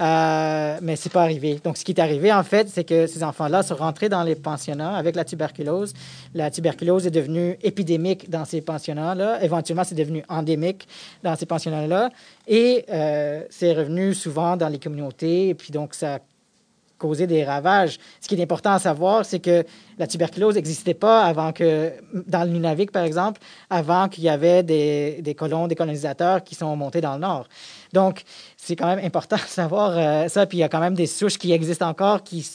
Euh, 0.00 0.78
mais 0.80 0.96
c'est 0.96 1.12
pas 1.12 1.22
arrivé. 1.22 1.60
Donc, 1.62 1.76
ce 1.76 1.84
qui 1.84 1.92
est 1.92 2.00
arrivé, 2.00 2.32
en 2.32 2.42
fait, 2.42 2.68
c'est 2.68 2.84
que 2.84 3.06
ces 3.06 3.22
enfants-là 3.22 3.62
sont 3.62 3.76
rentrés 3.76 4.08
dans 4.08 4.22
les 4.22 4.34
pensionnats 4.34 4.96
avec 4.96 5.14
la 5.14 5.24
tuberculose. 5.24 5.92
La 6.34 6.50
tuberculose 6.50 7.06
est 7.06 7.10
devenue 7.10 7.58
épidémique 7.62 8.30
dans 8.30 8.46
ces 8.46 8.62
pensionnats-là. 8.62 9.44
Éventuellement, 9.44 9.84
c'est 9.84 9.94
devenu 9.94 10.22
endémique 10.28 10.88
dans 11.22 11.36
ces 11.36 11.44
pensionnats-là. 11.44 12.10
Et 12.48 12.86
euh, 12.90 13.42
c'est 13.50 13.74
revenu 13.74 14.14
souvent 14.14 14.56
dans 14.56 14.68
les 14.68 14.78
communautés. 14.78 15.48
Et 15.50 15.54
puis, 15.54 15.70
donc, 15.70 15.94
ça 15.94 16.20
causer 17.00 17.26
des 17.26 17.42
ravages. 17.44 17.98
Ce 18.20 18.28
qui 18.28 18.36
est 18.36 18.42
important 18.42 18.72
à 18.72 18.78
savoir, 18.78 19.24
c'est 19.24 19.40
que 19.40 19.64
la 19.98 20.06
tuberculose 20.06 20.54
n'existait 20.54 20.94
pas 20.94 21.24
avant 21.24 21.50
que, 21.50 21.92
dans 22.12 22.44
le 22.44 22.50
Nunavik, 22.50 22.92
par 22.92 23.04
exemple, 23.04 23.40
avant 23.70 24.08
qu'il 24.08 24.22
y 24.22 24.28
avait 24.28 24.62
des, 24.62 25.20
des, 25.22 25.34
colons, 25.34 25.66
des 25.66 25.74
colonisateurs 25.74 26.44
qui 26.44 26.54
sont 26.54 26.76
montés 26.76 27.00
dans 27.00 27.14
le 27.14 27.20
nord. 27.20 27.48
Donc, 27.92 28.22
c'est 28.56 28.76
quand 28.76 28.86
même 28.86 29.04
important 29.04 29.36
de 29.36 29.40
savoir 29.42 29.96
euh, 29.96 30.28
ça. 30.28 30.46
Puis 30.46 30.58
il 30.58 30.60
y 30.60 30.64
a 30.64 30.68
quand 30.68 30.80
même 30.80 30.94
des 30.94 31.06
souches 31.06 31.38
qui 31.38 31.52
existent 31.52 31.88
encore, 31.88 32.22
qui, 32.22 32.46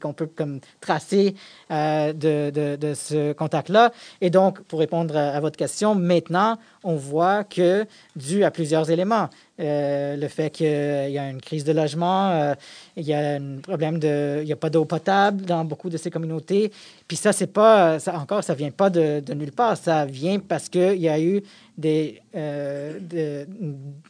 qu'on 0.00 0.12
peut 0.12 0.26
comme 0.26 0.60
tracer 0.80 1.34
euh, 1.70 2.12
de, 2.12 2.94
ce 2.94 3.32
contact-là. 3.32 3.92
Et 4.20 4.30
donc, 4.30 4.60
pour 4.62 4.80
répondre 4.80 5.16
à, 5.16 5.38
votre 5.40 5.56
question, 5.56 5.94
maintenant, 5.94 6.58
on 6.84 6.96
voit 6.96 7.44
que, 7.44 7.86
dû 8.16 8.44
à 8.44 8.50
plusieurs 8.50 8.90
éléments, 8.90 9.28
euh, 9.60 10.16
le 10.16 10.28
fait 10.28 10.50
qu'il 10.50 10.66
y 10.66 11.18
a 11.18 11.30
une 11.30 11.40
crise 11.40 11.64
de 11.64 11.72
logement, 11.72 12.30
euh, 12.30 12.54
il 12.96 13.04
y 13.04 13.14
a 13.14 13.34
un 13.34 13.58
problème 13.60 13.98
de, 13.98 14.38
il 14.40 14.46
n'y 14.46 14.52
a 14.52 14.56
pas 14.56 14.70
d'eau 14.70 14.84
potable 14.84 15.44
dans 15.44 15.64
beaucoup 15.64 15.90
de 15.90 15.96
ces 15.96 16.10
communautés. 16.10 16.72
Puis 17.06 17.16
ça, 17.16 17.32
c'est 17.32 17.48
pas, 17.48 17.98
ça, 17.98 18.18
encore, 18.18 18.44
ça 18.44 18.54
vient 18.54 18.70
pas 18.70 18.90
de, 18.90 19.22
nulle 19.34 19.52
part. 19.52 19.76
Ça 19.76 20.04
vient 20.04 20.38
parce 20.38 20.68
qu'il 20.68 21.00
y 21.00 21.08
a 21.08 21.20
eu 21.20 21.42
des, 21.76 22.22
de, 22.34 23.46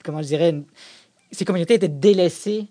comment 0.04 0.22
je 0.22 0.28
dirais, 0.28 0.54
ces 1.30 1.44
communautés 1.44 1.74
étaient 1.74 1.88
délaissées. 1.88 2.68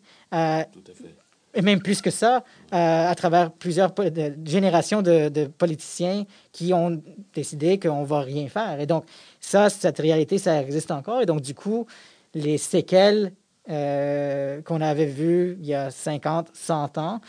Et 1.57 1.61
même 1.63 1.81
plus 1.81 2.01
que 2.01 2.11
ça, 2.11 2.43
à 2.71 3.13
travers 3.15 3.51
plusieurs 3.51 3.93
générations 4.45 5.01
de, 5.01 5.45
politiciens 5.57 6.25
qui 6.51 6.71
ont 6.71 7.01
décidé 7.33 7.79
qu'on 7.79 8.01
ne 8.01 8.05
va 8.05 8.21
rien 8.21 8.47
faire. 8.47 8.79
Et 8.79 8.85
donc, 8.85 9.05
ça, 9.39 9.69
cette 9.69 9.97
réalité, 9.97 10.37
ça 10.37 10.61
existe 10.61 10.91
encore. 10.91 11.21
Et 11.21 11.25
donc, 11.25 11.41
du 11.41 11.55
coup, 11.55 11.87
les 12.35 12.59
séquelles 12.59 13.31
euh, 13.69 14.61
qu'on 14.61 14.79
avait 14.79 15.07
vues 15.07 15.57
il 15.59 15.65
y 15.65 15.73
a 15.73 15.91
50, 15.91 16.51
100 16.53 16.97
ans 16.99 17.19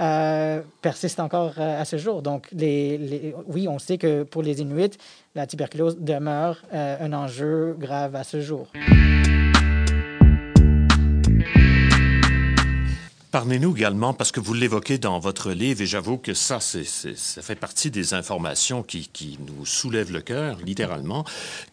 euh, 0.00 0.62
persistent 0.80 1.18
encore 1.18 1.54
euh, 1.58 1.80
à 1.80 1.84
ce 1.84 1.96
jour. 1.96 2.22
Donc, 2.22 2.48
oui, 2.52 3.66
on 3.66 3.80
sait 3.80 3.98
que 3.98 4.22
pour 4.22 4.42
les 4.42 4.60
Inuits, 4.60 4.96
la 5.34 5.48
tuberculose 5.48 5.98
demeure 5.98 6.62
un 6.72 7.12
enjeu 7.12 7.74
grave 7.80 8.14
à 8.14 8.22
ce 8.22 8.40
jour. 8.40 8.68
Parlez-nous 13.30 13.76
également, 13.76 14.14
parce 14.14 14.32
que 14.32 14.40
vous 14.40 14.54
l'évoquez 14.54 14.96
dans 14.96 15.18
votre 15.18 15.50
livre, 15.50 15.82
et 15.82 15.86
j'avoue 15.86 16.16
que 16.16 16.32
ça, 16.32 16.60
c'est, 16.60 16.84
ça 16.84 17.42
fait 17.42 17.56
partie 17.56 17.90
des 17.90 18.14
informations 18.14 18.82
qui, 18.82 19.08
qui 19.08 19.38
nous 19.46 19.66
soulèvent 19.66 20.12
le 20.12 20.22
cœur, 20.22 20.56
littéralement, 20.64 21.24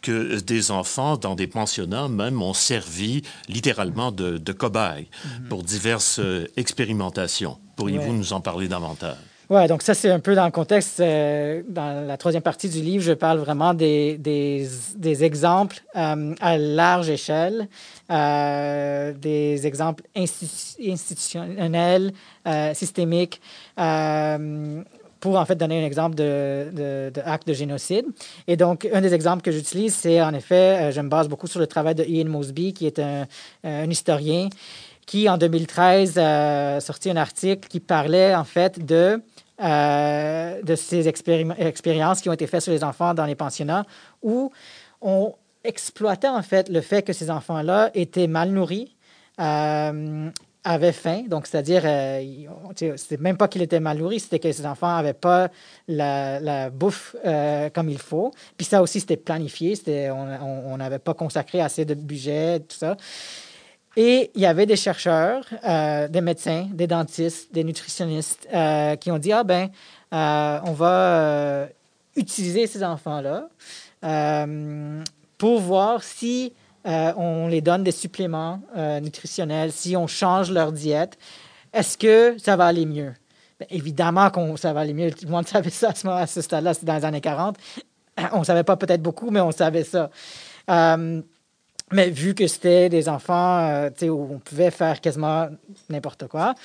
que 0.02 0.40
des 0.42 0.72
enfants 0.72 1.16
dans 1.16 1.36
des 1.36 1.48
pensionnats 1.48 2.10
même 2.10 2.42
ont 2.42 2.54
servi 2.54 3.22
littéralement 3.48 4.12
de, 4.12 4.38
de 4.38 4.52
cobayes 4.52 5.08
mm-hmm. 5.08 5.48
pour 5.48 5.64
diverses 5.64 6.20
euh, 6.20 6.46
expérimentations. 6.58 7.58
Pourriez-vous 7.78 8.12
nous 8.12 8.34
en 8.34 8.42
parler 8.42 8.68
davantage? 8.68 9.16
Oui, 9.50 9.68
donc 9.68 9.84
ça, 9.84 9.94
c'est 9.94 10.10
un 10.10 10.20
peu 10.20 10.34
dans 10.34 10.46
le 10.46 10.52
contexte. 10.52 11.00
Euh, 11.00 11.62
dans 11.70 12.08
la 12.08 12.18
troisième 12.18 12.42
partie 12.42 12.68
du 12.68 12.82
livre, 12.82 13.04
je 13.04 13.14
parle 13.14 13.38
vraiment 13.38 13.76
des, 13.76 14.18
des, 14.18 15.24
exemples 15.24 15.84
euh, 15.96 16.34
à 16.42 16.58
large 16.58 17.10
échelle, 17.12 17.68
euh, 18.12 19.14
des 19.14 19.68
exemples 19.68 20.04
institutionnels, 20.16 22.12
systémiques, 22.74 23.40
pour 25.20 25.38
en 25.38 25.46
fait 25.46 25.56
donner 25.56 25.82
un 25.82 25.86
exemple 25.86 26.16
de, 26.16 26.70
de, 26.72 27.12
de, 27.14 27.22
de 27.46 27.54
génocide. 27.54 28.06
Et 28.48 28.58
donc, 28.58 28.88
un 28.92 29.02
des 29.02 29.14
exemples 29.14 29.44
que 29.44 29.52
j'utilise, 29.52 29.94
c'est 29.94 30.22
en 30.22 30.34
effet, 30.34 30.92
je 30.92 31.02
me 31.02 31.10
base 31.10 31.28
beaucoup 31.28 31.48
sur 31.48 31.60
le 31.60 31.68
travail 31.68 31.94
de 31.94 32.04
Ian 32.04 32.30
Mosby, 32.30 32.74
qui 32.74 32.88
est 32.88 32.98
un, 33.00 33.28
un 33.64 33.90
historien 33.90 34.50
qui, 35.06 35.30
en 35.30 35.38
2013, 35.38 36.18
a 36.18 36.82
sorti 36.82 37.12
un 37.12 37.16
article 37.16 37.68
qui 37.68 37.80
parlait 37.80 38.34
en 38.34 38.44
fait 38.44 38.84
de 38.84 39.22
euh, 39.62 40.62
de 40.62 40.76
ces 40.76 41.08
expériences 41.08 42.22
qui 42.22 42.30
ont 42.30 42.34
été 42.34 42.48
faites 42.48 42.62
sur 42.62 42.74
les 42.74 42.84
enfants 42.84 43.14
dans 43.14 43.26
les 43.26 43.36
pensionnats 43.36 43.86
où 44.22 44.52
on 45.02 45.34
exploitait 45.64 46.28
en 46.28 46.42
fait 46.42 46.70
le 46.70 46.82
fait 46.82 47.02
que 47.02 47.14
ces 47.14 47.30
enfants-là 47.30 47.90
étaient 47.94 48.28
mal 48.28 48.52
nourris, 48.52 48.96
euh, 49.40 50.30
avaient 50.64 50.92
faim, 50.92 51.24
donc 51.28 51.46
c'est-à-dire, 51.46 51.84
euh, 51.86 52.48
même 53.20 53.38
pas 53.38 53.48
qu'ils 53.48 53.62
étaient 53.62 53.80
mal 53.80 54.00
nourris, 54.00 54.22
c'était 54.22 54.40
que 54.40 54.52
ces 54.52 54.66
enfants 54.66 54.88
n'avaient 54.88 55.14
pas 55.14 55.50
la, 55.88 56.70
bouffe 56.72 57.16
euh, 57.24 57.70
comme 57.70 57.90
il 57.90 58.00
faut. 58.00 58.32
Puis 58.58 58.66
ça 58.66 58.82
aussi, 58.82 59.00
c'était 59.00 59.16
planifié, 59.16 59.76
on 60.12 60.78
n'avait 60.78 61.00
pas 61.00 61.14
consacré 61.14 61.62
assez 61.62 61.86
de 61.86 61.94
budget, 61.94 62.62
tout 62.62 62.78
ça. 62.78 62.98
Et 63.98 64.32
il 64.36 64.42
y 64.42 64.46
avait 64.46 64.66
des 64.66 64.76
chercheurs, 64.76 65.46
euh, 65.64 66.08
des 66.08 66.22
médecins, 66.22 66.68
des 66.72 66.88
dentistes, 66.88 67.54
des 67.54 67.64
nutritionnistes 67.64 68.48
euh, 68.54 68.96
qui 68.98 69.10
ont 69.10 69.18
dit, 69.18 69.32
ah 69.32 69.44
ben, 69.44 69.70
euh, 70.14 70.60
on 70.66 70.74
va 70.74 71.68
utiliser 72.16 72.68
ces 72.68 72.84
enfants-là 72.84 73.50
pour 75.38 75.60
voir 75.60 76.04
si 76.04 76.54
on 76.86 77.48
les 77.48 77.62
donne 77.62 77.84
des 77.84 77.92
suppléments 77.92 78.62
nutritionnels, 79.02 79.72
si 79.72 79.98
on 79.98 80.08
change 80.08 80.52
leur 80.52 80.72
diète, 80.72 81.18
est-ce 81.74 81.98
que 81.98 82.38
ça 82.38 82.56
va 82.56 82.68
aller 82.68 82.86
mieux? 82.86 83.14
Ben, 83.60 83.66
évidemment 83.70 84.30
que 84.30 84.58
ça 84.58 84.74
va 84.74 84.82
aller 84.82 84.94
mieux. 84.94 85.12
Tout 85.12 85.26
le 85.26 85.32
monde 85.32 85.48
savait 85.48 85.70
ça 85.70 85.94
à 86.08 86.28
ce, 86.28 86.42
stade-là, 86.42 86.74
c'était 86.74 86.86
dans 86.86 86.98
les 86.98 87.06
années 87.06 87.22
40. 87.22 87.58
On 88.34 88.40
ne 88.40 88.44
savait 88.44 88.64
pas 88.64 88.76
peut-être 88.78 89.02
beaucoup, 89.02 89.32
mais 89.32 89.42
on 89.42 89.52
savait 89.52 89.84
ça. 89.84 90.10
Mais 91.92 92.10
vu 92.10 92.34
que 92.34 92.48
c'était 92.48 92.90
des 92.90 93.08
enfants 93.08 93.60
euh, 93.60 93.90
où 94.10 94.30
on 94.34 94.40
pouvait 94.40 94.72
faire 94.72 95.00
quasiment 95.02 95.48
n'importe 95.90 96.28
quoi, 96.28 96.56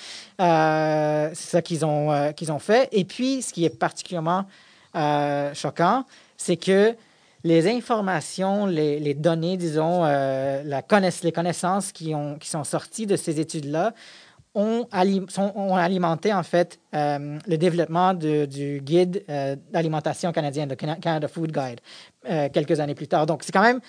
euh, 0.40 1.30
c'est 1.34 1.50
ça 1.50 1.62
qu'ils 1.62 1.84
ont, 1.84 2.10
euh, 2.10 2.32
qu'ils 2.32 2.50
ont 2.50 2.58
fait. 2.58 2.88
Et 2.90 3.04
puis, 3.04 3.42
ce 3.42 3.52
qui 3.52 3.64
est 3.64 3.78
particulièrement 3.78 4.46
choquant, 5.54 6.04
c'est 6.36 6.56
que 6.56 6.96
les 7.44 7.68
informations, 7.68 8.66
les, 8.66 9.14
données, 9.14 9.56
disons, 9.56 10.02
la 10.02 10.82
connaiss 10.82 11.22
les 11.22 11.30
connaissances 11.30 11.92
qui, 11.92 12.12
ont, 12.12 12.36
qui 12.36 12.48
sont 12.48 12.64
sorties 12.64 13.06
de 13.06 13.14
ces 13.14 13.38
études-là 13.38 13.94
ont, 14.56 14.88
ont, 15.54 15.76
alimenté 15.76 16.34
en 16.34 16.42
fait 16.42 16.80
le 16.92 17.56
développement 17.56 18.14
du 18.14 18.80
guide 18.82 19.24
d'alimentation 19.70 20.32
canadienne, 20.32 20.70
le 20.70 20.74
Canada 20.74 21.28
Food 21.28 21.52
Guide, 21.52 21.80
quelques 22.52 22.80
années 22.80 22.96
plus 22.96 23.06
tard. 23.06 23.26
Donc, 23.26 23.44
c'est 23.44 23.52
quand 23.52 23.62
même 23.62 23.80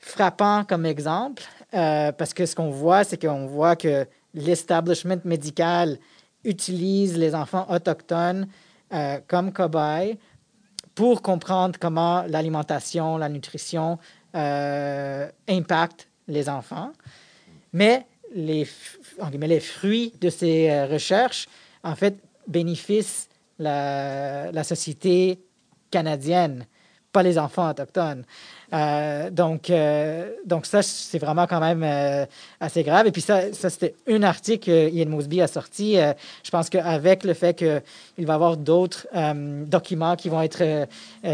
frappant 0.00 0.64
comme 0.64 0.86
exemple, 0.86 1.42
euh, 1.74 2.10
parce 2.10 2.34
que 2.34 2.46
ce 2.46 2.56
qu'on 2.56 2.70
voit, 2.70 3.04
c'est 3.04 3.20
qu'on 3.20 3.46
voit 3.46 3.76
que 3.76 4.06
l'establishment 4.34 5.20
médical 5.24 5.98
utilise 6.44 7.16
les 7.16 7.34
enfants 7.34 7.66
autochtones 7.68 8.48
euh, 8.92 9.18
comme 9.28 9.52
cobayes 9.52 10.18
pour 10.94 11.22
comprendre 11.22 11.78
comment 11.78 12.24
l'alimentation, 12.26 13.18
la 13.18 13.28
nutrition 13.28 13.98
euh, 14.34 15.28
impactent 15.48 16.08
les 16.26 16.48
enfants. 16.48 16.92
Mais 17.72 18.06
les, 18.34 18.66
les 19.32 19.60
fruits 19.60 20.12
de 20.20 20.30
ces 20.30 20.84
recherches, 20.86 21.46
en 21.84 21.94
fait, 21.94 22.16
bénéficient 22.48 23.28
la, 23.58 24.50
la 24.50 24.64
société 24.64 25.40
canadienne, 25.90 26.66
pas 27.12 27.22
les 27.22 27.38
enfants 27.38 27.70
autochtones. 27.70 28.24
Euh, 28.72 29.30
donc, 29.30 29.68
euh, 29.68 30.30
donc 30.44 30.66
ça, 30.66 30.82
c'est 30.82 31.18
vraiment 31.18 31.46
quand 31.46 31.60
même 31.60 31.82
euh, 31.82 32.24
assez 32.60 32.82
grave. 32.82 33.06
Et 33.06 33.12
puis 33.12 33.22
ça, 33.22 33.52
c'était 33.52 33.94
un 34.08 34.22
article 34.22 34.66
que 34.66 34.90
Ian 34.90 35.08
Mosby 35.08 35.40
a 35.40 35.48
sorti. 35.48 35.96
je 35.96 36.50
pense 36.50 36.70
qu'avec 36.70 37.24
le 37.24 37.34
fait 37.34 37.54
qu'il 37.54 38.26
va 38.26 38.32
y 38.32 38.36
avoir 38.36 38.56
d'autres 38.56 39.06
documents 39.66 40.16
qui 40.16 40.28
vont 40.28 40.42
être 40.42 40.86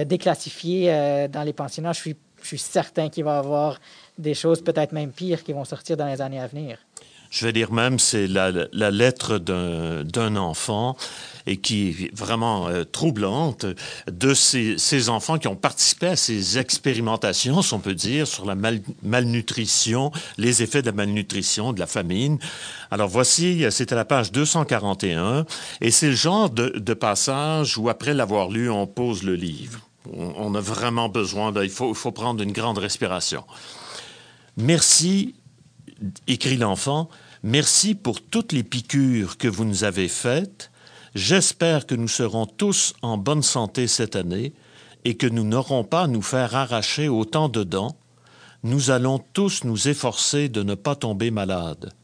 déclassifiés 0.05 1.29
dans 1.31 1.43
les 1.43 1.53
pensionnats, 1.53 1.93
je 1.93 2.01
suis, 2.01 2.17
je 2.43 2.47
suis 2.47 2.59
certain 2.59 3.09
qu'il 3.09 3.25
va 3.25 3.37
y 3.37 3.39
avoir 3.39 3.79
des 4.19 4.35
choses 4.35 4.63
peut-être 4.63 4.93
même 4.93 5.11
pires 5.11 5.43
qui 5.43 5.53
vont 5.53 5.65
sortir 5.65 5.97
dans 5.97 6.07
les 6.07 6.21
années 6.21 6.41
à 6.41 6.47
venir. 6.47 6.79
Je 7.31 7.45
vais 7.45 7.53
dire 7.53 7.73
même, 7.73 7.99
c'est 7.99 8.27
la, 8.27 8.51
lettre 8.91 9.39
d'un 9.39 10.37
enfant 10.37 10.97
et 11.47 11.59
qui 11.59 11.89
est 11.89 12.17
vraiment 12.17 12.69
euh, 12.69 12.85
troublante 12.85 13.67
de 14.11 14.35
ces, 14.35 15.09
enfants 15.09 15.39
qui 15.39 15.47
ont 15.47 15.55
participé 15.57 16.09
à 16.09 16.17
ces 16.17 16.59
expérimentations, 16.59 17.63
si 17.63 17.73
on 17.73 17.79
peut 17.79 17.95
dire, 17.95 18.27
sur 18.27 18.45
la 18.47 18.57
malnutrition, 19.03 20.11
les 20.39 20.63
effets 20.63 20.83
de 20.83 20.87
la 20.87 20.93
malnutrition, 20.93 21.73
de 21.73 21.79
la 21.79 21.87
famine. 21.87 22.39
Alors 22.91 23.09
voici, 23.09 23.65
c'est 23.71 23.93
à 23.93 23.97
la 23.97 24.05
page 24.05 24.33
241, 24.33 25.47
et 25.81 25.91
c'est 25.93 26.09
le 26.09 26.17
genre 26.17 26.51
de, 26.51 26.95
passage 26.95 27.79
où, 27.79 27.89
après 27.89 28.15
l'avoir 28.15 28.49
lu, 28.49 28.71
on 28.71 28.87
pose 28.87 29.23
le 29.23 29.35
livre. 29.35 29.81
On, 30.15 30.55
a 30.55 30.61
vraiment 30.61 31.09
besoin, 31.09 31.53
il 31.63 31.71
faut 31.71 32.13
prendre 32.13 32.43
une 32.43 32.53
grande 32.53 32.79
respiration. 32.79 33.45
Merci, 34.57 35.35
écrit 36.27 36.57
l'enfant, 36.57 37.09
merci 37.43 37.95
pour 37.95 38.21
toutes 38.21 38.53
les 38.53 38.63
piqûres 38.63 39.37
que 39.37 39.49
vous 39.49 39.65
nous 39.65 39.85
avez 39.85 40.09
faites 40.09 40.71
J'espère 41.17 41.87
que 41.87 41.95
nous 41.95 42.09
serons 42.09 42.45
tous 42.45 42.93
en 43.01 43.17
bonne 43.17 43.43
santé 43.43 43.87
cette 43.87 44.17
année 44.17 44.53
et 45.07 45.17
que 45.17 45.27
nous 45.27 45.45
n'aurons 45.45 45.83
pas 45.83 46.03
à 46.03 46.07
nous 46.09 46.21
faire 46.21 46.55
arracher 46.55 47.09
autant 47.09 47.49
de 47.49 47.65
dents. 47.65 47.97
Nous 48.65 48.91
allons 48.91 49.19
tous 49.33 49.65
nous 49.65 49.89
efforcer 49.89 50.51
de 50.51 50.63
ne 50.63 50.75
pas 50.75 50.95
tomber 50.95 51.31
malades. 51.31 51.95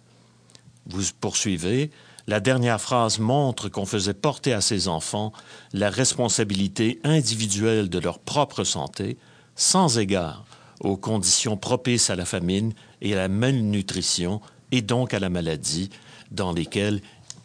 Vous 0.86 1.02
poursuivez. 1.20 1.90
La 2.26 2.40
dernière 2.40 2.80
phrase 2.80 3.18
montre 3.18 3.68
qu'on 3.68 3.84
faisait 3.84 4.14
porter 4.14 4.54
à 4.54 4.62
ces 4.62 4.88
enfants 4.88 5.34
la 5.74 5.90
responsabilité 5.90 6.98
individuelle 7.04 7.90
de 7.90 7.98
leur 7.98 8.18
propre 8.18 8.64
santé, 8.64 9.18
sans 9.56 9.98
égard 9.98 10.46
aux 10.82 10.96
conditions 10.96 11.56
propices 11.56 12.10
à 12.10 12.16
la 12.16 12.24
famine 12.24 12.72
et 13.00 13.14
à 13.14 13.16
la 13.16 13.28
malnutrition, 13.28 14.40
et 14.72 14.82
donc 14.82 15.14
à 15.14 15.20
la 15.20 15.30
maladie, 15.30 15.90
dans 16.30 16.52
lesquelles 16.52 17.00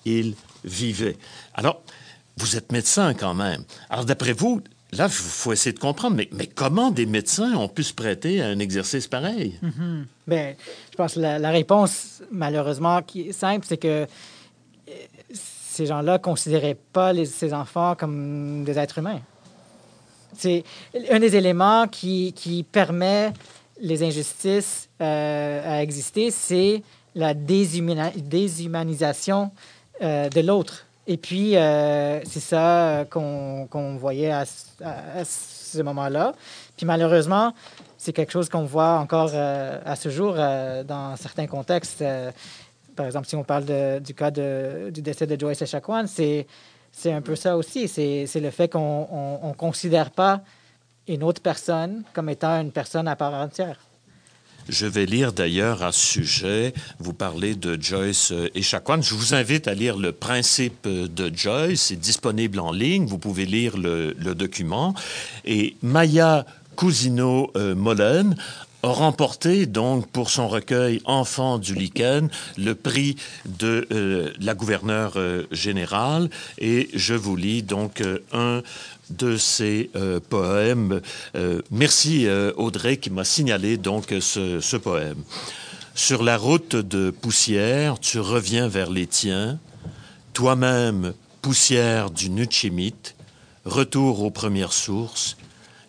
ils 0.06 0.34
vivaient. 0.64 1.18
Alors, 1.54 1.82
vous 2.38 2.56
êtes 2.56 2.72
médecin 2.72 3.14
quand 3.14 3.34
même. 3.34 3.64
Alors, 3.90 4.06
d'après 4.06 4.34
vous, 4.34 4.62
là, 4.92 5.06
il 5.06 5.12
faut 5.12 5.54
essayer 5.54 5.74
de 5.74 5.80
comprendre, 5.80 6.16
mais, 6.16 6.48
comment 6.48 6.92
des 6.92 7.06
médecins 7.06 7.54
ont 7.54 7.68
pu 7.68 7.84
se 7.84 7.94
prêter 7.94 8.42
à 8.42 8.48
un 8.48 8.60
exercice 8.60 9.08
pareil? 9.08 9.58
Mm 9.62 10.04
Bien, 10.28 10.56
je 10.92 10.96
pense 10.98 11.14
que 11.14 11.20
la, 11.20 11.50
réponse, 11.52 12.22
malheureusement, 12.32 13.02
qui 13.02 13.30
est 13.30 13.32
simple, 13.34 13.66
c'est 13.68 13.78
que 13.78 13.88
euh, 13.88 14.06
ces 15.32 15.86
gens-là 15.86 16.14
ne 16.14 16.18
considéraient 16.18 16.78
pas 16.92 17.14
ces 17.26 17.54
enfants 17.54 17.96
comme 17.96 18.64
des 18.66 18.78
êtres 18.78 18.98
humains. 18.98 19.22
C'est 20.34 20.64
un 21.10 21.20
des 21.20 21.36
éléments 21.36 21.88
qui, 21.88 22.34
qui 22.34 22.64
permet 22.64 23.34
les 23.80 24.04
injustices 24.04 24.90
euh, 25.02 25.78
à 25.78 25.82
exister, 25.84 26.32
c'est 26.32 26.82
la 27.16 27.34
déshumanisation 27.34 29.52
euh, 30.02 30.28
de 30.30 30.42
l'autre. 30.42 30.86
Et 31.08 31.16
puis, 31.18 31.56
euh, 31.56 32.20
c'est 32.26 32.42
ça 32.42 33.06
qu'on 33.10 33.98
voyait 34.00 34.32
à, 34.32 34.44
ce 34.46 35.82
moment-là. 35.82 36.34
Puis 36.76 36.86
malheureusement, 36.86 37.54
c'est 37.98 38.12
quelque 38.14 38.32
chose 38.32 38.50
qu'on 38.50 38.66
voit 38.66 39.00
encore 39.00 39.34
à 39.34 39.96
ce 39.96 40.10
jour 40.10 40.36
dans 40.36 41.16
certains 41.16 41.48
contextes. 41.48 42.04
par 42.96 43.06
exemple, 43.06 43.28
si 43.28 43.36
on 43.36 43.44
parle 43.44 43.66
du 44.02 44.14
cas 44.14 44.32
du 44.32 45.02
décès 45.02 45.28
de 45.28 45.40
Joyce 45.40 45.62
Echaquan, 45.62 46.08
c'est 46.08 46.48
un 47.06 47.22
peu 47.22 47.36
ça 47.36 47.58
aussi. 47.58 47.88
C'est 47.88 48.40
le 48.40 48.52
fait 48.52 48.70
qu'on 48.70 49.40
ne 49.44 49.54
considère 49.54 50.12
pas 50.12 50.42
une 51.08 51.24
autre 51.24 51.42
personne 51.42 52.04
comme 52.14 52.30
étant 52.30 52.60
une 52.62 52.72
personne 52.72 53.08
à 53.08 53.16
part 53.16 53.34
entière. 53.34 53.78
Je 54.70 54.86
vais 54.86 55.06
lire 55.06 55.32
d'ailleurs 55.32 55.82
à 55.82 55.94
ce 55.94 56.06
sujet, 56.06 56.74
vous 57.00 57.14
parlez 57.14 57.56
de 57.56 57.82
Joyce 57.82 58.34
et 58.54 58.62
Chacuan. 58.62 59.02
Je 59.02 59.16
vous 59.16 59.34
invite 59.34 59.70
à 59.70 59.74
lire 59.74 59.98
le 59.98 60.12
principe 60.12 60.86
de 60.90 61.32
Joyce. 61.34 61.84
C'est 61.84 61.96
disponible 61.96 62.60
en 62.60 62.74
ligne. 62.74 63.06
Vous 63.06 63.18
pouvez 63.18 63.46
lire 63.46 63.78
le, 63.78 64.14
document. 64.36 64.94
Et 65.46 65.78
Maya 65.82 66.46
Cousino-Mollen 66.76 68.36
a 68.36 68.67
remporté 68.94 69.66
donc 69.66 70.08
pour 70.08 70.30
son 70.30 70.48
recueil 70.48 71.02
Enfants 71.06 71.58
du 71.58 71.74
lichen 71.76 72.30
le 72.58 72.76
prix 72.76 73.16
de 73.46 73.88
euh, 73.92 74.34
la 74.40 74.56
gouverneure 74.56 75.14
euh, 75.16 75.44
générale 75.52 76.30
et 76.58 76.90
je 76.94 77.14
vous 77.14 77.36
lis 77.36 77.64
donc 77.64 78.02
euh, 78.02 78.20
un 78.34 78.62
de 79.10 79.38
ces 79.38 79.90
poèmes. 80.30 81.00
merci 81.72 82.28
Audrey 82.58 82.98
qui 82.98 83.10
m'a 83.10 83.24
signalé 83.24 83.78
donc 83.78 84.14
ce, 84.20 84.60
ce, 84.60 84.76
poème. 84.76 85.24
Sur 85.96 86.24
la 86.24 86.36
route 86.36 86.76
de 86.76 87.10
poussière, 87.10 88.00
tu 88.02 88.20
reviens 88.20 88.68
vers 88.68 88.92
les 88.92 89.08
tiens, 89.08 89.60
toi-même 90.34 91.14
poussière 91.42 92.12
du 92.12 92.30
Nutchimite, 92.30 93.16
retour 93.64 94.24
aux 94.24 94.32
premières 94.32 94.74
sources, 94.74 95.38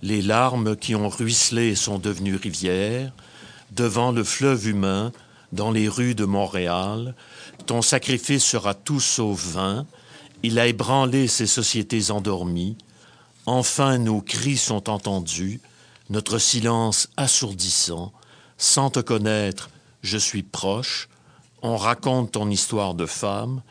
les 0.03 0.23
larmes 0.23 0.77
qui 0.77 0.95
ont 0.95 1.09
ruisselé 1.09 1.75
sont 1.75 1.99
devenues 1.99 2.37
rivières, 2.37 3.13
devant 3.73 4.13
le 4.13 4.25
fleuve 4.25 4.69
humain, 4.69 5.13
dans 5.53 5.71
les 5.71 5.89
rues 5.89 6.15
de 6.15 6.25
Montréal, 6.25 7.15
ton 7.67 7.83
sacrifice 7.83 8.45
sera 8.45 8.75
tout 8.75 9.01
sauf 9.01 9.43
vain, 9.45 9.87
il 10.43 10.59
a 10.59 10.67
ébranlé 10.67 11.27
ces 11.27 11.47
sociétés 11.47 12.11
endormies, 12.11 12.77
enfin 13.47 13.99
nos 13.99 14.21
cris 14.21 14.57
sont 14.57 14.91
entendus, 14.91 15.61
notre 16.11 16.39
silence 16.39 17.09
assourdissant, 17.17 18.13
sans 18.57 18.91
te 18.91 19.01
connaître, 19.01 19.71
je 20.03 20.19
suis 20.19 20.43
proche, 20.43 21.09
on 21.63 21.77
raconte 21.77 22.33
ton 22.33 22.51
histoire 22.51 22.95
de 22.95 23.07
femme, 23.07 23.63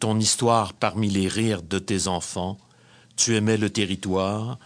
ton 0.00 0.18
histoire 0.18 0.72
parmi 0.72 1.08
les 1.08 1.28
rires 1.28 1.62
de 1.62 1.78
tes 1.78 2.08
enfants, 2.08 2.58
tu 3.16 3.36
aimais 3.36 3.56
le 3.56 3.70
territoire, 3.70 4.58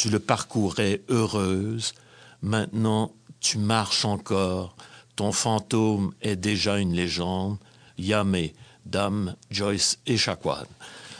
tu 0.00 0.08
le 0.08 0.18
parcourais 0.18 1.02
heureuse, 1.10 1.92
maintenant 2.40 3.12
tu 3.38 3.58
marches 3.58 4.06
encore, 4.06 4.74
ton 5.14 5.30
fantôme 5.30 6.14
est 6.22 6.36
déjà 6.36 6.78
une 6.78 6.94
légende, 6.94 7.58
Yamé, 7.98 8.54
Dame 8.86 9.34
Joyce 9.50 9.98
Echaquan. 10.06 10.64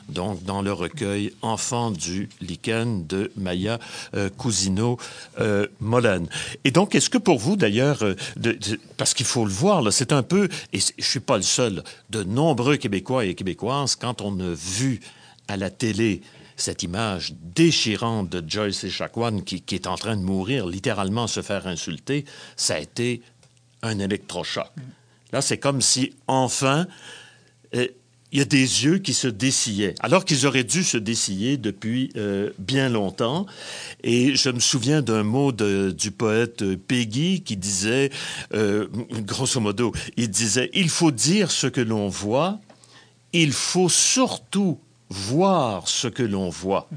Donc, 0.09 0.43
dans 0.45 0.63
le 0.63 0.73
recueil 0.73 1.35
Enfant 1.43 1.91
du 1.91 2.31
lichen 2.41 3.07
de 3.07 3.31
Maya 3.37 3.79
euh, 4.15 4.31
Cousino 4.31 4.99
euh. 5.39 5.67
Et 6.65 6.71
donc, 6.71 6.95
est-ce 6.95 7.11
que 7.11 7.19
pour 7.19 7.39
vous, 7.39 7.57
d'ailleurs, 7.57 8.03
euh, 8.03 8.17
parce 8.97 9.13
qu'il 9.13 9.27
faut 9.27 9.45
le 9.45 9.53
voir, 9.53 9.93
c'est 9.93 10.11
un 10.11 10.23
peu, 10.23 10.49
et 10.73 10.79
je 10.79 11.05
suis 11.05 11.21
pas 11.21 11.37
le 11.37 11.43
seul, 11.43 11.85
de 12.09 12.23
nombreux 12.23 12.79
Québécois 12.79 13.27
et 13.27 13.35
Québécoises, 13.35 13.95
quand 13.95 14.23
on 14.23 14.41
a 14.41 14.55
vu 14.55 15.01
à 15.49 15.59
la 15.59 15.69
télé 15.69 16.23
cette 16.61 16.83
image 16.83 17.35
déchirante 17.43 18.29
de 18.31 18.49
Joyce 18.49 18.85
Echaquan 18.85 19.41
qui, 19.41 19.63
qui 19.63 19.75
est 19.75 19.87
en 19.87 19.97
train 19.97 20.17
de 20.17 20.23
mourir, 20.23 20.67
littéralement 20.67 21.27
se 21.27 21.43
faire 21.43 21.67
insulter, 21.67 22.25
ça 22.57 22.75
a 22.75 22.79
été 22.79 23.23
un 23.83 23.99
électrochoc. 23.99 24.69
Là, 25.33 25.41
c'est 25.41 25.59
comme 25.59 25.81
si, 25.81 26.13
enfin, 26.27 26.87
euh, 27.75 27.87
il 28.33 28.39
y 28.39 28.43
a 28.43 28.45
des 28.45 28.85
yeux 28.85 28.99
qui 28.99 29.13
se 29.13 29.27
dessillaient, 29.27 29.95
alors 30.01 30.25
qu'ils 30.25 30.47
auraient 30.47 30.65
dû 30.65 30.85
se 30.85 30.97
dessiller 30.97 31.57
depuis 31.57 32.11
euh, 32.17 32.51
bien 32.59 32.89
longtemps. 32.89 33.47
Et 34.05 34.37
je 34.37 34.51
me 34.51 34.61
souviens 34.61 35.03
d'un 35.03 35.25
mot 35.25 35.51
du 35.53 36.11
poète 36.13 36.77
Peggy 36.77 37.43
qui 37.43 37.57
disait, 37.57 38.11
euh, 38.55 38.87
grosso 39.11 39.61
modo, 39.61 39.93
il 40.17 40.31
disait, 40.31 40.71
il 40.75 40.89
faut 40.89 41.11
dire 41.11 41.51
ce 41.51 41.67
que 41.67 41.81
l'on 41.81 42.09
voit, 42.09 42.61
il 43.33 43.53
faut 43.53 43.89
surtout 43.89 44.79
voir 45.11 45.89
ce 45.89 46.09
que 46.09 46.23
l'on 46.23 46.49
voit. 46.49 46.89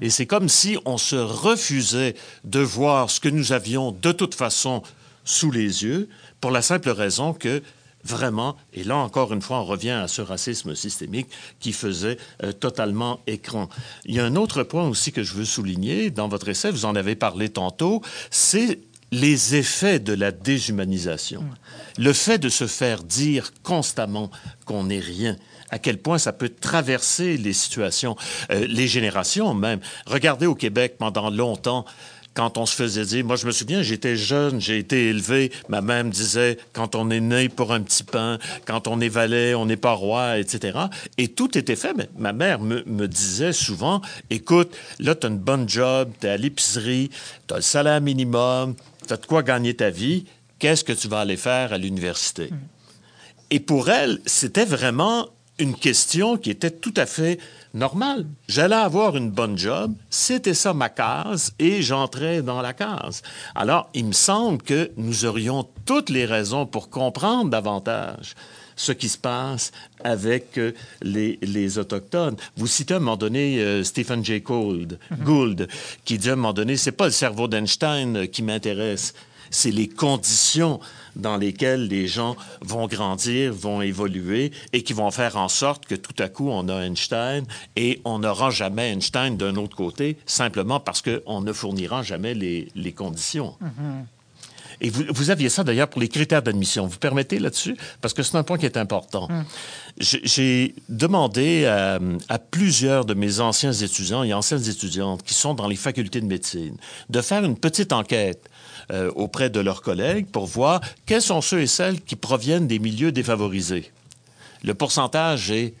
Et 0.00 0.10
c'est 0.10 0.26
comme 0.26 0.48
si 0.48 0.76
on 0.84 0.98
se 0.98 1.16
refusait 1.16 2.14
de 2.44 2.60
voir 2.60 3.10
ce 3.10 3.20
que 3.20 3.28
nous 3.28 3.52
avions 3.52 3.92
de 3.92 4.12
toute 4.12 4.34
façon 4.34 4.82
sous 5.24 5.50
les 5.50 5.84
yeux, 5.84 6.08
pour 6.40 6.50
la 6.50 6.62
simple 6.62 6.90
raison 6.90 7.32
que 7.32 7.62
vraiment, 8.04 8.56
et 8.74 8.84
là 8.84 8.96
encore 8.96 9.32
une 9.32 9.40
fois, 9.40 9.60
on 9.60 9.64
revient 9.64 9.90
à 9.90 10.08
ce 10.08 10.20
racisme 10.20 10.74
systémique 10.74 11.28
qui 11.58 11.72
faisait 11.72 12.18
euh, 12.42 12.52
totalement 12.52 13.20
écran. 13.26 13.68
Il 14.04 14.14
y 14.14 14.20
a 14.20 14.24
un 14.24 14.36
autre 14.36 14.62
point 14.62 14.86
aussi 14.86 15.10
que 15.10 15.22
je 15.22 15.32
veux 15.32 15.46
souligner 15.46 16.10
dans 16.10 16.28
votre 16.28 16.48
essai, 16.48 16.70
vous 16.70 16.84
en 16.84 16.94
avez 16.94 17.14
parlé 17.14 17.48
tantôt, 17.48 18.02
c'est 18.30 18.80
les 19.10 19.54
effets 19.54 20.00
de 20.00 20.12
la 20.12 20.32
déshumanisation. 20.32 21.44
Le 21.98 22.12
fait 22.12 22.38
de 22.38 22.48
se 22.48 22.66
faire 22.66 23.02
dire 23.02 23.52
constamment 23.62 24.30
qu'on 24.64 24.84
n'est 24.84 25.00
rien, 25.00 25.36
à 25.70 25.78
quel 25.78 25.98
point 25.98 26.18
ça 26.18 26.32
peut 26.32 26.48
traverser 26.48 27.36
les 27.36 27.52
situations, 27.52 28.16
euh, 28.50 28.66
les 28.68 28.88
générations 28.88 29.54
même. 29.54 29.80
Regardez 30.06 30.46
au 30.46 30.54
Québec 30.54 30.96
pendant 30.98 31.30
longtemps, 31.30 31.84
quand 32.34 32.58
on 32.58 32.66
se 32.66 32.74
faisait 32.74 33.04
dire, 33.04 33.24
moi 33.24 33.36
je 33.36 33.46
me 33.46 33.52
souviens, 33.52 33.82
j'étais 33.82 34.16
jeune, 34.16 34.60
j'ai 34.60 34.78
été 34.78 35.08
élevé, 35.08 35.52
ma 35.68 35.80
mère 35.80 36.04
disait, 36.04 36.58
quand 36.72 36.96
on 36.96 37.10
est 37.10 37.20
né 37.20 37.48
pour 37.48 37.72
un 37.72 37.80
petit 37.80 38.02
pain, 38.02 38.38
quand 38.66 38.88
on 38.88 39.00
est 39.00 39.08
valet, 39.08 39.54
on 39.54 39.66
n'est 39.66 39.76
pas 39.76 39.92
roi, 39.92 40.38
etc. 40.38 40.78
Et 41.16 41.28
tout 41.28 41.56
était 41.56 41.76
fait, 41.76 41.94
mais 41.96 42.08
ma 42.18 42.32
mère 42.32 42.60
me, 42.60 42.82
me 42.86 43.06
disait 43.06 43.52
souvent, 43.52 44.02
écoute, 44.30 44.76
là 44.98 45.14
tu 45.14 45.26
as 45.26 45.30
une 45.30 45.38
bonne 45.38 45.68
job, 45.68 46.10
tu 46.20 46.26
es 46.26 46.30
à 46.30 46.36
l'épicerie, 46.36 47.10
tu 47.46 47.54
as 47.54 47.58
le 47.58 47.62
salaire 47.62 48.00
minimum, 48.00 48.74
tu 49.06 49.12
as 49.12 49.16
de 49.16 49.26
quoi 49.26 49.42
gagner 49.44 49.74
ta 49.74 49.90
vie, 49.90 50.24
qu'est-ce 50.64 50.82
que 50.82 50.94
tu 50.94 51.08
vas 51.08 51.20
aller 51.20 51.36
faire 51.36 51.74
à 51.74 51.78
l'université? 51.78 52.46
Mm. 52.50 52.58
Et 53.50 53.60
pour 53.60 53.90
elle, 53.90 54.18
c'était 54.24 54.64
vraiment 54.64 55.28
une 55.58 55.74
question 55.74 56.38
qui 56.38 56.48
était 56.48 56.70
tout 56.70 56.94
à 56.96 57.04
fait 57.04 57.38
normale. 57.74 58.24
J'allais 58.48 58.74
avoir 58.74 59.14
une 59.14 59.30
bonne 59.30 59.58
job, 59.58 59.92
c'était 60.08 60.54
ça 60.54 60.72
ma 60.72 60.88
case, 60.88 61.52
et 61.58 61.82
j'entrais 61.82 62.40
dans 62.40 62.62
la 62.62 62.72
case. 62.72 63.20
Alors, 63.54 63.90
il 63.92 64.06
me 64.06 64.12
semble 64.12 64.62
que 64.62 64.90
nous 64.96 65.26
aurions 65.26 65.68
toutes 65.84 66.08
les 66.08 66.24
raisons 66.24 66.64
pour 66.64 66.88
comprendre 66.88 67.50
davantage 67.50 68.34
ce 68.74 68.92
qui 68.92 69.10
se 69.10 69.18
passe 69.18 69.70
avec 70.02 70.56
euh, 70.56 70.72
les, 71.02 71.78
Autochtones. 71.78 72.36
Vous 72.56 72.66
citez 72.66 72.94
à 72.94 72.96
un 72.96 73.00
moment 73.00 73.18
donné 73.18 73.58
euh, 73.58 73.84
Stephen 73.84 74.24
Jay 74.24 74.40
Gould, 74.40 74.98
mm-hmm. 74.98 75.24
Gould, 75.24 75.68
qui 76.06 76.16
dit 76.16 76.30
à 76.30 76.32
un 76.32 76.36
moment 76.36 76.54
donné, 76.54 76.78
c'est 76.78 76.90
pas 76.90 77.04
le 77.04 77.12
cerveau 77.12 77.48
d'Einstein 77.48 78.26
qui 78.28 78.42
m'intéresse, 78.42 79.12
c'est 79.50 79.70
les 79.70 79.88
conditions 79.88 80.80
dans 81.16 81.36
lesquelles 81.36 81.86
les 81.86 82.08
gens 82.08 82.36
vont 82.60 82.86
grandir, 82.86 83.52
vont 83.52 83.82
évoluer 83.82 84.52
et 84.72 84.82
qui 84.82 84.92
vont 84.92 85.10
faire 85.10 85.36
en 85.36 85.48
sorte 85.48 85.86
que 85.86 85.94
tout 85.94 86.14
à 86.18 86.28
coup, 86.28 86.48
on 86.50 86.68
a 86.68 86.84
Einstein 86.84 87.44
et 87.76 88.00
on 88.04 88.20
n'aura 88.20 88.50
jamais 88.50 88.90
Einstein 88.90 89.36
d'un 89.36 89.56
autre 89.56 89.76
côté, 89.76 90.16
simplement 90.26 90.80
parce 90.80 91.02
qu'on 91.02 91.40
ne 91.40 91.52
fournira 91.52 92.02
jamais 92.02 92.34
les, 92.34 92.92
conditions. 92.94 93.54
Mm-hmm. 93.62 94.04
Et 94.80 94.90
vous, 94.90 95.30
aviez 95.30 95.48
ça 95.48 95.64
d'ailleurs 95.64 95.88
pour 95.88 96.00
les 96.00 96.08
critères 96.08 96.42
d'admission. 96.42 96.86
Vous 96.86 96.98
permettez 96.98 97.38
là-dessus? 97.38 97.76
Parce 98.00 98.12
que 98.12 98.22
c'est 98.22 98.36
un 98.36 98.42
point 98.42 98.58
qui 98.58 98.66
est 98.66 98.76
important. 98.76 99.28
Mm. 99.28 99.44
J'ai 99.98 100.74
demandé 100.88 101.64
à, 101.64 101.98
à, 102.28 102.38
plusieurs 102.38 103.04
de 103.04 103.14
mes 103.14 103.40
anciens 103.40 103.72
étudiants 103.72 104.24
et 104.24 104.34
anciennes 104.34 104.68
étudiantes 104.68 105.22
qui 105.22 105.34
sont 105.34 105.54
dans 105.54 105.68
les 105.68 105.76
facultés 105.76 106.20
de 106.20 106.26
médecine 106.26 106.76
de 107.08 107.20
faire 107.20 107.44
une 107.44 107.56
petite 107.56 107.92
enquête 107.92 108.50
euh, 108.90 109.10
auprès 109.14 109.50
de 109.50 109.60
leurs 109.60 109.82
collègues 109.82 110.26
pour 110.26 110.46
voir 110.46 110.80
quels 111.06 111.22
sont 111.22 111.40
ceux 111.40 111.60
et 111.60 111.66
celles 111.66 112.00
qui 112.00 112.16
proviennent 112.16 112.66
des 112.66 112.78
milieux 112.78 113.12
défavorisés. 113.12 113.92
Le 114.62 114.74
pourcentage 114.74 115.50
est 115.50 115.74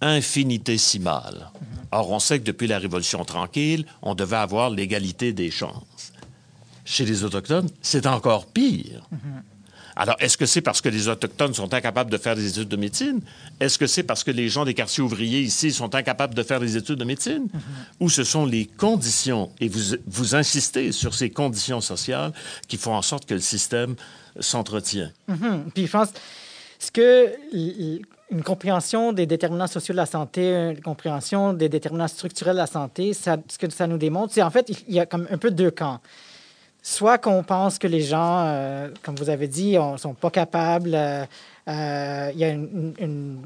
infinitésimal. 0.00 1.50
Or, 1.90 2.10
on 2.10 2.18
sait 2.18 2.38
que 2.38 2.44
depuis 2.44 2.66
la 2.66 2.78
Révolution 2.78 3.24
tranquille, 3.24 3.86
on 4.02 4.14
devait 4.14 4.36
avoir 4.36 4.70
l'égalité 4.70 5.32
des 5.32 5.50
chances. 5.50 6.12
Chez 6.84 7.04
les 7.04 7.24
Autochtones, 7.24 7.68
c'est 7.80 8.06
encore 8.06 8.46
pire. 8.46 9.08
Alors, 9.96 10.16
est-ce 10.18 10.36
que 10.36 10.46
c'est 10.46 10.60
parce 10.60 10.80
que 10.80 10.88
les 10.88 11.08
Autochtones 11.08 11.54
sont 11.54 11.72
incapables 11.72 12.10
de 12.10 12.18
faire 12.18 12.34
des 12.34 12.48
études 12.48 12.68
de 12.68 12.76
médecine? 12.76 13.20
Est-ce 13.60 13.78
que 13.78 13.86
c'est 13.86 14.02
parce 14.02 14.24
que 14.24 14.30
les 14.30 14.48
gens 14.48 14.64
des 14.64 14.74
quartiers 14.74 15.02
ouvriers 15.02 15.40
ici 15.40 15.72
sont 15.72 15.94
incapables 15.94 16.34
de 16.34 16.42
faire 16.42 16.60
des 16.60 16.76
études 16.76 16.98
de 16.98 17.04
médecine? 17.04 17.48
Ou 18.00 18.08
ce 18.08 18.24
sont 18.24 18.46
les 18.46 18.66
conditions, 18.66 19.50
et 19.60 19.68
vous, 19.68 19.96
vous 20.06 20.34
insistez 20.34 20.92
sur 20.92 21.14
ces 21.14 21.30
conditions 21.30 21.80
sociales 21.80 22.32
qui 22.68 22.76
font 22.76 22.94
en 22.94 23.02
sorte 23.02 23.26
que 23.26 23.34
le 23.34 23.40
système 23.40 23.94
s'entretient? 24.40 25.10
Mm-hmm. 25.30 25.70
Puis 25.74 25.86
je 25.86 25.92
pense 25.92 26.08
ce 26.78 26.90
que 26.90 27.32
une 28.30 28.42
compréhension 28.42 29.12
des 29.12 29.26
déterminants 29.26 29.66
sociaux 29.66 29.92
de 29.92 29.98
la 29.98 30.06
santé, 30.06 30.72
une 30.72 30.80
compréhension 30.80 31.52
des 31.52 31.68
déterminants 31.68 32.08
structurels 32.08 32.54
de 32.54 32.60
la 32.60 32.66
santé, 32.66 33.12
ça, 33.12 33.36
ce 33.48 33.58
que 33.58 33.70
ça 33.70 33.86
nous 33.86 33.98
démontre, 33.98 34.32
c'est 34.32 34.42
en 34.42 34.50
fait, 34.50 34.70
il 34.88 34.94
y 34.94 34.98
a 34.98 35.06
comme 35.06 35.28
un 35.30 35.38
peu 35.38 35.50
deux 35.50 35.70
camps. 35.70 36.00
Soit 36.86 37.16
qu'on 37.16 37.42
pense 37.42 37.78
que 37.78 37.86
les 37.86 38.02
gens, 38.02 38.44
euh, 38.44 38.90
comme 39.02 39.14
vous 39.14 39.30
avez 39.30 39.48
dit, 39.48 39.78
ne 39.78 39.96
sont 39.96 40.12
pas 40.12 40.28
capables, 40.28 40.94
euh, 40.94 41.24
euh, 41.66 42.30
il 42.34 42.38
y 42.38 42.44
a 42.44 42.50
une, 42.50 43.40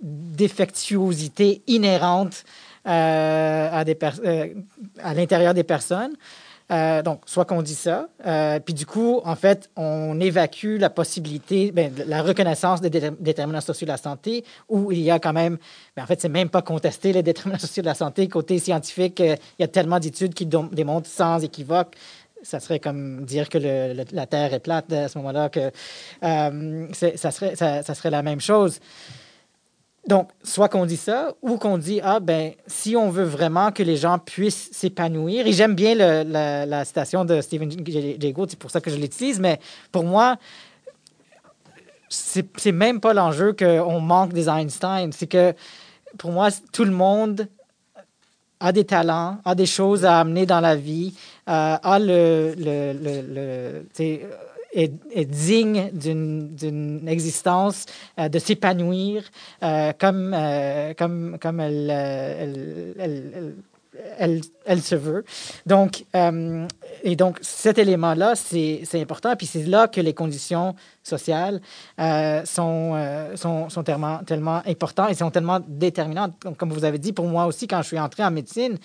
défectuosité 0.00 1.60
inhérente 1.66 2.44
à, 2.86 3.84
l'intérieur 5.14 5.52
des 5.52 5.64
personnes. 5.64 6.14
Donc, 7.04 7.20
soit 7.26 7.44
qu'on 7.44 7.60
dit 7.60 7.74
ça, 7.74 8.08
puis 8.64 8.72
du 8.72 8.86
coup, 8.86 9.20
en 9.22 9.36
fait, 9.36 9.68
on 9.76 10.18
évacue 10.18 10.78
la 10.78 10.88
possibilité, 10.88 11.70
ben, 11.70 11.92
la 12.06 12.22
reconnaissance 12.22 12.80
des 12.80 12.88
déterminants 13.20 13.60
sociaux 13.60 13.84
de 13.84 13.92
la 13.92 13.98
santé, 13.98 14.44
où 14.70 14.90
il 14.90 15.00
y 15.00 15.10
a 15.10 15.18
quand 15.18 15.34
même, 15.34 15.58
ben, 15.94 16.04
en 16.04 16.06
fait, 16.06 16.22
c'est 16.22 16.30
même 16.30 16.48
pas 16.48 16.62
contesté 16.62 17.12
les 17.12 17.22
déterminants 17.22 17.58
sociaux 17.60 17.82
de 17.82 17.88
la 17.88 17.94
santé. 17.94 18.26
Côté 18.26 18.58
scientifique, 18.58 19.20
il 19.20 19.36
y 19.58 19.62
a 19.62 19.68
tellement 19.68 20.00
d'études 20.00 20.32
qui 20.32 20.46
démontrent 20.46 21.10
sans 21.10 21.44
équivoque 21.44 21.94
ça 22.42 22.60
serait 22.60 22.80
comme 22.80 23.24
dire 23.24 23.48
que 23.48 23.58
la 23.58 24.26
Terre 24.26 24.54
est 24.54 24.60
plate 24.60 24.92
à 24.92 25.08
ce 25.08 25.18
moment-là, 25.18 25.48
que 25.48 25.70
ça, 26.20 27.30
serait, 27.30 27.56
ça, 27.56 27.82
serait 27.94 28.10
la 28.10 28.22
même 28.22 28.40
chose. 28.40 28.80
Donc, 30.08 30.30
soit 30.42 30.68
qu'on 30.68 30.84
dit 30.84 30.96
ça, 30.96 31.32
ou 31.42 31.58
qu'on 31.58 31.78
dit, 31.78 32.00
ah, 32.02 32.18
ben, 32.18 32.52
si 32.66 32.96
on 32.96 33.08
veut 33.10 33.24
vraiment 33.24 33.70
que 33.70 33.84
les 33.84 33.96
gens 33.96 34.18
puissent 34.18 34.70
s'épanouir, 34.72 35.46
et 35.46 35.52
j'aime 35.52 35.74
bien 35.74 35.94
la, 35.94 36.84
citation 36.84 37.24
de 37.24 37.40
Stephen 37.40 37.70
Jay 37.70 38.32
Gould, 38.32 38.50
c'est 38.50 38.58
pour 38.58 38.70
ça 38.70 38.80
que 38.80 38.90
je 38.90 38.96
l'utilise, 38.96 39.38
mais 39.38 39.60
pour 39.92 40.02
moi, 40.02 40.36
c'est 42.08 42.72
même 42.72 43.00
pas 43.00 43.14
l'enjeu 43.14 43.52
qu'on 43.52 44.00
manque 44.00 44.32
des 44.32 44.48
Einstein, 44.48 45.12
c'est 45.12 45.28
que 45.28 45.54
pour 46.18 46.32
moi, 46.32 46.48
tout 46.72 46.84
le 46.84 46.90
monde 46.90 47.48
a 48.62 48.72
des 48.72 48.84
talents, 48.84 49.38
a 49.44 49.54
des 49.54 49.66
choses 49.66 50.04
à 50.04 50.20
amener 50.20 50.46
dans 50.46 50.60
la 50.60 50.76
vie, 50.76 51.14
euh, 51.48 51.76
a 51.82 51.98
le, 51.98 52.54
le, 52.56 52.92
le 53.02 53.86
est, 54.72 55.24
digne 55.26 55.90
d'une 55.92 57.06
existence, 57.06 57.84
euh, 58.18 58.28
de 58.28 58.38
s'épanouir 58.38 59.24
euh, 59.62 59.92
comme, 59.98 60.34
comme, 60.96 61.36
comme 61.40 61.60
elle, 61.60 63.54
se 63.92 64.94
veut. 64.94 65.24
Donc, 65.66 66.04
et 67.02 67.16
donc, 67.16 67.38
cet 67.40 67.78
élément-là, 67.78 68.34
c'est 68.34 69.00
important. 69.00 69.34
Puis 69.36 69.46
c'est 69.46 69.64
là 69.64 69.88
que 69.88 70.00
les 70.00 70.14
conditions 70.14 70.74
sociales 71.02 71.60
sont, 71.98 73.26
sont, 73.34 73.68
sont, 73.68 73.82
tellement, 73.82 74.62
importantes 74.66 75.10
et 75.10 75.14
sont 75.14 75.30
tellement 75.30 75.60
déterminantes. 75.66 76.32
comme 76.56 76.72
vous 76.72 76.84
avez 76.84 76.98
dit, 76.98 77.12
pour 77.12 77.26
moi 77.26 77.46
aussi, 77.46 77.66
quand 77.66 77.82
je 77.82 77.88
suis 77.88 78.00
entré 78.00 78.24
en 78.24 78.30
médecine, 78.30 78.78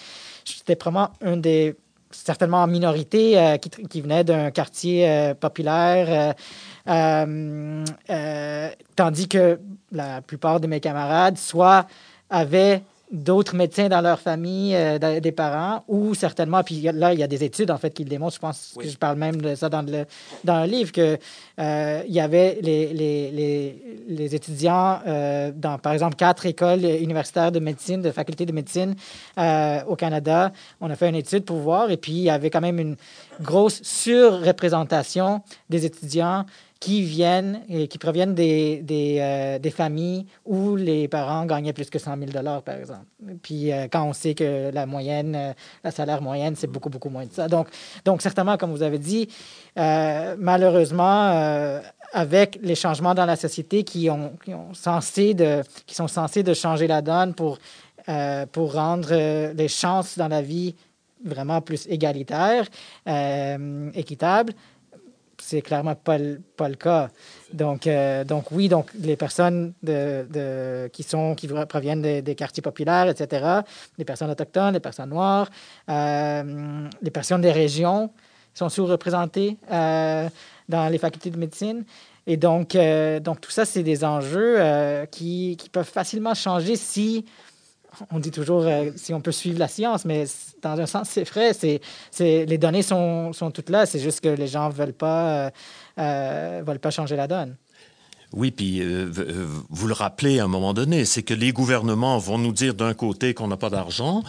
c'était 0.43 0.75
vraiment 0.75 1.09
un 1.21 1.37
des 1.37 1.75
certainement 2.11 2.63
en 2.63 2.67
minorité, 2.67 3.37
euh, 3.37 3.57
qui, 3.57 4.01
venaient 4.01 4.23
d'un 4.23 4.51
quartier 4.51 5.09
euh, 5.09 5.33
populaire, 5.33 6.35
euh, 6.87 8.69
tandis 8.95 9.27
que 9.27 9.59
la 9.91 10.21
plupart 10.21 10.59
de 10.59 10.67
mes 10.67 10.79
camarades 10.79 11.37
soit 11.37 11.87
avaient 12.29 12.81
d'autres 13.11 13.55
médecins 13.55 13.87
dans 13.87 14.01
leur 14.01 14.19
famille, 14.19 14.75
euh, 14.75 15.19
des 15.19 15.31
parents, 15.31 15.83
ou 15.87 16.13
certainement, 16.13 16.63
puis 16.63 16.81
là, 16.81 17.13
il 17.13 17.19
y 17.19 17.23
a 17.23 17.27
des 17.27 17.43
études, 17.43 17.71
en 17.71 17.77
fait, 17.77 17.91
qui 17.91 18.03
le 18.03 18.09
démontrent, 18.09 18.35
je 18.35 18.39
pense 18.39 18.73
que 18.77 18.87
je 18.87 18.97
parle 18.97 19.17
même 19.17 19.41
de 19.41 19.55
ça 19.55 19.69
dans 19.69 19.81
le, 19.81 20.05
dans 20.43 20.61
le 20.61 20.67
livre, 20.67 20.91
qu'il 20.91 21.17
euh, 21.59 22.01
y 22.07 22.19
avait 22.19 22.59
les, 22.61 22.93
les, 22.93 23.31
les, 23.31 23.83
les 24.09 24.35
étudiants 24.35 24.99
euh, 25.07 25.51
dans, 25.55 25.77
par 25.77 25.93
exemple, 25.93 26.15
quatre 26.15 26.45
écoles 26.45 26.83
universitaires 26.83 27.51
de 27.51 27.59
médecine, 27.59 28.01
de 28.01 28.11
faculté 28.11 28.45
de 28.45 28.51
médecine 28.51 28.95
au 29.87 29.95
Canada. 29.95 30.51
On 30.81 30.89
a 30.89 30.95
fait 30.95 31.07
une 31.07 31.15
étude 31.15 31.45
pour 31.45 31.57
voir, 31.57 31.91
et 31.91 31.97
puis 31.97 32.11
il 32.11 32.23
y 32.23 32.29
avait 32.29 32.49
quand 32.49 32.61
même 32.61 32.79
une 32.79 32.95
grosse 33.41 33.81
surreprésentation 33.83 35.41
des 35.69 35.85
étudiants 35.85 36.45
qui 36.79 37.01
viennent 37.01 37.61
et 37.69 37.87
qui 37.87 37.97
proviennent 37.97 38.35
des, 38.35 38.83
euh, 38.89 39.59
des, 39.59 39.71
familles 39.71 40.25
où 40.45 40.75
les 40.75 41.07
parents 41.07 41.45
gagnaient 41.45 41.73
plus 41.73 41.89
que 41.89 41.99
100 41.99 42.17
000 42.31 42.61
par 42.61 42.75
exemple. 42.75 43.05
Puis 43.41 43.71
euh, 43.71 43.87
quand 43.91 44.03
on 44.03 44.13
sait 44.13 44.35
que 44.35 44.71
la 44.71 44.85
moyenne, 44.85 45.35
euh, 45.35 45.53
la 45.83 45.91
salaire 45.91 46.21
moyenne, 46.21 46.55
c'est 46.55 46.67
beaucoup, 46.67 46.89
beaucoup 46.89 47.09
moins 47.09 47.25
de 47.25 47.33
ça. 47.33 47.47
Donc, 47.47 47.67
donc 48.05 48.21
certainement, 48.21 48.57
comme 48.57 48.71
vous 48.71 48.83
avez 48.83 48.99
dit, 48.99 49.27
malheureusement, 49.75 51.81
avec 52.13 52.59
les 52.61 52.75
changements 52.75 53.13
dans 53.13 53.25
la 53.25 53.35
société 53.35 53.83
qui, 53.83 54.09
ont, 54.09 54.33
qui, 54.43 54.53
ont 54.53 54.73
censé 54.73 55.33
de, 55.33 55.61
qui 55.85 55.93
sont 55.93 56.07
censés 56.07 56.43
de 56.43 56.53
changer 56.53 56.87
la 56.87 57.01
donne 57.01 57.33
pour, 57.33 57.59
pour 58.51 58.73
rendre 58.73 59.53
les 59.53 59.67
chances 59.67 60.17
dans 60.17 60.27
la 60.27 60.41
vie 60.41 60.75
vraiment 61.23 61.61
plus 61.61 61.87
égalitaires, 61.87 62.65
équitables, 63.93 64.53
c'est 65.47 65.61
clairement 65.61 65.95
pas 65.95 66.17
le, 66.17 66.41
pas 66.57 66.67
le 66.67 66.75
cas. 66.75 67.09
Donc, 67.53 67.87
euh, 67.87 68.25
donc 68.25 68.51
oui, 68.51 68.67
donc 68.67 68.89
les 68.99 69.15
personnes 69.15 69.73
de, 69.81 70.89
qui, 70.91 71.03
sont, 71.03 71.35
qui 71.35 71.47
proviennent 71.47 72.01
des, 72.01 72.35
quartiers 72.35 72.61
populaires, 72.61 73.07
etc., 73.07 73.61
les 73.97 74.03
personnes 74.03 74.29
autochtones, 74.29 74.73
les 74.73 74.81
personnes 74.81 75.09
noires, 75.09 75.49
euh, 75.89 76.89
les 77.01 77.11
personnes 77.11 77.39
des 77.39 77.53
régions 77.53 78.11
sont 78.53 78.67
sous-représentées 78.67 79.55
euh, 79.71 80.27
dans 80.67 80.89
les 80.89 80.97
facultés 80.97 81.29
de 81.29 81.37
médecine. 81.37 81.85
Et 82.29 82.35
donc, 82.35 82.77
donc 83.21 83.39
tout 83.39 83.51
ça, 83.51 83.63
c'est 83.63 83.83
des 83.83 84.03
enjeux 84.03 84.59
qui, 85.11 85.55
qui, 85.57 85.69
peuvent 85.69 85.89
facilement 85.89 86.33
changer 86.33 86.75
si 86.75 87.23
on 88.11 88.19
dit 88.19 88.31
toujours 88.31 88.63
euh, 88.65 88.91
si 88.95 89.13
on 89.13 89.21
peut 89.21 89.31
suivre 89.31 89.59
la 89.59 89.67
science, 89.67 90.05
mais 90.05 90.25
dans 90.61 90.79
un 90.79 90.85
sens, 90.85 91.09
c'est 91.09 91.27
vrai. 91.27 91.53
C'est, 91.53 91.81
les 92.19 92.57
données 92.57 92.81
sont, 92.81 93.31
toutes 93.53 93.69
là. 93.69 93.85
C'est 93.85 93.99
juste 93.99 94.21
que 94.21 94.29
les 94.29 94.47
gens 94.47 94.69
ne 94.69 94.73
veulent, 94.73 94.93
pas, 94.93 95.29
euh, 95.29 95.49
euh, 95.99 96.63
veulent 96.65 96.79
pas 96.79 96.91
changer 96.91 97.15
la 97.15 97.27
donne. 97.27 97.55
Oui, 98.33 98.51
puis 98.51 98.81
vous 99.69 99.87
le 99.87 99.93
rappelez 99.93 100.39
à 100.39 100.43
un 100.43 100.49
moment 100.49 100.73
donné, 100.73 101.05
c'est 101.05 101.23
que 101.23 101.33
les 101.33 101.53
gouvernements 101.53 102.17
vont 102.17 102.37
nous 102.37 102.51
dire 102.51 102.73
d'un 102.73 102.93
côté 102.93 103.33
qu'on 103.33 103.47
n'a 103.47 103.55
pas 103.55 103.69
d'argent. 103.69 104.21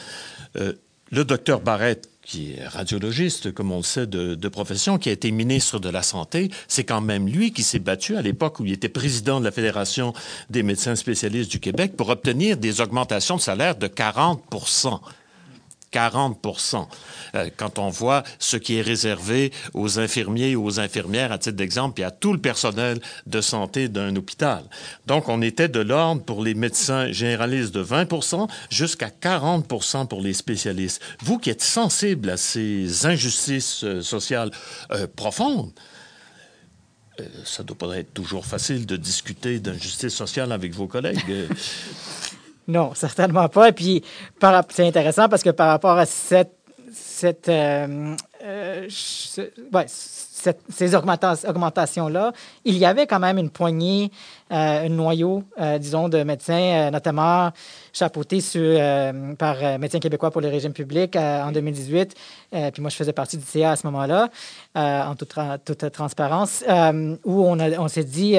le 0.54 1.24
docteur 1.24 1.60
Barrett 1.60 2.08
qui 2.28 2.52
est 2.52 2.68
radiologiste, 2.68 3.52
comme 3.52 3.72
on 3.72 3.78
le 3.78 3.82
sait, 3.82 4.06
de, 4.06 4.48
profession, 4.48 4.98
qui 4.98 5.08
a 5.08 5.12
été 5.12 5.30
ministre 5.30 5.78
de 5.78 5.88
la 5.88 6.02
Santé, 6.02 6.50
c'est 6.68 6.84
quand 6.84 7.00
même 7.00 7.26
lui 7.26 7.52
qui 7.52 7.62
s'est 7.62 7.78
battu 7.78 8.16
à 8.16 8.22
l'époque 8.22 8.60
où 8.60 8.66
il 8.66 8.72
était 8.72 8.90
président 8.90 9.40
de 9.40 9.46
la 9.46 9.50
Fédération 9.50 10.12
des 10.50 10.62
médecins 10.62 10.94
spécialistes 10.94 11.50
du 11.50 11.58
Québec 11.58 11.96
pour 11.96 12.10
obtenir 12.10 12.58
des 12.58 12.82
augmentations 12.82 13.36
de 13.36 13.40
salaire 13.40 13.76
de 13.76 13.86
40 13.86 14.42
40% 15.92 16.86
euh, 17.34 17.50
Quand 17.56 17.78
on 17.78 17.88
voit 17.88 18.22
ce 18.38 18.56
qui 18.56 18.76
est 18.76 18.82
réservé 18.82 19.52
aux 19.74 19.98
infirmiers 19.98 20.56
ou 20.56 20.64
aux 20.66 20.80
infirmières, 20.80 21.32
à 21.32 21.38
titre 21.38 21.56
d'exemple, 21.56 22.00
et 22.00 22.04
à 22.04 22.10
tout 22.10 22.32
le 22.32 22.38
personnel 22.38 23.00
de 23.26 23.40
santé 23.40 23.88
d'un 23.88 24.14
hôpital. 24.16 24.64
Donc, 25.06 25.28
on 25.28 25.42
était 25.42 25.68
de 25.68 25.80
l'ordre 25.80 26.22
pour 26.22 26.42
les 26.42 26.54
médecins 26.54 27.10
généralistes 27.12 27.74
de 27.74 27.82
20% 27.82 28.48
jusqu'à 28.70 29.08
40% 29.08 30.06
pour 30.08 30.20
les 30.20 30.34
spécialistes. 30.34 31.02
Vous 31.22 31.38
qui 31.38 31.50
êtes 31.50 31.62
sensible 31.62 32.30
à 32.30 32.36
ces 32.36 33.06
injustices 33.06 33.84
euh, 33.84 34.02
sociales 34.02 34.50
euh, 34.90 35.06
profondes, 35.16 35.72
ça 37.44 37.62
ne 37.62 37.68
doit 37.68 37.78
pas 37.78 37.98
être 37.98 38.14
toujours 38.14 38.46
facile 38.46 38.86
de 38.86 38.96
discuter 38.96 39.58
d'injustice 39.58 40.14
sociale 40.14 40.52
avec 40.52 40.72
vos 40.72 40.86
collègues. 40.86 41.18
Non, 42.68 42.92
certainement 42.94 43.48
pas. 43.48 43.70
Et 43.70 43.72
puis, 43.72 44.04
c'est 44.68 44.86
intéressant 44.86 45.28
parce 45.28 45.42
que 45.42 45.50
par 45.50 45.68
rapport 45.68 45.96
à 45.96 46.04
cette, 46.04 46.54
cette, 46.92 47.48
euh, 47.48 48.14
euh, 48.44 48.88
ouais, 49.72 49.86
ces 50.68 50.94
augmentations-là, 50.94 52.32
il 52.64 52.76
y 52.76 52.84
avait 52.84 53.06
quand 53.06 53.18
même 53.18 53.38
une 53.38 53.50
poignée, 53.50 54.10
euh, 54.50 54.86
un 54.86 54.88
noyau, 54.88 55.44
euh, 55.60 55.78
disons, 55.78 56.08
de 56.08 56.22
médecins, 56.22 56.54
euh, 56.54 56.90
notamment 56.90 57.50
chapeautés 57.92 58.40
sur, 58.40 58.78
par 59.38 59.56
Médecins 59.78 59.98
québécois 59.98 60.30
pour 60.30 60.40
le 60.40 60.48
régime 60.48 60.72
public 60.72 61.16
en 61.16 61.50
2018. 61.50 62.14
puis 62.72 62.80
moi, 62.80 62.90
je 62.90 62.96
faisais 62.96 63.12
partie 63.12 63.36
du 63.36 63.44
CA 63.44 63.72
à 63.72 63.76
ce 63.76 63.86
moment-là, 63.88 64.28
en 64.76 65.16
toute, 65.16 65.34
toute 65.64 65.90
transparence, 65.90 66.62
où 67.24 67.44
on, 67.44 67.58
on 67.58 67.88
s'est 67.88 68.04
dit, 68.04 68.36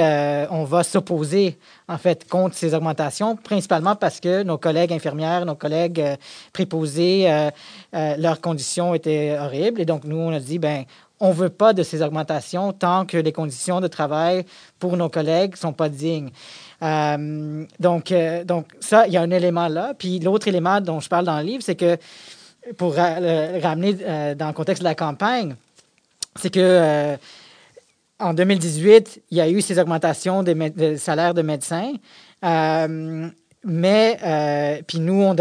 on 0.50 0.64
va 0.64 0.84
s'opposer, 0.84 1.58
en 1.90 1.98
fait, 1.98 2.30
contre 2.30 2.56
ces 2.56 2.74
augmentations, 2.74 3.36
principalement 3.36 3.98
parce 3.98 4.22
que 4.22 4.44
nos 4.44 4.58
collègues 4.58 4.94
infirmières, 4.94 5.46
nos 5.46 5.56
collègues 5.56 6.06
préposés, 6.54 7.50
leurs 7.92 8.40
conditions 8.40 8.94
étaient 8.94 9.38
horribles. 9.38 9.82
Et 9.82 9.86
donc, 9.86 10.06
nous, 10.06 10.18
on 10.18 10.32
a 10.32 10.40
dit, 10.40 10.60
ben 10.60 10.86
on 11.20 11.30
ne 11.30 11.34
veut 11.34 11.50
pas 11.50 11.74
de 11.74 11.84
ces 11.84 12.02
augmentations 12.02 12.72
tant 12.72 13.06
que 13.06 13.18
les 13.18 13.32
conditions 13.32 13.82
de 13.82 13.88
travail 13.88 14.46
pour 14.80 14.96
nos 14.96 15.10
collègues 15.10 15.52
ne 15.52 15.58
sont 15.58 15.74
pas 15.74 15.90
dignes. 15.90 16.30
Euh, 16.82 17.66
donc, 17.80 18.12
euh, 18.12 18.44
donc, 18.44 18.68
ça, 18.80 19.06
il 19.08 19.14
y 19.14 19.18
a 19.18 19.22
un 19.22 19.32
élément 19.32 19.68
là. 19.68 19.94
Puis 19.98 20.20
l'autre 20.20 20.48
élément 20.48 20.80
dont 20.80 21.00
je 21.00 21.10
parle 21.10 21.26
dans 21.26 21.38
le 21.40 21.46
livre, 21.46 21.64
c'est 21.64 21.76
que 21.76 21.98
pour 22.78 22.96
ramener 22.96 23.98
euh, 24.02 24.36
dans 24.36 24.48
le 24.48 24.54
contexte 24.54 24.82
de 24.82 24.88
la 24.88 24.96
campagne, 24.96 25.56
c'est 26.36 26.54
que 26.54 27.18
en 28.20 28.34
2018, 28.34 29.22
il 29.32 29.38
y 29.38 29.42
a 29.42 29.50
eu 29.50 29.62
ces 29.62 29.80
augmentations 29.80 30.44
des, 30.44 30.98
salaires 30.98 31.34
de 31.34 31.42
médecins. 31.42 31.94
Mais, 33.66 34.18
euh, 34.24 34.82
puis 34.88 35.00
nous, 35.02 35.22
on, 35.22 35.36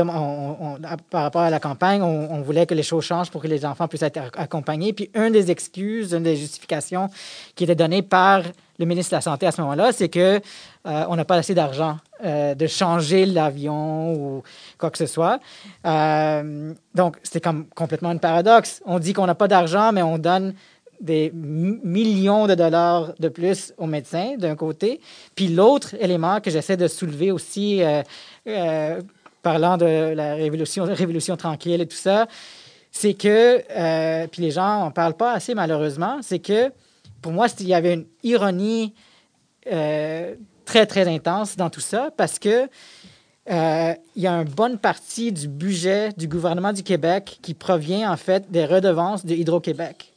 par 1.09 1.23
rapport 1.23 1.43
à 1.43 1.51
la 1.51 1.61
campagne, 1.61 2.03
on, 2.03 2.41
voulait 2.43 2.67
que 2.67 2.75
les 2.75 2.83
choses 2.83 3.05
changent 3.05 3.31
pour 3.31 3.41
que 3.41 3.47
les 3.47 3.65
enfants 3.65 3.87
puissent 3.87 4.03
être 4.03 4.19
accompagnés. 4.37 4.93
Puis, 4.93 5.09
une 5.15 5.31
des 5.31 5.53
excuses, 5.53 6.13
une 6.13 6.25
des 6.25 6.37
justifications 6.37 7.11
qui 7.55 7.63
était 7.63 7.77
donnée 7.77 8.03
par 8.03 8.43
le 8.81 8.87
ministre 8.87 9.13
de 9.13 9.17
la 9.17 9.21
Santé 9.21 9.47
à 9.47 9.53
ce 9.53 9.61
moment-là, 9.61 9.93
c'est 9.93 10.09
que 10.09 10.41
euh, 10.87 11.05
on 11.09 11.15
n'a 11.15 11.25
pas 11.25 11.37
assez 11.37 11.55
d'argent 11.55 11.99
euh, 12.25 12.57
de 12.57 12.67
changer 12.67 13.25
l'avion 13.25 14.15
ou 14.15 14.43
quoi 14.79 14.91
que 14.91 14.99
ce 14.99 15.07
soit. 15.07 15.39
donc, 15.85 17.19
c'était 17.23 17.41
comme 17.41 17.67
complètement 17.69 18.11
un 18.11 18.17
paradoxe. 18.17 18.83
On 18.85 18.99
dit 18.99 19.13
qu'on 19.13 19.27
n'a 19.27 19.37
pas 19.37 19.49
d'argent, 19.49 19.93
mais 19.93 20.03
on 20.03 20.19
donne 20.19 20.55
des 21.01 21.31
millions 21.33 22.47
de 22.47 22.55
dollars 22.55 23.13
de 23.19 23.29
plus 23.29 23.73
aux 23.79 23.87
médecins, 23.87 24.37
d'un 24.37 24.57
côté. 24.57 25.01
Puis 25.35 25.49
l'autre 25.49 25.95
élément 26.01 26.41
que 26.41 26.51
j'essaie 26.51 26.77
de 26.77 26.89
soulever 26.89 27.31
aussi, 27.31 27.83
euh, 27.83 28.03
euh, 28.47 29.01
parlant 29.43 29.77
de 29.77 30.13
la 30.15 30.35
révolution, 30.35 30.85
révolution 30.85 31.37
tranquille 31.37 31.81
et 31.81 31.87
tout 31.87 31.97
ça, 31.97 32.27
c'est 32.91 33.15
que, 33.15 33.63
euh, 33.71 34.27
puis 34.27 34.43
les 34.43 34.51
gens 34.51 34.81
n'en 34.81 34.91
parlent 34.91 35.17
pas 35.17 35.33
assez 35.33 35.55
malheureusement, 35.55 36.19
c'est 36.23 36.41
que 36.41 36.73
pour 37.23 37.33
moi, 37.33 37.47
il 37.61 37.69
y 37.69 37.75
avait 37.75 37.95
une 37.95 38.07
ironie 38.23 38.95
très, 39.65 40.87
très 40.87 41.07
intense 41.07 41.57
dans 41.57 41.69
tout 41.69 41.81
ça 41.81 42.11
parce 42.17 42.39
que 42.39 42.69
y 43.47 44.27
a 44.27 44.33
une 44.33 44.49
bonne 44.49 44.79
partie 44.79 45.33
du 45.33 45.49
budget 45.49 46.11
du 46.17 46.27
gouvernement 46.27 46.73
du 46.73 46.83
Québec 46.83 47.39
qui 47.43 47.55
provient 47.55 48.11
en 48.11 48.17
fait 48.17 48.51
des 48.51 48.65
redevances 48.65 49.27
de 49.27 49.35
Hydro-Québec. 49.35 50.13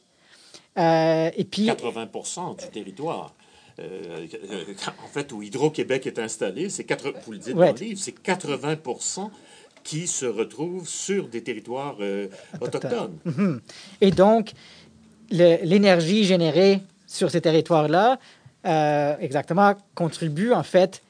Euh, 0.78 1.30
et 1.36 1.44
puis, 1.44 1.66
80 1.66 2.08
du 2.58 2.68
territoire. 2.68 3.34
Euh, 3.78 4.26
en 5.02 5.08
fait, 5.08 5.32
où 5.32 5.42
Hydro-Québec 5.42 6.06
est 6.06 6.18
installé, 6.18 6.68
c'est 6.68 6.84
vous 7.24 7.32
le 7.32 7.38
dites 7.38 7.54
dans 7.54 7.64
le 7.64 7.72
livre, 7.72 7.98
c'est 8.00 8.12
80 8.12 8.76
qui 9.82 10.06
se 10.06 10.26
retrouvent 10.26 10.86
sur 10.86 11.26
des 11.28 11.42
territoires 11.42 11.96
euh, 12.00 12.28
autochtones. 12.60 13.18
Mhm. 13.24 13.60
Et 14.00 14.10
donc, 14.10 14.52
l'énergie 15.30 16.24
générée 16.24 16.80
sur 17.06 17.30
ces 17.30 17.40
territoires-là, 17.40 18.18
exactement, 19.20 19.74
contribue 19.94 20.52
en 20.52 20.62
fait 20.62 21.02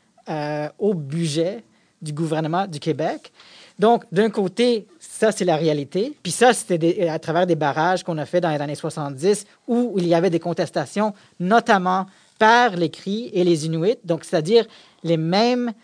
au 0.78 0.94
budget 0.94 1.64
du 2.00 2.12
gouvernement 2.12 2.66
du 2.66 2.80
Québec. 2.80 3.32
Donc, 3.78 4.04
d'un 4.12 4.30
côté, 4.30 4.86
ça, 5.22 5.30
c'est 5.30 5.44
la 5.44 5.54
réalité. 5.54 6.18
Puis 6.20 6.32
ça, 6.32 6.52
c'était 6.52 7.06
à 7.06 7.16
travers 7.20 7.46
des 7.46 7.54
barrages 7.54 8.02
qu'on 8.02 8.18
a 8.18 8.26
fait 8.26 8.40
dans 8.40 8.50
les 8.50 8.60
années 8.60 8.74
70 8.74 9.46
où 9.68 9.94
il 9.96 10.08
y 10.08 10.16
avait 10.16 10.30
des 10.30 10.40
contestations, 10.40 11.14
notamment 11.38 12.06
par 12.40 12.74
les 12.74 12.90
Cris 12.90 13.30
et 13.32 13.44
les 13.44 13.66
Inuits, 13.66 13.98
donc 14.02 14.24
c'est-à-dire 14.24 14.66
les 15.04 15.16
mêmes 15.16 15.74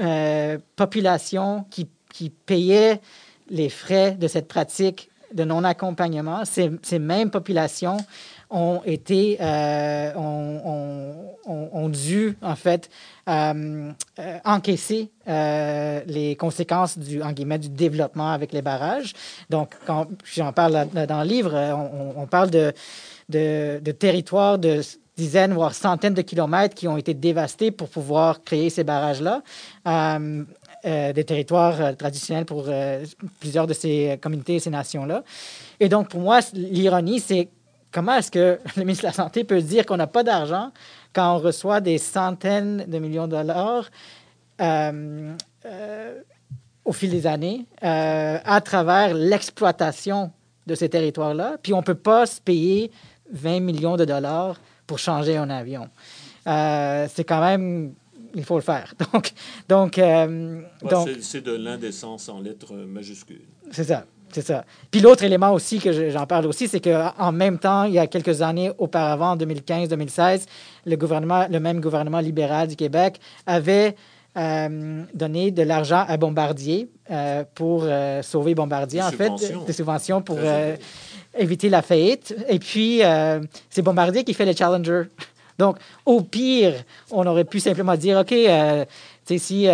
euh, 0.00 0.56
populations 0.76 1.64
qui, 1.68 1.88
payaient 2.46 3.00
les 3.48 3.70
frais 3.70 4.12
de 4.12 4.28
cette 4.28 4.46
pratique 4.46 5.10
de 5.34 5.42
non-accompagnement, 5.42 6.44
ces 6.44 6.98
mêmes 7.00 7.30
populations 7.30 7.96
ont 8.50 8.82
été, 8.84 9.38
euh, 9.40 10.12
ont, 10.16 11.88
dû, 11.88 12.36
en 12.42 12.56
fait, 12.56 12.90
euh, 13.28 13.92
euh, 14.18 14.38
encaisser 14.44 15.10
les 15.26 16.36
conséquences 16.38 16.98
du, 16.98 17.22
en 17.22 17.32
guillemets, 17.32 17.58
du 17.58 17.68
développement 17.68 18.30
avec 18.30 18.52
les 18.52 18.62
barrages. 18.62 19.12
Donc, 19.48 19.74
quand 19.86 20.08
j'en 20.24 20.52
parle 20.52 20.88
dans 20.92 21.22
le 21.22 21.28
livre, 21.28 21.54
on, 22.16 22.26
parle 22.26 22.50
de, 22.50 22.72
de, 23.28 23.80
de 23.80 23.92
territoires 23.92 24.58
de 24.58 24.80
dizaines, 25.16 25.52
voire 25.52 25.74
centaines 25.74 26.14
de 26.14 26.22
kilomètres 26.22 26.74
qui 26.74 26.88
ont 26.88 26.96
été 26.96 27.14
dévastés 27.14 27.70
pour 27.70 27.88
pouvoir 27.88 28.42
créer 28.42 28.70
ces 28.70 28.84
barrages-là. 28.84 29.42
des 30.84 31.24
territoires 31.24 31.96
traditionnels 31.96 32.46
pour 32.46 32.68
plusieurs 33.38 33.66
de 33.66 33.74
ces 33.74 34.18
communautés 34.20 34.58
ces 34.58 34.70
nations-là. 34.70 35.22
Et 35.78 35.88
donc, 35.88 36.08
pour 36.08 36.20
moi, 36.20 36.40
l'ironie, 36.54 37.20
c'est 37.20 37.48
comment 37.92 38.14
est-ce 38.14 38.30
que 38.30 38.58
le 38.76 38.82
ministre 38.82 39.02
de 39.02 39.08
la 39.08 39.12
Santé 39.12 39.44
peut 39.44 39.60
dire 39.60 39.86
qu'on 39.86 39.96
n'a 39.96 40.06
pas 40.06 40.22
d'argent 40.22 40.72
quand 41.12 41.36
on 41.36 41.38
reçoit 41.38 41.80
des 41.80 41.98
centaines 41.98 42.84
de 42.86 42.98
millions 42.98 43.26
de 43.26 43.36
dollars 43.36 43.90
euh, 44.60 45.34
euh, 45.66 46.20
au 46.84 46.92
fil 46.92 47.10
des 47.10 47.26
années 47.26 47.66
euh, 47.82 48.38
à 48.44 48.60
travers 48.60 49.14
l'exploitation 49.14 50.32
de 50.66 50.74
ces 50.74 50.88
territoires-là, 50.88 51.56
puis 51.62 51.72
on 51.72 51.78
ne 51.78 51.82
peut 51.82 51.94
pas 51.94 52.26
se 52.26 52.40
payer 52.40 52.90
20 53.32 53.60
millions 53.60 53.96
de 53.96 54.04
dollars 54.04 54.60
pour 54.86 54.98
changer 54.98 55.36
un 55.36 55.50
avion. 55.50 55.88
c'est 56.44 57.24
quand 57.24 57.40
même 57.40 57.94
il 58.34 58.44
faut 58.44 58.56
le 58.56 58.62
faire. 58.62 58.94
Donc, 59.12 59.32
donc, 59.68 60.00
donc 60.88 61.08
c'est 61.20 61.40
de 61.40 61.52
l'indécence 61.52 62.28
en 62.28 62.40
lettres 62.40 62.74
majuscules. 62.74 63.42
C'est 63.72 63.84
ça. 63.84 64.04
C'est 64.32 64.46
ça. 64.46 64.64
Puis 64.90 65.00
l'autre 65.00 65.24
élément 65.24 65.52
aussi 65.52 65.78
que 65.78 66.10
j'en 66.10 66.26
parle 66.26 66.46
aussi, 66.46 66.68
c'est 66.68 66.80
qu'en 66.80 67.32
même 67.32 67.58
temps, 67.58 67.84
il 67.84 67.94
y 67.94 67.98
a 67.98 68.06
quelques 68.06 68.42
années 68.42 68.70
auparavant, 68.78 69.32
en 69.32 69.36
2015-2016, 69.36 70.46
le 70.86 70.96
gouvernement, 70.96 71.46
le 71.50 71.60
même 71.60 71.80
gouvernement 71.80 72.20
libéral 72.20 72.68
du 72.68 72.76
Québec 72.76 73.20
avait 73.46 73.96
euh, 74.36 75.02
donné 75.12 75.50
de 75.50 75.62
l'argent 75.62 76.04
à 76.06 76.16
Bombardier 76.16 76.88
euh, 77.10 77.42
pour 77.56 77.82
euh, 77.84 78.22
sauver 78.22 78.54
Bombardier, 78.54 79.02
en 79.02 79.10
fait, 79.10 79.32
des 79.66 79.72
subventions 79.72 80.22
pour 80.22 80.38
éviter 81.36 81.68
la 81.68 81.82
faillite. 81.82 82.34
Et 82.48 82.60
puis, 82.60 83.02
c'est 83.68 83.82
Bombardier 83.82 84.22
qui 84.22 84.34
fait 84.34 84.44
les 84.44 84.54
Challenger. 84.54 85.04
Donc, 85.58 85.76
au 86.06 86.22
pire, 86.22 86.74
on 87.10 87.26
aurait 87.26 87.44
pu 87.44 87.60
simplement 87.60 87.96
dire, 87.96 88.18
OK, 88.18 88.32
si 89.36 89.66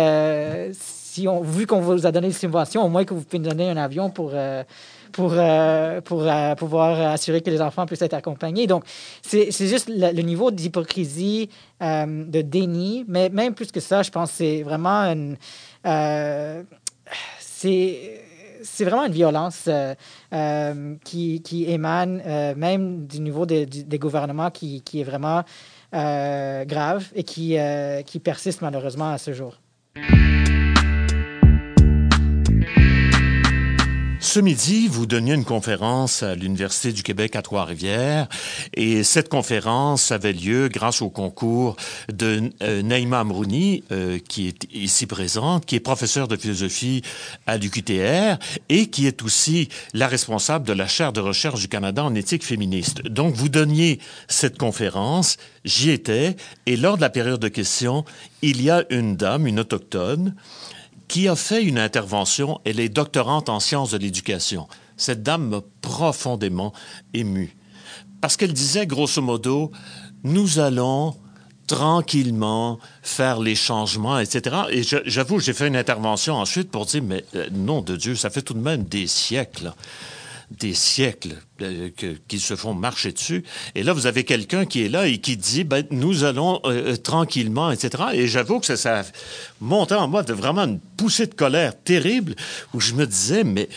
vu 1.41 1.65
qu'on 1.65 1.79
vous 1.79 2.05
a 2.05 2.11
donné 2.11 2.27
des 2.27 2.33
subventions, 2.33 2.83
au 2.83 2.89
moins 2.89 3.05
que 3.05 3.13
vous 3.13 3.25
nous 3.33 3.39
donner 3.39 3.69
un 3.69 3.77
avion 3.77 4.09
pour, 4.09 4.31
euh, 4.33 4.63
pour, 5.11 5.33
euh, 5.33 6.01
pour 6.01 6.23
euh, 6.23 6.55
pouvoir 6.55 7.11
assurer 7.11 7.41
que 7.41 7.49
les 7.49 7.61
enfants 7.61 7.85
puissent 7.85 8.01
être 8.01 8.13
accompagnés. 8.13 8.67
Donc, 8.67 8.83
c'est 9.21 9.51
juste 9.51 9.89
le, 9.89 10.21
niveau 10.21 10.51
d'hypocrisie, 10.51 11.49
de 11.81 12.41
déni, 12.41 13.05
mais 13.07 13.29
même 13.29 13.53
plus 13.53 13.71
que 13.71 13.79
ça, 13.79 14.03
je 14.03 14.11
pense 14.11 14.31
que 14.31 14.37
c'est 14.37 14.63
vraiment 14.63 15.03
une... 15.03 15.37
c'est 17.39 18.23
c'est 18.63 18.85
vraiment 18.85 19.05
une 19.05 19.13
violence 19.13 19.69
qui, 21.05 21.41
qui, 21.41 21.71
émane 21.71 22.21
même 22.57 23.05
du 23.05 23.21
niveau 23.21 23.45
des, 23.45 23.65
des 23.65 23.99
gouvernements 23.99 24.49
qui, 24.49 24.81
qui, 24.81 25.01
est 25.01 25.03
vraiment 25.03 25.43
grave 25.91 27.05
et 27.15 27.23
qui, 27.23 27.55
qui 28.05 28.19
persiste 28.19 28.61
malheureusement 28.61 29.11
à 29.11 29.17
ce 29.17 29.31
jour. 29.31 29.57
Ce 34.37 34.41
midi, 34.43 34.87
vous 34.87 35.07
donniez 35.07 35.33
une 35.33 35.45
conférence 35.45 36.21
à 36.21 36.35
l'Université 36.35 36.93
du 36.93 37.01
Québec 37.01 37.35
à 37.35 37.41
Trois-Rivières 37.41 38.27
et 38.75 39.01
cette 39.01 39.29
conférence 39.29 40.11
avait 40.11 40.31
lieu 40.31 40.67
grâce 40.67 41.01
au 41.01 41.09
concours 41.09 41.75
de 42.13 42.51
euh, 42.61 42.83
Naïma 42.83 43.21
Amrouni, 43.21 43.83
euh, 43.91 44.19
qui 44.19 44.47
est 44.47 44.71
ici 44.71 45.07
présente, 45.07 45.65
qui 45.65 45.75
est 45.75 45.79
professeure 45.79 46.27
de 46.27 46.35
philosophie 46.35 47.01
à 47.47 47.57
l'UQTR 47.57 48.37
et 48.69 48.91
qui 48.91 49.07
est 49.07 49.23
aussi 49.23 49.69
la 49.95 50.07
responsable 50.07 50.67
de 50.67 50.73
la 50.73 50.87
chaire 50.87 51.13
de 51.13 51.19
recherche 51.19 51.61
du 51.61 51.67
Canada 51.67 52.03
en 52.03 52.13
éthique 52.13 52.45
féministe. 52.45 53.01
Donc, 53.07 53.33
vous 53.33 53.49
donniez 53.49 53.99
cette 54.27 54.59
conférence, 54.59 55.37
j'y 55.65 55.89
étais, 55.89 56.35
et 56.67 56.77
lors 56.77 56.97
de 56.97 57.01
la 57.01 57.09
période 57.09 57.39
de 57.39 57.47
questions, 57.47 58.05
il 58.43 58.61
y 58.61 58.69
a 58.69 58.83
une 58.91 59.15
dame, 59.15 59.47
une 59.47 59.59
autochtone, 59.59 60.35
qui 61.07 61.27
a 61.27 61.35
fait 61.35 61.63
une 61.63 61.79
intervention. 61.79 62.59
Elle 62.65 62.79
est 62.79 62.89
doctorante 62.89 63.49
en 63.49 63.59
sciences 63.59 63.91
de 63.91 63.97
l'éducation. 63.97 64.67
Cette 64.97 65.23
dame 65.23 65.49
m'a 65.49 65.61
profondément 65.81 66.73
ému. 67.13 67.55
Parce 68.21 68.35
qu'elle 68.35 68.53
disait, 68.53 68.87
grosso 68.87 69.21
modo, 69.21 69.71
nous 70.23 70.59
allons 70.59 71.15
tranquillement 71.67 72.79
faire 73.03 73.39
les 73.39 73.55
changements, 73.55 74.19
etc. 74.19 74.55
Et 74.71 74.83
j'avoue, 74.83 75.39
j'ai 75.39 75.53
fait 75.53 75.67
une 75.67 75.75
intervention 75.75 76.35
ensuite 76.35 76.71
pour 76.71 76.85
dire, 76.85 77.03
mais 77.03 77.25
euh, 77.35 77.49
nom 77.51 77.81
de 77.81 77.95
Dieu, 77.95 78.15
ça 78.15 78.29
fait 78.29 78.41
tout 78.41 78.53
de 78.53 78.59
même 78.59 78.83
des 78.83 79.05
siècles 79.05 79.73
des 80.49 80.73
siècles 80.73 81.35
euh, 81.61 81.89
qu'ils 82.27 82.39
se 82.39 82.55
font 82.55 82.73
marcher 82.73 83.11
dessus. 83.11 83.43
Et 83.75 83.83
là, 83.83 83.91
vous 83.91 84.05
avez 84.05 84.23
quelqu'un 84.23 84.65
qui 84.65 84.83
est 84.83 84.89
là 84.89 85.05
et 85.05 85.17
qui 85.17 85.35
dit, 85.35 85.65
ben, 85.65 85.85
nous 85.91 86.23
allons 86.23 86.61
euh, 86.63 86.93
euh, 86.93 86.95
tranquillement, 86.95 87.69
etc. 87.69 88.03
Et 88.13 88.27
j'avoue 88.27 88.61
que 88.61 88.65
ça, 88.65 88.77
ça 88.77 89.03
montait 89.59 89.95
en 89.95 90.07
moi 90.07 90.23
de 90.23 90.31
vraiment 90.31 90.63
une 90.63 90.79
poussée 90.79 91.27
de 91.27 91.33
colère 91.33 91.73
terrible 91.77 92.33
où 92.73 92.79
je 92.79 92.93
me 92.93 93.05
disais, 93.05 93.43
mais 93.43 93.67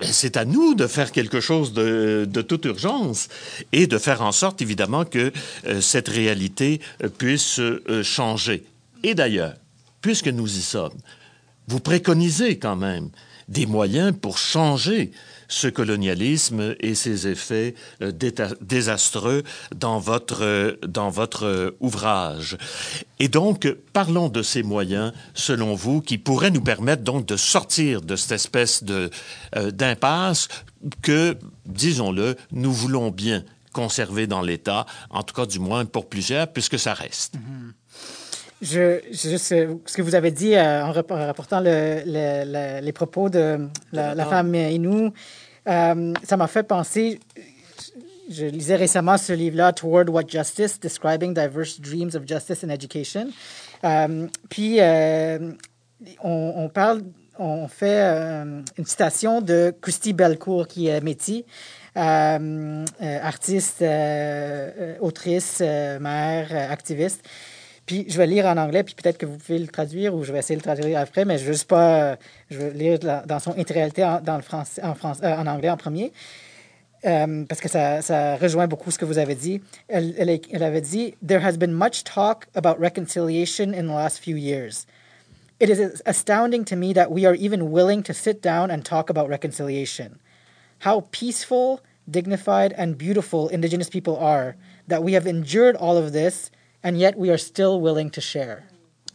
c'est 0.00 0.38
à 0.38 0.46
nous 0.46 0.74
de 0.74 0.86
faire 0.86 1.12
quelque 1.12 1.40
chose 1.40 1.74
de, 1.74 2.26
de, 2.28 2.42
toute 2.42 2.64
urgence 2.64 3.28
et 3.72 3.86
de 3.86 3.98
faire 3.98 4.22
en 4.22 4.32
sorte, 4.32 4.62
évidemment, 4.62 5.04
que 5.04 5.30
cette 5.80 6.08
réalité 6.08 6.80
puisse 7.18 7.60
changer. 8.02 8.64
Et 9.02 9.14
d'ailleurs, 9.14 9.54
puisque 10.00 10.28
nous 10.28 10.58
y 10.58 10.62
sommes, 10.62 10.96
vous 11.68 11.80
préconisez 11.80 12.58
quand 12.58 12.76
même 12.76 13.10
des 13.48 13.66
moyens 13.66 14.14
pour 14.20 14.38
changer 14.38 15.12
ce 15.54 15.68
colonialisme 15.68 16.74
et 16.80 16.94
ses 16.94 17.28
effets 17.28 17.74
euh, 18.02 18.10
désastreux 18.60 19.44
dans 19.74 19.98
votre, 19.98 20.76
dans 20.86 21.10
votre 21.10 21.74
ouvrage. 21.80 22.56
Et 23.20 23.28
donc, 23.28 23.68
parlons 23.92 24.28
de 24.28 24.42
ces 24.42 24.62
moyens, 24.62 25.12
selon 25.34 25.74
vous, 25.74 26.00
qui 26.00 26.18
pourraient 26.18 26.50
nous 26.50 26.60
permettre 26.60 27.02
donc 27.02 27.24
de 27.26 27.36
sortir 27.36 28.02
de 28.02 28.16
cette 28.16 28.32
espèce 28.32 28.82
de, 28.82 29.10
euh, 29.56 29.70
d'impasse 29.70 30.48
que, 31.02 31.36
disons-le, 31.66 32.36
nous 32.50 32.72
voulons 32.72 33.10
bien 33.10 33.44
conserver 33.72 34.26
dans 34.26 34.42
l'État, 34.42 34.86
en 35.10 35.22
tout 35.22 35.34
cas 35.34 35.46
du 35.46 35.60
moins 35.60 35.84
pour 35.84 36.08
plusieurs, 36.08 36.48
puisque 36.48 36.78
ça 36.78 36.94
reste. 36.94 37.36
Mm-hmm. 37.36 37.72
Je, 38.62 39.00
juste 39.10 39.48
ce 39.48 39.96
que 39.96 40.02
vous 40.02 40.14
avez 40.14 40.30
dit 40.30 40.54
euh, 40.54 40.84
en 40.84 40.92
rapportant 40.92 41.60
les 41.60 42.92
propos 42.94 43.28
de 43.28 43.68
la, 43.92 44.24
femme 44.24 44.54
Inou, 44.54 45.12
euh, 45.68 46.12
ça 46.22 46.36
m'a 46.36 46.46
fait 46.46 46.62
penser. 46.62 47.20
Je 48.30 48.46
lisais 48.46 48.76
récemment 48.76 49.18
ce 49.18 49.32
livre-là, 49.32 49.72
Toward 49.72 50.08
What 50.08 50.28
Justice, 50.28 50.80
Describing 50.80 51.34
Diverse 51.34 51.80
Dreams 51.80 52.10
of 52.14 52.26
Justice 52.26 52.64
in 52.64 52.70
Education. 52.70 53.28
Euh, 53.84 54.28
puis, 54.48 54.78
on, 56.22 56.70
parle, 56.72 57.02
on 57.38 57.68
fait 57.68 58.00
une 58.02 58.86
citation 58.86 59.42
de 59.42 59.74
Christy 59.80 60.14
Belcourt, 60.14 60.66
qui 60.68 60.86
est 60.86 61.02
métis, 61.02 61.44
artiste, 61.94 63.84
autrice, 65.00 65.60
mère, 65.60 66.70
activiste. 66.70 67.22
Puis 67.86 68.06
je 68.08 68.16
vais 68.16 68.26
lire 68.26 68.46
en 68.46 68.56
anglais, 68.56 68.82
puis 68.82 68.94
peut-être 68.94 69.18
que 69.18 69.26
vous 69.26 69.36
pouvez 69.36 69.58
le 69.58 69.66
traduire 69.66 70.14
ou 70.14 70.24
je 70.24 70.32
vais 70.32 70.38
essayer 70.38 70.56
de 70.58 70.60
le 70.60 70.74
traduire 70.74 70.98
après, 70.98 71.24
mais 71.24 71.36
je 71.36 71.44
veux 71.44 71.52
juste 71.52 71.68
pas. 71.68 72.16
Je 72.50 72.58
vais 72.58 72.70
lire 72.70 72.98
dans 72.98 73.38
son 73.38 73.52
intégralité 73.58 74.04
en, 74.04 74.40
français, 74.40 74.80
euh, 74.82 75.36
en 75.36 75.46
anglais 75.46 75.70
en 75.70 75.76
premier. 75.76 76.12
Euh, 77.04 77.44
parce 77.46 77.60
que 77.60 77.68
ça, 77.68 78.00
ça, 78.00 78.36
rejoint 78.36 78.66
beaucoup 78.66 78.90
ce 78.90 78.96
que 78.96 79.04
vous 79.04 79.18
avez 79.18 79.34
dit. 79.34 79.60
Elle, 79.88 80.14
elle, 80.16 80.40
elle, 80.50 80.62
avait 80.62 80.80
dit 80.80 81.14
There 81.26 81.44
has 81.44 81.58
been 81.58 81.74
much 81.74 82.02
talk 82.04 82.46
about 82.54 82.80
reconciliation 82.80 83.74
in 83.74 83.82
the 83.82 83.94
last 83.94 84.20
few 84.20 84.36
years. 84.36 84.86
It 85.60 85.68
is 85.68 86.02
astounding 86.06 86.64
to 86.64 86.76
me 86.76 86.94
that 86.94 87.10
we 87.10 87.26
are 87.26 87.34
even 87.34 87.70
willing 87.70 88.02
to 88.04 88.14
sit 88.14 88.42
down 88.42 88.70
and 88.70 88.82
talk 88.82 89.10
about 89.10 89.28
reconciliation. 89.28 90.18
How 90.80 91.04
peaceful, 91.12 91.80
dignified, 92.10 92.72
and 92.76 92.96
beautiful 92.96 93.48
Indigenous 93.48 93.90
people 93.90 94.16
are, 94.16 94.56
that 94.88 95.04
we 95.04 95.12
have 95.12 95.26
endured 95.26 95.76
all 95.76 95.98
of 95.98 96.12
this 96.12 96.50
and 96.84 96.92
yet 96.96 97.14
we 97.16 97.30
are 97.30 97.38
still 97.38 97.80
willing 97.80 98.10
to 98.10 98.20
share. 98.20 98.62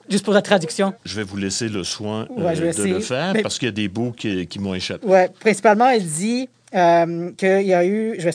Juste 0.09 0.25
pour 0.25 0.33
la 0.33 0.41
traduction. 0.41 0.93
Je 1.05 1.15
vais 1.15 1.23
vous 1.23 1.37
laisser 1.37 1.69
le 1.69 1.83
soin 1.83 2.27
euh, 2.35 2.55
de 2.55 2.83
le 2.83 2.99
faire 2.99 3.33
parce 3.43 3.59
qu'il 3.59 3.67
y 3.67 3.69
a 3.69 3.71
des 3.71 3.87
bouts 3.87 4.11
qui, 4.11 4.47
qui 4.47 4.57
m'ont 4.57 4.73
échappé. 4.73 5.05
Oui, 5.07 5.19
principalement, 5.39 5.87
elle 5.87 6.03
dit 6.03 6.49
euh, 6.75 7.31
qu'il 7.31 7.61
y 7.63 7.73
a 7.73 7.83
eu, 7.83 8.15
je 8.19 8.23
vais 8.23 8.29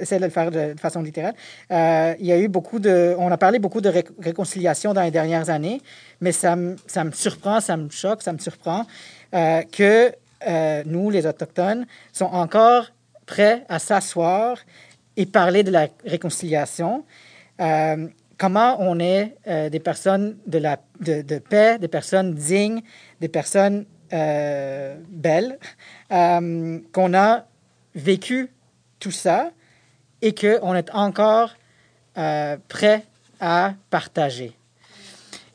essayer 0.00 0.18
de 0.18 0.24
le 0.24 0.30
faire 0.30 0.50
de, 0.50 0.74
façon 0.78 1.02
littérale, 1.02 1.34
euh, 1.70 2.14
il 2.18 2.24
y 2.24 2.32
a 2.32 2.38
eu 2.38 2.48
beaucoup 2.48 2.78
de, 2.78 3.14
on 3.18 3.30
a 3.30 3.36
parlé 3.36 3.58
beaucoup 3.58 3.82
de 3.82 3.90
réconciliation 4.20 4.94
dans 4.94 5.02
les 5.02 5.10
dernières 5.10 5.50
années, 5.50 5.82
mais 6.20 6.32
ça 6.32 6.56
me, 6.56 6.76
ça 6.86 7.04
me 7.04 7.12
surprend, 7.12 7.60
ça 7.60 7.76
me 7.76 7.90
choque, 7.90 8.22
ça 8.22 8.32
me 8.32 8.38
surprend 8.38 8.86
euh, 9.34 9.62
que 9.70 10.12
nous, 10.86 11.08
les 11.08 11.26
Autochtones, 11.26 11.86
sont 12.12 12.26
encore 12.26 12.90
prêts 13.24 13.64
à 13.70 13.78
s'asseoir 13.78 14.58
et 15.16 15.24
parler 15.24 15.62
de 15.62 15.70
la 15.70 15.88
réconciliation. 16.04 17.04
Comment 18.38 18.76
on 18.80 18.98
est 18.98 19.36
euh, 19.46 19.68
des 19.68 19.80
personnes 19.80 20.36
de, 20.46 20.58
la, 20.58 20.78
de, 21.00 21.38
paix, 21.38 21.78
des 21.78 21.88
personnes 21.88 22.34
dignes, 22.34 22.82
des 23.20 23.28
personnes 23.28 23.84
euh, 24.12 24.96
belles, 25.08 25.58
euh, 26.12 26.78
qu'on 26.92 27.14
a 27.14 27.44
vécu 27.94 28.50
tout 28.98 29.12
ça 29.12 29.50
et 30.22 30.34
qu'on 30.34 30.74
est 30.74 30.92
encore 30.94 31.54
prêt 32.68 33.04
à 33.40 33.74
partager. 33.90 34.52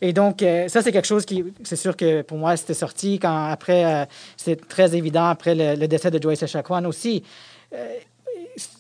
Et 0.02 0.12
donc, 0.12 0.44
ça, 0.68 0.82
c'est 0.82 0.92
quelque 0.92 1.08
chose 1.08 1.26
qui, 1.26 1.44
c'est 1.64 1.78
sûr 1.78 1.96
que 1.96 2.22
pour 2.22 2.38
moi, 2.38 2.58
c'était 2.58 2.74
sorti 2.74 3.18
quand, 3.18 3.48
après, 3.48 4.08
c'est 4.36 4.68
très 4.68 4.94
évident, 4.94 5.26
après 5.26 5.56
le, 5.56 5.88
décès 5.88 6.12
de 6.12 6.22
Joyce 6.22 6.44
Echaquan 6.44 6.84
aussi. 6.84 7.24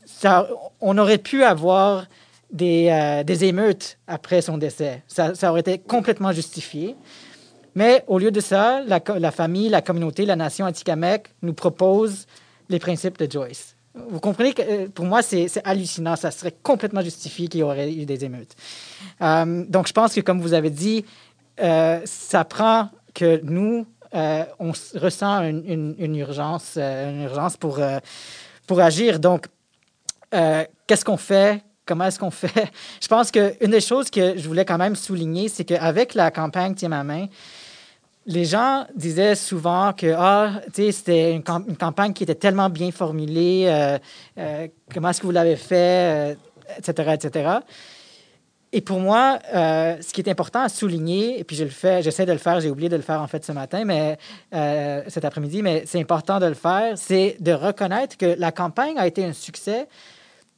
ça, 0.05 0.47
on 0.81 0.97
aurait 0.97 1.17
pu 1.17 1.43
avoir 1.43 2.05
des, 2.51 2.89
euh, 2.89 3.23
des, 3.23 3.45
émeutes 3.45 3.97
après 4.07 4.41
son 4.41 4.57
décès. 4.57 5.03
Ça, 5.07 5.35
ça, 5.35 5.51
aurait 5.51 5.61
été 5.61 5.77
complètement 5.77 6.31
justifié. 6.31 6.95
Mais 7.75 8.03
au 8.07 8.17
lieu 8.17 8.31
de 8.31 8.39
ça, 8.39 8.81
la, 8.81 9.31
famille, 9.31 9.69
la 9.69 9.81
communauté, 9.81 10.25
la 10.25 10.35
nation 10.35 10.65
Atikamek 10.65 11.29
nous 11.41 11.53
propose 11.53 12.25
les 12.69 12.79
principes 12.79 13.17
de 13.17 13.31
Joyce. 13.31 13.75
Vous 14.09 14.19
comprenez 14.19 14.53
que 14.53 14.61
euh, 14.61 14.87
pour 14.89 15.05
moi, 15.05 15.21
c'est 15.21 15.47
hallucinant. 15.63 16.15
Ça 16.15 16.31
serait 16.31 16.53
complètement 16.63 17.01
justifié 17.01 17.47
qu'il 17.47 17.61
y 17.61 17.63
aurait 17.63 17.91
eu 17.91 18.05
des 18.05 18.25
émeutes. 18.25 18.55
Euh, 19.21 19.65
donc, 19.67 19.87
je 19.87 19.93
pense 19.93 20.13
que, 20.13 20.21
comme 20.21 20.41
vous 20.41 20.53
avez 20.53 20.69
dit, 20.69 21.05
ça 21.57 22.45
prend 22.45 22.89
que 23.13 23.41
nous, 23.43 23.85
on 24.13 24.71
ressent 24.95 25.43
une, 25.43 25.95
une, 25.99 26.15
urgence, 26.15 26.77
une 26.77 27.23
urgence 27.23 27.57
pour, 27.57 27.79
pour 28.65 28.79
agir. 28.79 29.19
Donc, 29.19 29.47
qu'est-ce 30.31 31.03
qu'on 31.03 31.17
fait? 31.17 31.61
Comment 31.89 32.05
est-ce 32.05 32.19
qu'on 32.19 32.31
fait? 32.31 32.71
Je 33.01 33.07
pense 33.07 33.31
qu'une 33.31 33.71
des 33.71 33.81
choses 33.81 34.11
que 34.11 34.37
je 34.37 34.47
voulais 34.47 34.63
quand 34.63 34.77
même 34.77 34.95
souligner, 34.95 35.49
c'est 35.49 35.65
qu'avec 35.65 36.13
la 36.13 36.29
campagne 36.29 36.75
Tiens 36.75 36.89
ma 36.89 37.03
main, 37.03 37.25
les 38.27 38.45
gens 38.45 38.85
disaient 38.95 39.33
souvent 39.33 39.91
que 39.93 40.13
ah, 40.15 40.61
c'était 40.71 41.33
une, 41.33 41.43
campagne 41.43 42.13
qui 42.13 42.23
était 42.23 42.35
tellement 42.35 42.69
bien 42.69 42.91
formulée, 42.91 43.63
euh, 43.65 43.97
euh, 44.37 44.67
comment 44.93 45.09
est-ce 45.09 45.21
que 45.21 45.25
vous 45.25 45.31
l'avez 45.31 45.55
fait, 45.55 46.37
etc., 46.77 46.93
euh, 46.99 47.13
etc. 47.13 47.49
Et 48.71 48.81
pour 48.81 48.99
moi, 48.99 49.39
ce 49.51 50.13
qui 50.13 50.21
est 50.21 50.29
important 50.29 50.59
à 50.59 50.69
souligner, 50.69 51.39
et 51.39 51.43
puis 51.43 51.55
je 51.55 51.63
le 51.63 51.71
fais, 51.71 52.03
j'essaie 52.03 52.27
de 52.27 52.31
le 52.31 52.37
faire, 52.37 52.59
j'ai 52.59 52.69
oublié 52.69 52.87
de 52.87 52.97
le 52.97 53.01
faire 53.01 53.19
en 53.19 53.25
fait 53.25 53.43
ce 53.43 53.51
matin, 53.51 53.83
mais 53.83 54.19
cet 55.07 55.25
après-midi, 55.25 55.63
mais 55.63 55.81
c'est 55.87 55.99
important 55.99 56.39
de 56.39 56.45
le 56.45 56.53
faire, 56.53 56.95
c'est 56.95 57.37
de 57.39 57.51
reconnaître 57.51 58.15
que 58.15 58.35
la 58.37 58.51
campagne 58.51 58.99
a 58.99 59.07
été 59.07 59.25
un 59.25 59.33
succès 59.33 59.87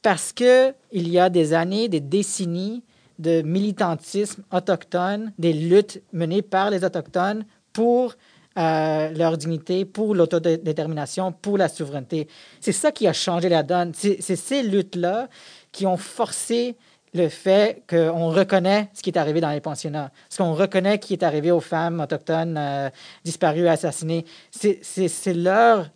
parce 0.02 0.32
qu'il 0.32 0.74
y 0.92 1.18
a 1.18 1.30
des 1.30 1.54
années, 1.54 1.88
des 1.88 2.00
décennies 2.00 2.82
de 3.18 3.42
militantisme 3.42 4.42
autochtone, 4.52 5.32
des 5.38 5.52
luttes 5.52 6.02
menées 6.12 6.42
par 6.42 6.70
les 6.70 6.84
Autochtones 6.84 7.44
pour 7.72 8.14
euh, 8.58 9.10
leur 9.10 9.38
dignité, 9.38 9.84
pour 9.84 10.14
l'autodétermination, 10.14 11.32
pour 11.32 11.56
la 11.56 11.68
souveraineté. 11.68 12.28
C'est 12.60 12.72
ça 12.72 12.92
qui 12.92 13.06
a 13.06 13.12
changé 13.12 13.48
la 13.48 13.62
donne. 13.62 13.92
C'est 13.94 14.20
ces 14.20 14.62
luttes-là 14.62 15.28
qui 15.70 15.86
ont 15.86 15.96
forcé 15.96 16.76
le 17.14 17.28
fait 17.28 17.82
qu'on 17.88 18.28
reconnaît 18.30 18.88
ce 18.94 19.02
qui 19.02 19.10
est 19.10 19.18
arrivé 19.18 19.40
dans 19.40 19.50
les 19.50 19.60
pensionnats, 19.60 20.10
ce 20.28 20.38
qu'on 20.38 20.54
reconnaît 20.54 20.98
qui 20.98 21.12
est 21.12 21.22
arrivé 21.22 21.50
aux 21.50 21.60
femmes 21.60 22.00
autochtones 22.00 22.56
euh, 22.58 22.90
disparues, 23.24 23.68
assassinées. 23.68 24.24
C'est 24.50 25.34
leur 25.34 25.90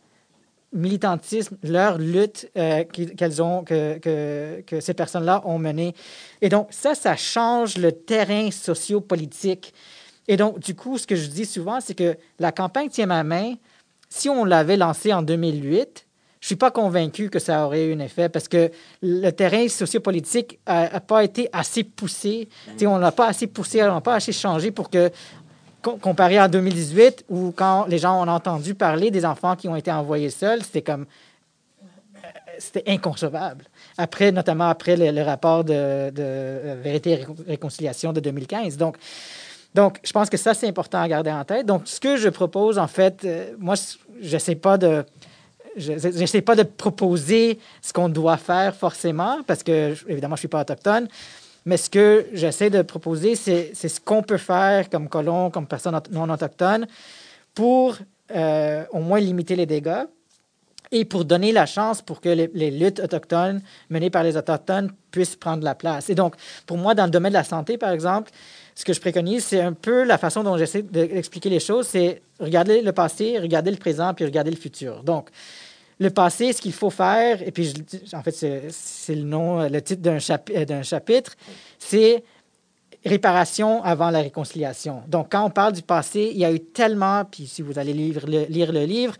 militantisme, 0.72 1.56
leur 1.62 1.98
lutte 1.98 2.50
euh, 2.56 2.84
qu'elles 2.84 3.42
ont, 3.42 3.64
que, 3.64 3.98
que, 3.98 4.62
que 4.66 4.80
ces 4.80 4.94
personnes-là 4.94 5.42
ont 5.44 5.58
menée. 5.58 5.94
Et 6.42 6.48
donc, 6.48 6.68
ça, 6.70 6.94
ça 6.94 7.16
change 7.16 7.78
le 7.78 7.92
terrain 7.92 8.50
sociopolitique. 8.50 9.72
Et 10.28 10.36
donc, 10.36 10.58
du 10.58 10.74
coup, 10.74 10.98
ce 10.98 11.06
que 11.06 11.16
je 11.16 11.28
dis 11.28 11.46
souvent, 11.46 11.80
c'est 11.80 11.94
que 11.94 12.16
la 12.38 12.52
campagne 12.52 12.88
Tiens 12.90 13.06
ma 13.06 13.22
main, 13.24 13.54
si 14.08 14.28
on 14.28 14.44
l'avait 14.44 14.76
lancée 14.76 15.12
en 15.12 15.22
2008, 15.22 16.06
je 16.40 16.46
suis 16.46 16.56
pas 16.56 16.70
convaincu 16.70 17.30
que 17.30 17.38
ça 17.38 17.66
aurait 17.66 17.86
eu 17.86 17.94
un 17.94 17.98
effet 17.98 18.28
parce 18.28 18.46
que 18.46 18.70
le 19.02 19.30
terrain 19.30 19.66
sociopolitique 19.68 20.60
n'a 20.68 21.00
pas 21.00 21.24
été 21.24 21.48
assez 21.52 21.82
poussé. 21.82 22.48
on 22.82 22.98
n'a 22.98 23.12
pas 23.12 23.28
assez 23.28 23.46
poussé, 23.46 23.82
on 23.82 23.94
n'a 23.94 24.00
pas 24.00 24.14
assez 24.14 24.32
changé 24.32 24.70
pour 24.70 24.90
que 24.90 25.10
comparé 25.94 26.38
à 26.38 26.48
2018, 26.48 27.24
où 27.28 27.52
quand 27.54 27.86
les 27.86 27.98
gens 27.98 28.22
ont 28.22 28.28
entendu 28.28 28.74
parler 28.74 29.10
des 29.10 29.24
enfants 29.24 29.56
qui 29.56 29.68
ont 29.68 29.76
été 29.76 29.90
envoyés 29.90 30.30
seuls, 30.30 30.62
c'était 30.62 30.82
comme 30.82 31.06
euh, 32.16 32.28
c'était 32.58 32.84
inconcevable. 32.86 33.64
Après, 33.96 34.32
notamment 34.32 34.68
après 34.68 34.96
le, 34.96 35.22
rapport 35.22 35.64
de, 35.64 35.72
euh, 35.74 36.76
Vérité 36.82 37.12
et 37.12 37.26
Réconciliation 37.46 38.12
de 38.12 38.20
2015. 38.20 38.76
Donc, 38.76 38.96
donc, 39.74 40.00
je 40.02 40.10
pense 40.10 40.30
que 40.30 40.38
ça, 40.38 40.54
c'est 40.54 40.66
important 40.66 41.02
à 41.02 41.06
garder 41.06 41.30
en 41.30 41.44
tête. 41.44 41.66
Donc, 41.66 41.82
ce 41.84 42.00
que 42.00 42.16
je 42.16 42.30
propose, 42.30 42.78
en 42.78 42.86
fait, 42.86 43.24
euh, 43.24 43.52
moi, 43.58 43.74
je 44.20 44.32
n'essaie 44.32 44.54
pas 44.54 44.78
de... 44.78 45.04
Je 45.76 46.40
pas 46.40 46.54
de 46.54 46.62
proposer 46.62 47.58
ce 47.82 47.92
qu'on 47.92 48.08
doit 48.08 48.38
faire 48.38 48.74
forcément, 48.74 49.40
parce 49.46 49.62
que, 49.62 49.94
évidemment, 50.08 50.34
je 50.34 50.38
ne 50.38 50.46
suis 50.46 50.48
pas 50.48 50.62
autochtone. 50.62 51.08
Mais 51.66 51.76
ce 51.76 51.90
que 51.90 52.26
j'essaie 52.32 52.70
de 52.70 52.80
proposer, 52.82 53.34
c'est 53.34 53.74
ce 53.74 54.00
qu'on 54.00 54.22
peut 54.22 54.38
faire 54.38 54.88
comme 54.88 55.08
colon, 55.08 55.50
comme 55.50 55.66
personne 55.66 56.00
non 56.12 56.30
autochtone, 56.30 56.86
pour 57.54 57.96
euh, 58.34 58.84
au 58.92 59.00
moins 59.00 59.20
limiter 59.20 59.56
les 59.56 59.66
dégâts. 59.66 60.04
et 60.92 61.04
pour 61.04 61.24
donner 61.24 61.50
la 61.50 61.66
chance 61.66 62.00
pour 62.00 62.20
que 62.20 62.28
les, 62.28 62.48
les, 62.54 62.70
luttes 62.70 63.00
autochtones 63.00 63.60
menées 63.90 64.08
par 64.08 64.22
les 64.22 64.36
Autochtones 64.36 64.92
puissent 65.10 65.34
prendre 65.34 65.64
la 65.64 65.74
place. 65.74 66.08
Et 66.10 66.14
donc, 66.14 66.36
pour 66.64 66.78
moi, 66.78 66.94
dans 66.94 67.06
le 67.06 67.10
domaine 67.10 67.32
de 67.32 67.38
la 67.38 67.42
santé, 67.42 67.76
par 67.76 67.90
exemple, 67.90 68.30
ce 68.76 68.84
que 68.84 68.92
je 68.92 69.00
préconise, 69.00 69.44
c'est 69.44 69.60
un 69.60 69.72
peu 69.72 70.04
la 70.04 70.16
façon 70.16 70.44
dont 70.44 70.56
j'essaie 70.56 70.82
d'expliquer 70.82 71.50
les 71.50 71.58
choses, 71.58 71.88
c'est 71.88 72.22
regarder 72.38 72.82
le 72.82 72.92
passé, 72.92 73.36
regarder 73.40 73.72
le 73.72 73.78
présent, 73.78 74.14
puis 74.14 74.24
regarder 74.24 74.52
le 74.52 74.56
futur. 74.56 75.02
Donc, 75.02 75.30
le 75.98 76.10
passé, 76.10 76.52
ce 76.52 76.60
qu'il 76.60 76.72
faut 76.72 76.90
faire, 76.90 77.42
et 77.42 77.50
puis 77.50 77.72
en 78.12 78.22
fait, 78.22 78.32
c'est 78.70 79.14
le 79.14 79.22
nom, 79.22 79.66
le 79.68 79.80
titre 79.80 80.02
d'un 80.02 80.82
chapitre, 80.82 81.34
c'est 81.78 82.22
réparation 83.06 83.82
avant 83.84 84.10
la 84.10 84.20
réconciliation. 84.20 85.02
Donc, 85.08 85.28
quand 85.30 85.44
on 85.44 85.50
parle 85.50 85.72
du 85.72 85.82
passé, 85.82 86.30
il 86.32 86.38
y 86.38 86.44
a 86.44 86.52
eu 86.52 86.60
tellement, 86.60 87.24
puis 87.24 87.46
si 87.46 87.62
vous 87.62 87.78
allez 87.78 87.92
lire 87.92 88.26
le, 88.72 88.84
livre, 88.84 89.14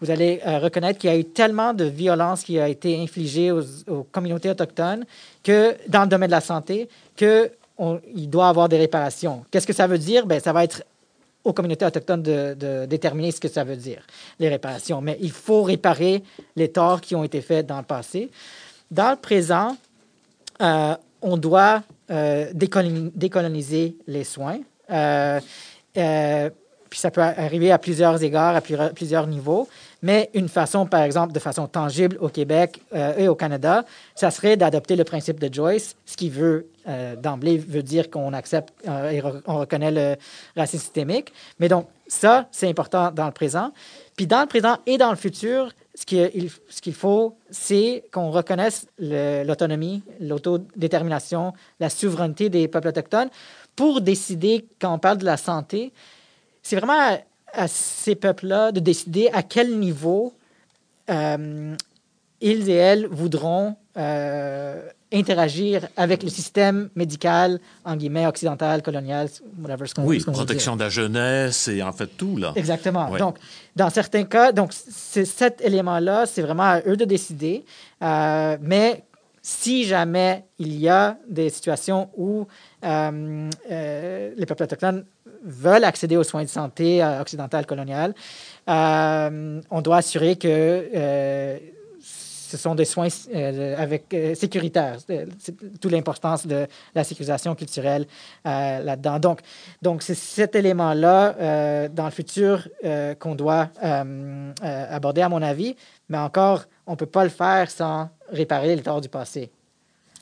vous 0.00 0.10
allez 0.10 0.40
euh, 0.46 0.58
reconnaître 0.58 0.98
qu'il 0.98 1.10
y 1.10 1.12
a 1.12 1.16
eu 1.16 1.24
tellement 1.24 1.74
de 1.74 1.84
violence 1.84 2.44
qui 2.44 2.58
a 2.58 2.68
été 2.68 3.00
infligée 3.00 3.50
aux, 3.50 4.04
communautés 4.10 4.50
autochtones 4.50 5.04
que 5.42 5.76
dans 5.88 6.02
le 6.02 6.08
domaine 6.08 6.28
de 6.28 6.32
la 6.32 6.40
santé 6.40 6.88
que 7.16 7.50
on, 7.78 8.00
il 8.14 8.28
doit 8.28 8.48
avoir 8.48 8.68
des 8.68 8.76
réparations. 8.76 9.44
Qu'est-ce 9.50 9.66
que 9.66 9.72
ça 9.72 9.86
veut 9.86 9.98
dire? 9.98 10.26
Ben, 10.26 10.38
ça 10.40 10.52
va 10.52 10.62
être 10.62 10.82
aux 11.44 11.52
communautés 11.52 11.84
autochtones 11.84 12.22
de, 12.22 12.86
déterminer 12.86 13.30
ce 13.32 13.40
que 13.40 13.48
ça 13.48 13.64
veut 13.64 13.76
dire, 13.76 14.06
les 14.38 14.48
réparations. 14.48 15.00
Mais 15.00 15.16
il 15.20 15.32
faut 15.32 15.62
réparer 15.62 16.22
les 16.56 16.68
torts 16.68 17.00
qui 17.00 17.14
ont 17.14 17.24
été 17.24 17.40
faits 17.40 17.66
dans 17.66 17.78
le 17.78 17.84
passé. 17.84 18.30
Dans 18.90 19.10
le 19.10 19.16
présent, 19.16 19.76
euh, 20.60 20.94
on 21.20 21.36
doit 21.36 21.82
euh, 22.10 22.50
décoloniser 22.54 23.96
les 24.06 24.24
soins. 24.24 24.60
Euh, 24.90 25.40
puis 25.94 27.00
ça 27.00 27.10
peut 27.10 27.22
arriver 27.22 27.72
à 27.72 27.78
plusieurs 27.78 28.22
égards, 28.22 28.54
à 28.54 28.60
plusieurs 28.60 29.26
niveaux. 29.26 29.66
Mais 30.02 30.30
une 30.34 30.48
façon, 30.48 30.84
par 30.84 31.02
exemple, 31.02 31.32
de 31.32 31.38
façon 31.38 31.66
tangible 31.66 32.18
au 32.20 32.28
Québec 32.28 32.80
et 33.16 33.28
au 33.28 33.34
Canada, 33.34 33.86
ça 34.14 34.30
serait 34.30 34.58
d'adopter 34.58 34.94
le 34.94 35.04
principe 35.04 35.40
de 35.40 35.52
Joyce, 35.52 35.96
ce 36.04 36.18
qui 36.18 36.28
veut 36.28 36.66
euh, 36.88 37.14
d'emblée 37.14 37.58
veut 37.58 37.82
dire 37.82 38.10
qu'on 38.10 38.32
accepte 38.32 38.72
euh, 38.88 39.10
et 39.10 39.22
on 39.46 39.58
reconnaît 39.60 39.92
le 39.92 40.16
racisme 40.56 40.82
systémique. 40.82 41.32
Mais 41.60 41.68
donc 41.68 41.86
ça, 42.08 42.48
c'est 42.50 42.68
important 42.68 43.12
dans 43.12 43.26
le 43.26 43.32
présent. 43.32 43.72
Puis 44.16 44.26
dans 44.26 44.40
le 44.40 44.46
présent 44.46 44.78
et 44.86 44.98
dans 44.98 45.10
le 45.10 45.16
futur, 45.16 45.72
ce 45.94 46.04
qu'il 46.04 46.94
faut, 46.94 47.36
c'est 47.50 48.04
qu'on 48.10 48.30
reconnaisse 48.30 48.86
l'autonomie, 48.98 50.02
l'autodétermination, 50.20 51.52
la 51.78 51.88
souveraineté 51.88 52.48
des 52.48 52.66
peuples 52.66 52.88
autochtones 52.88 53.28
pour 53.76 54.00
décider, 54.00 54.66
quand 54.80 54.92
on 54.92 54.98
parle 54.98 55.18
de 55.18 55.24
la 55.24 55.36
santé, 55.36 55.92
c'est 56.62 56.76
vraiment 56.76 57.18
à, 57.52 57.68
ces 57.68 58.16
peuples-là 58.16 58.72
de 58.72 58.80
décider 58.80 59.28
à 59.32 59.42
quel 59.42 59.78
niveau 59.78 60.32
euh, 61.10 61.76
ils 62.40 62.68
et 62.68 62.74
elles 62.74 63.06
voudront 63.06 63.76
interagir 65.12 65.88
avec 65.96 66.22
le 66.22 66.28
système 66.28 66.88
médical, 66.96 67.60
en 67.84 67.96
guillemets, 67.96 68.26
occidental, 68.26 68.82
colonial, 68.82 69.28
whatever 69.60 69.86
ce 69.86 69.94
qu'on 69.94 70.04
Oui, 70.04 70.20
protection 70.20 70.76
de 70.76 70.82
la 70.82 70.88
jeunesse 70.88 71.68
et 71.68 71.82
en 71.82 71.92
fait 71.92 72.06
tout, 72.06 72.36
là. 72.36 72.52
Exactement. 72.56 73.10
Ouais. 73.10 73.18
Donc, 73.18 73.38
dans 73.76 73.90
certains 73.90 74.24
cas, 74.24 74.52
donc, 74.52 74.72
cet 74.72 75.60
élément-là, 75.60 76.26
c'est 76.26 76.42
vraiment 76.42 76.64
à 76.64 76.80
eux 76.86 76.96
de 76.96 77.04
décider. 77.04 77.64
Euh, 78.02 78.56
mais 78.60 79.04
si 79.42 79.84
jamais 79.84 80.44
il 80.58 80.78
y 80.78 80.88
a 80.88 81.16
des 81.28 81.50
situations 81.50 82.08
où 82.16 82.46
euh, 82.84 83.50
euh, 83.70 84.30
les 84.36 84.46
peuples 84.46 84.62
autochtones 84.62 85.04
veulent 85.44 85.84
accéder 85.84 86.16
aux 86.16 86.22
soins 86.22 86.44
de 86.44 86.48
santé 86.48 87.04
occidentales 87.20 87.66
coloniales, 87.66 88.14
on 88.68 89.80
doit 89.82 89.96
assurer 89.96 90.36
que 90.36 91.58
ce 92.52 92.58
sont 92.58 92.74
des 92.74 92.84
soins 92.84 93.08
avec 93.78 94.14
sécuritaires. 94.34 94.98
C'est 95.38 95.80
toute 95.80 95.90
l'importance 95.90 96.46
de 96.46 96.66
la 96.94 97.02
sécurisation 97.02 97.54
culturelle 97.54 98.06
là-dedans. 98.44 99.18
Donc, 99.18 99.40
donc 99.80 100.02
c'est 100.02 100.14
cet 100.14 100.54
élément-là 100.54 101.88
dans 101.88 102.04
le 102.04 102.10
futur 102.10 102.68
qu'on 103.18 103.34
doit 103.34 103.70
aborder, 104.60 105.22
à 105.22 105.30
mon 105.30 105.40
avis. 105.40 105.76
Mais 106.10 106.18
encore, 106.18 106.64
on 106.86 106.92
ne 106.92 106.96
peut 106.96 107.06
pas 107.06 107.24
le 107.24 107.30
faire 107.30 107.70
sans 107.70 108.10
réparer 108.28 108.76
les 108.76 108.82
torts 108.82 109.00
du 109.00 109.08
passé. 109.08 109.50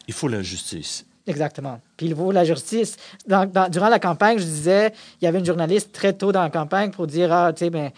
Il 0.06 0.14
faut 0.14 0.28
la 0.28 0.42
justice. 0.42 1.04
Exactement. 1.26 1.80
Puis 1.96 2.06
il 2.06 2.14
vaut 2.14 2.30
la 2.30 2.44
justice. 2.44 2.96
Dans, 3.26 3.44
dans, 3.44 3.68
durant 3.68 3.88
la 3.88 3.98
campagne, 3.98 4.38
je 4.38 4.44
disais, 4.44 4.92
il 5.20 5.24
y 5.24 5.28
avait 5.28 5.40
une 5.40 5.44
journaliste 5.44 5.90
très 5.92 6.12
tôt 6.12 6.30
dans 6.30 6.42
la 6.42 6.50
campagne 6.50 6.90
pour 6.92 7.08
dire, 7.08 7.32
ah, 7.32 7.52
tu 7.52 7.64
sais, 7.64 7.70
ben, 7.70 7.90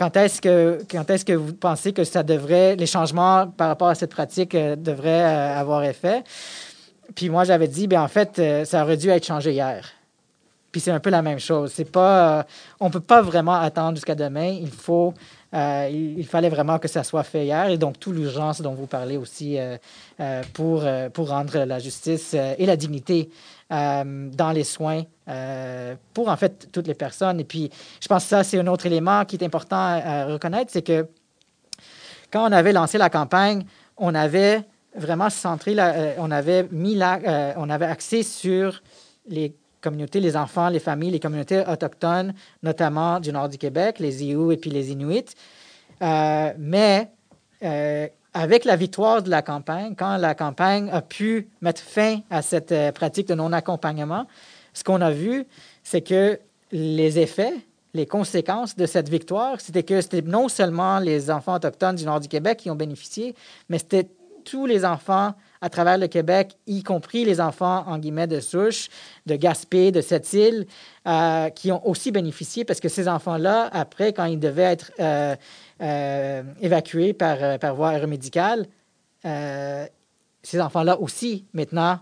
quand 0.00 0.16
est-ce 0.16 0.40
que 0.40 0.78
quand 0.90 1.10
est-ce 1.10 1.26
que 1.26 1.34
vous 1.34 1.52
pensez 1.52 1.92
que 1.92 2.04
ça 2.04 2.22
devrait, 2.22 2.74
les 2.74 2.86
changements 2.86 3.46
par 3.48 3.68
rapport 3.68 3.88
à 3.88 3.94
cette 3.94 4.10
pratique 4.10 4.54
euh, 4.54 4.74
devraient 4.74 5.26
euh, 5.26 5.60
avoir 5.60 5.84
effet? 5.84 6.24
Puis 7.14 7.28
moi, 7.28 7.44
j'avais 7.44 7.68
dit, 7.68 7.86
ben 7.86 8.00
en 8.00 8.08
fait, 8.08 8.38
euh, 8.38 8.64
ça 8.64 8.82
aurait 8.82 8.96
dû 8.96 9.10
être 9.10 9.26
changé 9.26 9.52
hier. 9.52 9.86
Puis 10.72 10.80
c'est 10.80 10.90
un 10.90 11.00
peu 11.00 11.10
la 11.10 11.20
même 11.20 11.38
chose. 11.38 11.72
C'est 11.74 11.90
pas, 11.90 12.46
on 12.78 12.88
peut 12.88 13.00
pas 13.00 13.20
vraiment 13.20 13.56
attendre 13.56 13.96
jusqu'à 13.96 14.14
demain. 14.14 14.56
Il 14.62 14.70
faut 14.70 15.12
il, 15.52 16.24
fallait 16.26 16.48
vraiment 16.48 16.78
que 16.78 16.86
ça 16.86 17.02
soit 17.02 17.24
fait 17.24 17.44
hier 17.44 17.68
et 17.68 17.76
donc 17.76 17.98
toute 17.98 18.14
l'urgence 18.14 18.62
dont 18.62 18.72
vous 18.72 18.86
parlez 18.86 19.16
aussi 19.16 19.58
pour, 20.52 20.84
pour 21.12 21.28
rendre 21.28 21.64
la 21.64 21.80
justice 21.80 22.34
et 22.34 22.66
la 22.66 22.76
dignité 22.76 23.30
dans 23.70 24.52
les 24.52 24.64
soins 24.64 25.04
pour 26.12 26.28
en 26.28 26.36
fait 26.36 26.68
toutes 26.72 26.88
les 26.88 26.94
personnes. 26.94 27.38
Et 27.38 27.44
puis, 27.44 27.70
je 28.00 28.08
pense 28.08 28.24
que 28.24 28.28
ça, 28.30 28.42
c'est 28.42 28.58
un 28.58 28.66
autre 28.66 28.86
élément 28.86 29.24
qui 29.24 29.36
est 29.36 29.44
important 29.44 29.76
à, 29.76 30.26
reconnaître, 30.26 30.72
c'est 30.72 30.82
que 30.82 31.06
quand 32.32 32.48
on 32.48 32.52
avait 32.52 32.72
lancé 32.72 32.98
la 32.98 33.10
campagne, 33.10 33.64
on 33.96 34.14
avait 34.14 34.64
vraiment 34.96 35.30
centré, 35.30 35.74
la, 35.74 36.14
on 36.18 36.30
avait 36.30 36.66
mis 36.72 36.96
la, 36.96 37.54
on 37.56 37.70
avait 37.70 37.86
axé 37.86 38.24
sur 38.24 38.82
les 39.28 39.54
communautés, 39.80 40.20
les 40.20 40.36
enfants, 40.36 40.68
les 40.68 40.78
familles, 40.78 41.10
les 41.10 41.20
communautés 41.20 41.64
autochtones, 41.66 42.34
notamment 42.62 43.20
du 43.20 43.32
nord 43.32 43.48
du 43.48 43.58
Québec, 43.58 43.98
les 43.98 44.24
Ious 44.24 44.52
et 44.52 44.56
puis 44.56 44.70
les 44.70 44.92
Inuits. 44.92 45.34
Euh, 46.02 46.52
mais 46.58 47.10
euh, 47.62 48.08
avec 48.34 48.64
la 48.64 48.76
victoire 48.76 49.22
de 49.22 49.30
la 49.30 49.42
campagne, 49.42 49.94
quand 49.96 50.16
la 50.16 50.34
campagne 50.34 50.88
a 50.92 51.02
pu 51.02 51.48
mettre 51.60 51.80
fin 51.80 52.20
à 52.30 52.42
cette 52.42 52.72
euh, 52.72 52.92
pratique 52.92 53.28
de 53.28 53.34
non-accompagnement, 53.34 54.26
ce 54.72 54.84
qu'on 54.84 55.00
a 55.00 55.10
vu, 55.10 55.46
c'est 55.82 56.00
que 56.00 56.38
les 56.70 57.18
effets, 57.18 57.54
les 57.94 58.06
conséquences 58.06 58.76
de 58.76 58.86
cette 58.86 59.08
victoire, 59.08 59.60
c'était 59.60 59.82
que 59.82 60.00
c'était 60.00 60.22
non 60.22 60.48
seulement 60.48 61.00
les 61.00 61.30
enfants 61.30 61.56
autochtones 61.56 61.96
du 61.96 62.04
nord 62.04 62.20
du 62.20 62.28
Québec 62.28 62.58
qui 62.58 62.70
ont 62.70 62.76
bénéficié, 62.76 63.34
mais 63.68 63.78
c'était 63.78 64.08
tous 64.44 64.66
les 64.66 64.84
enfants 64.84 65.34
à 65.60 65.68
travers 65.68 65.98
le 65.98 66.06
Québec, 66.06 66.56
y 66.66 66.82
compris 66.82 67.24
les 67.24 67.40
enfants, 67.40 67.84
en 67.86 67.98
guillemets, 67.98 68.26
de 68.26 68.40
souche, 68.40 68.88
de 69.26 69.36
Gaspé, 69.36 69.92
de 69.92 70.00
cette 70.00 70.32
île, 70.32 70.66
euh, 71.06 71.50
qui 71.50 71.70
ont 71.70 71.86
aussi 71.86 72.12
bénéficié 72.12 72.64
parce 72.64 72.80
que 72.80 72.88
ces 72.88 73.08
enfants-là, 73.08 73.68
après, 73.72 74.14
quand 74.14 74.24
ils 74.24 74.40
devaient 74.40 74.62
être 74.62 74.92
euh, 75.00 75.36
évacués 75.80 77.12
par, 77.12 77.36
euh, 77.42 77.58
par 77.58 77.74
voie 77.74 77.90
aéromédicale, 77.90 78.66
euh, 79.24 79.86
ces 80.42 80.60
enfants-là 80.60 80.98
aussi, 81.00 81.46
maintenant, 81.52 82.00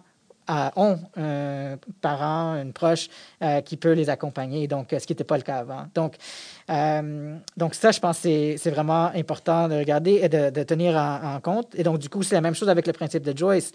euh, 0.51 0.71
ont 0.77 0.99
un 1.19 1.77
parent, 2.01 2.55
une 2.55 2.73
proche 2.73 3.11
euh, 3.43 3.61
qui 3.61 3.77
peut 3.77 3.93
les 3.93 4.09
accompagner, 4.09 4.67
donc 4.67 4.95
ce 4.99 5.07
qui 5.07 5.13
n'était 5.13 5.25
pas 5.25 5.37
le 5.37 5.43
cas 5.43 5.59
avant. 5.59 5.87
Donc, 5.95 6.15
euh, 6.71 7.37
donc 7.59 7.75
ça, 7.75 7.91
je 7.91 8.01
pense 8.01 8.21
que 8.21 8.57
c'est 8.57 8.71
vraiment 8.71 9.11
important 9.15 9.69
de 9.69 9.75
regarder 9.75 10.21
et 10.23 10.31
de, 10.31 10.63
tenir 10.63 10.97
en, 10.97 11.39
compte. 11.41 11.75
Et 11.75 11.83
donc, 11.83 11.99
du 11.99 12.09
coup, 12.09 12.23
c'est 12.23 12.35
la 12.35 12.41
même 12.41 12.55
chose 12.55 12.71
avec 12.71 12.87
le 12.87 12.95
principe 12.95 13.25
de 13.25 13.37
Joyce. 13.37 13.73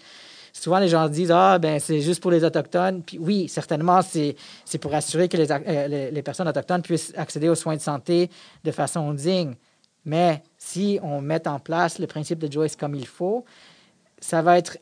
Souvent, 0.52 0.80
les 0.80 0.88
gens 0.88 1.08
disent 1.08 1.30
Ah, 1.30 1.60
ben 1.60 1.78
c'est 1.78 2.00
juste 2.00 2.20
pour 2.20 2.32
les 2.32 2.42
Autochtones. 2.42 3.02
Puis 3.02 3.18
oui, 3.20 3.48
certainement, 3.48 4.00
c'est 4.02 4.36
pour 4.80 4.92
assurer 4.94 5.28
que 5.28 5.36
les, 5.36 6.10
les 6.10 6.22
personnes 6.22 6.48
autochtones 6.48 6.82
puissent 6.82 7.12
accéder 7.16 7.48
aux 7.48 7.54
soins 7.54 7.76
de 7.76 7.82
santé 7.82 8.30
de 8.64 8.70
façon 8.72 9.14
digne. 9.14 9.54
Mais 10.04 10.42
si 10.58 10.98
on 11.02 11.20
met 11.20 11.46
en 11.48 11.58
place 11.58 11.98
le 11.98 12.06
principe 12.06 12.38
de 12.38 12.50
Joyce 12.50 12.76
comme 12.76 12.94
il 12.94 13.06
faut, 13.06 13.44
ça 14.18 14.42
va 14.42 14.58
être 14.58 14.78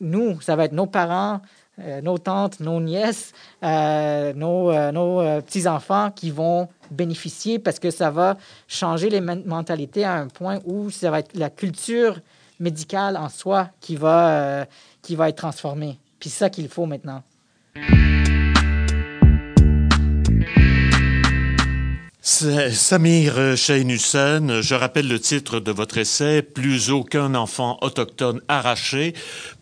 nous, 0.00 0.40
ça 0.40 0.56
va 0.56 0.64
être 0.64 0.72
nos 0.72 0.86
parents, 0.86 1.40
euh, 1.80 2.00
nos 2.00 2.18
tantes, 2.18 2.60
nos 2.60 2.80
nièces, 2.80 3.32
euh, 3.62 4.32
nos, 4.32 4.70
euh, 4.70 5.40
petits-enfants 5.40 6.10
qui 6.10 6.30
vont 6.30 6.68
bénéficier 6.90 7.58
parce 7.58 7.78
que 7.78 7.90
ça 7.90 8.10
va 8.10 8.36
changer 8.68 9.10
les 9.10 9.20
mentalités 9.20 10.04
à 10.04 10.14
un 10.14 10.28
point 10.28 10.60
où 10.64 10.90
ça 10.90 11.10
va 11.10 11.20
être 11.20 11.36
la 11.36 11.50
culture 11.50 12.20
médicale 12.60 13.16
en 13.16 13.28
soi 13.28 13.68
qui 13.80 13.96
va, 13.96 14.66
qui 15.02 15.16
va 15.16 15.28
être 15.28 15.36
transformée. 15.36 15.98
Puis 16.18 16.30
c'est 16.30 16.38
ça 16.38 16.50
qu'il 16.50 16.68
faut 16.68 16.86
maintenant. 16.86 17.22
Samir 22.28 23.56
Shahin 23.56 24.60
je 24.60 24.74
rappelle 24.74 25.06
le 25.06 25.20
titre 25.20 25.60
de 25.60 25.70
votre 25.70 25.96
essai, 25.96 26.42
Plus 26.42 26.90
aucun 26.90 27.36
enfant 27.36 27.78
autochtone 27.82 28.40
arraché 28.48 29.14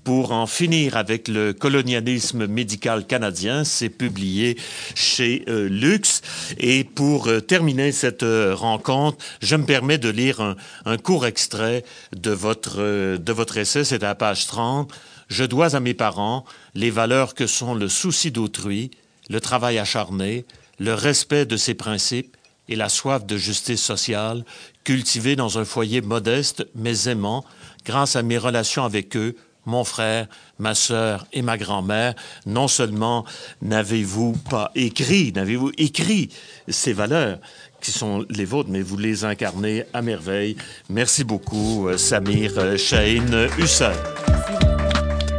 pour 0.03 0.33
en 0.33 0.47
finir 0.47 0.97
avec 0.97 1.29
le 1.29 1.53
colonialisme 1.53 2.47
médical 2.47 3.07
canadien. 3.07 3.65
C'est 3.65 3.91
publié 3.91 4.57
chez 4.95 5.45
euh, 5.47 5.69
Lux. 5.69 6.23
Et 6.57 6.85
pour 6.85 7.29
euh, 7.29 7.41
terminer 7.41 7.93
cette 7.93 8.23
euh, 8.23 8.55
rencontre, 8.55 9.19
je 9.43 9.57
me 9.57 9.67
permets 9.67 9.99
de 9.99 10.09
lire 10.09 10.41
un, 10.41 10.57
un 10.87 10.97
court 10.97 11.27
extrait 11.27 11.85
de 12.17 12.31
votre, 12.31 12.79
de 13.19 13.33
votre 13.35 13.59
essai, 13.59 13.85
c'est 13.85 14.03
à 14.03 14.15
page 14.15 14.47
30. 14.47 14.91
Je 15.29 15.45
dois 15.45 15.77
à 15.77 15.81
mes 15.81 15.95
parents 15.95 16.47
les 16.75 16.91
valeurs 16.91 17.35
que 17.35 17.47
sont 17.47 17.75
le 17.75 17.91
souci 17.91 18.31
d'autrui, 18.31 18.91
le 19.29 19.41
travail 19.43 19.79
acharné, 19.79 20.47
le 20.79 20.95
respect 20.95 21.45
de 21.45 21.59
ses 21.59 21.75
principes, 21.75 22.35
et 22.69 22.77
la 22.77 22.89
soif 22.89 23.27
de 23.27 23.37
justice 23.37 23.83
sociale, 23.83 24.45
cultivée 24.85 25.37
dans 25.37 25.59
un 25.59 25.65
foyer 25.65 26.01
modeste 26.01 26.67
mais 26.75 27.05
aimant, 27.05 27.45
grâce 27.85 28.17
à 28.17 28.23
mes 28.23 28.39
relations 28.39 28.85
avec 28.85 29.17
eux, 29.17 29.37
mon 29.67 29.85
frère, 29.85 30.27
ma 30.59 30.75
sœur 30.75 31.27
et 31.33 31.43
ma 31.43 31.57
grand-mère, 31.57 32.15
non 32.47 32.69
seulement 32.69 33.25
n'avez-vous 33.63 34.33
pas 34.51 34.71
écrit, 34.75 35.33
n'avez-vous 35.33 35.73
écrit 35.79 36.31
ces 36.69 36.93
valeurs 36.93 37.39
qui 37.81 37.91
sont 37.93 38.25
les 38.31 38.45
vôtres, 38.45 38.71
mais 38.71 38.83
vous 38.83 38.97
les 38.97 39.25
incarnez 39.25 39.85
à 39.93 40.01
merveille. 40.01 40.57
Merci 40.89 41.23
beaucoup, 41.23 41.89
euh, 41.89 41.99
Samir 41.99 42.79
Shahin 42.79 43.49
Hussein. 43.59 43.93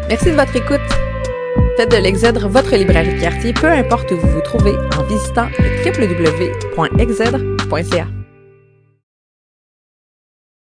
Merci 0.08 0.28
de 0.28 0.36
votre 0.36 0.56
écoute. 0.56 1.15
Faites 1.78 1.92
de 1.92 1.98
l'Exèdre 1.98 2.48
votre 2.48 2.76
librairie 2.76 3.20
quartier, 3.20 3.52
peu 3.54 3.68
importe 3.68 4.12
où 4.12 4.18
vous 4.18 4.30
vous 4.30 4.42
trouvez, 4.42 4.74
en 4.98 5.04
visitant 5.04 5.48
le. 7.68 8.25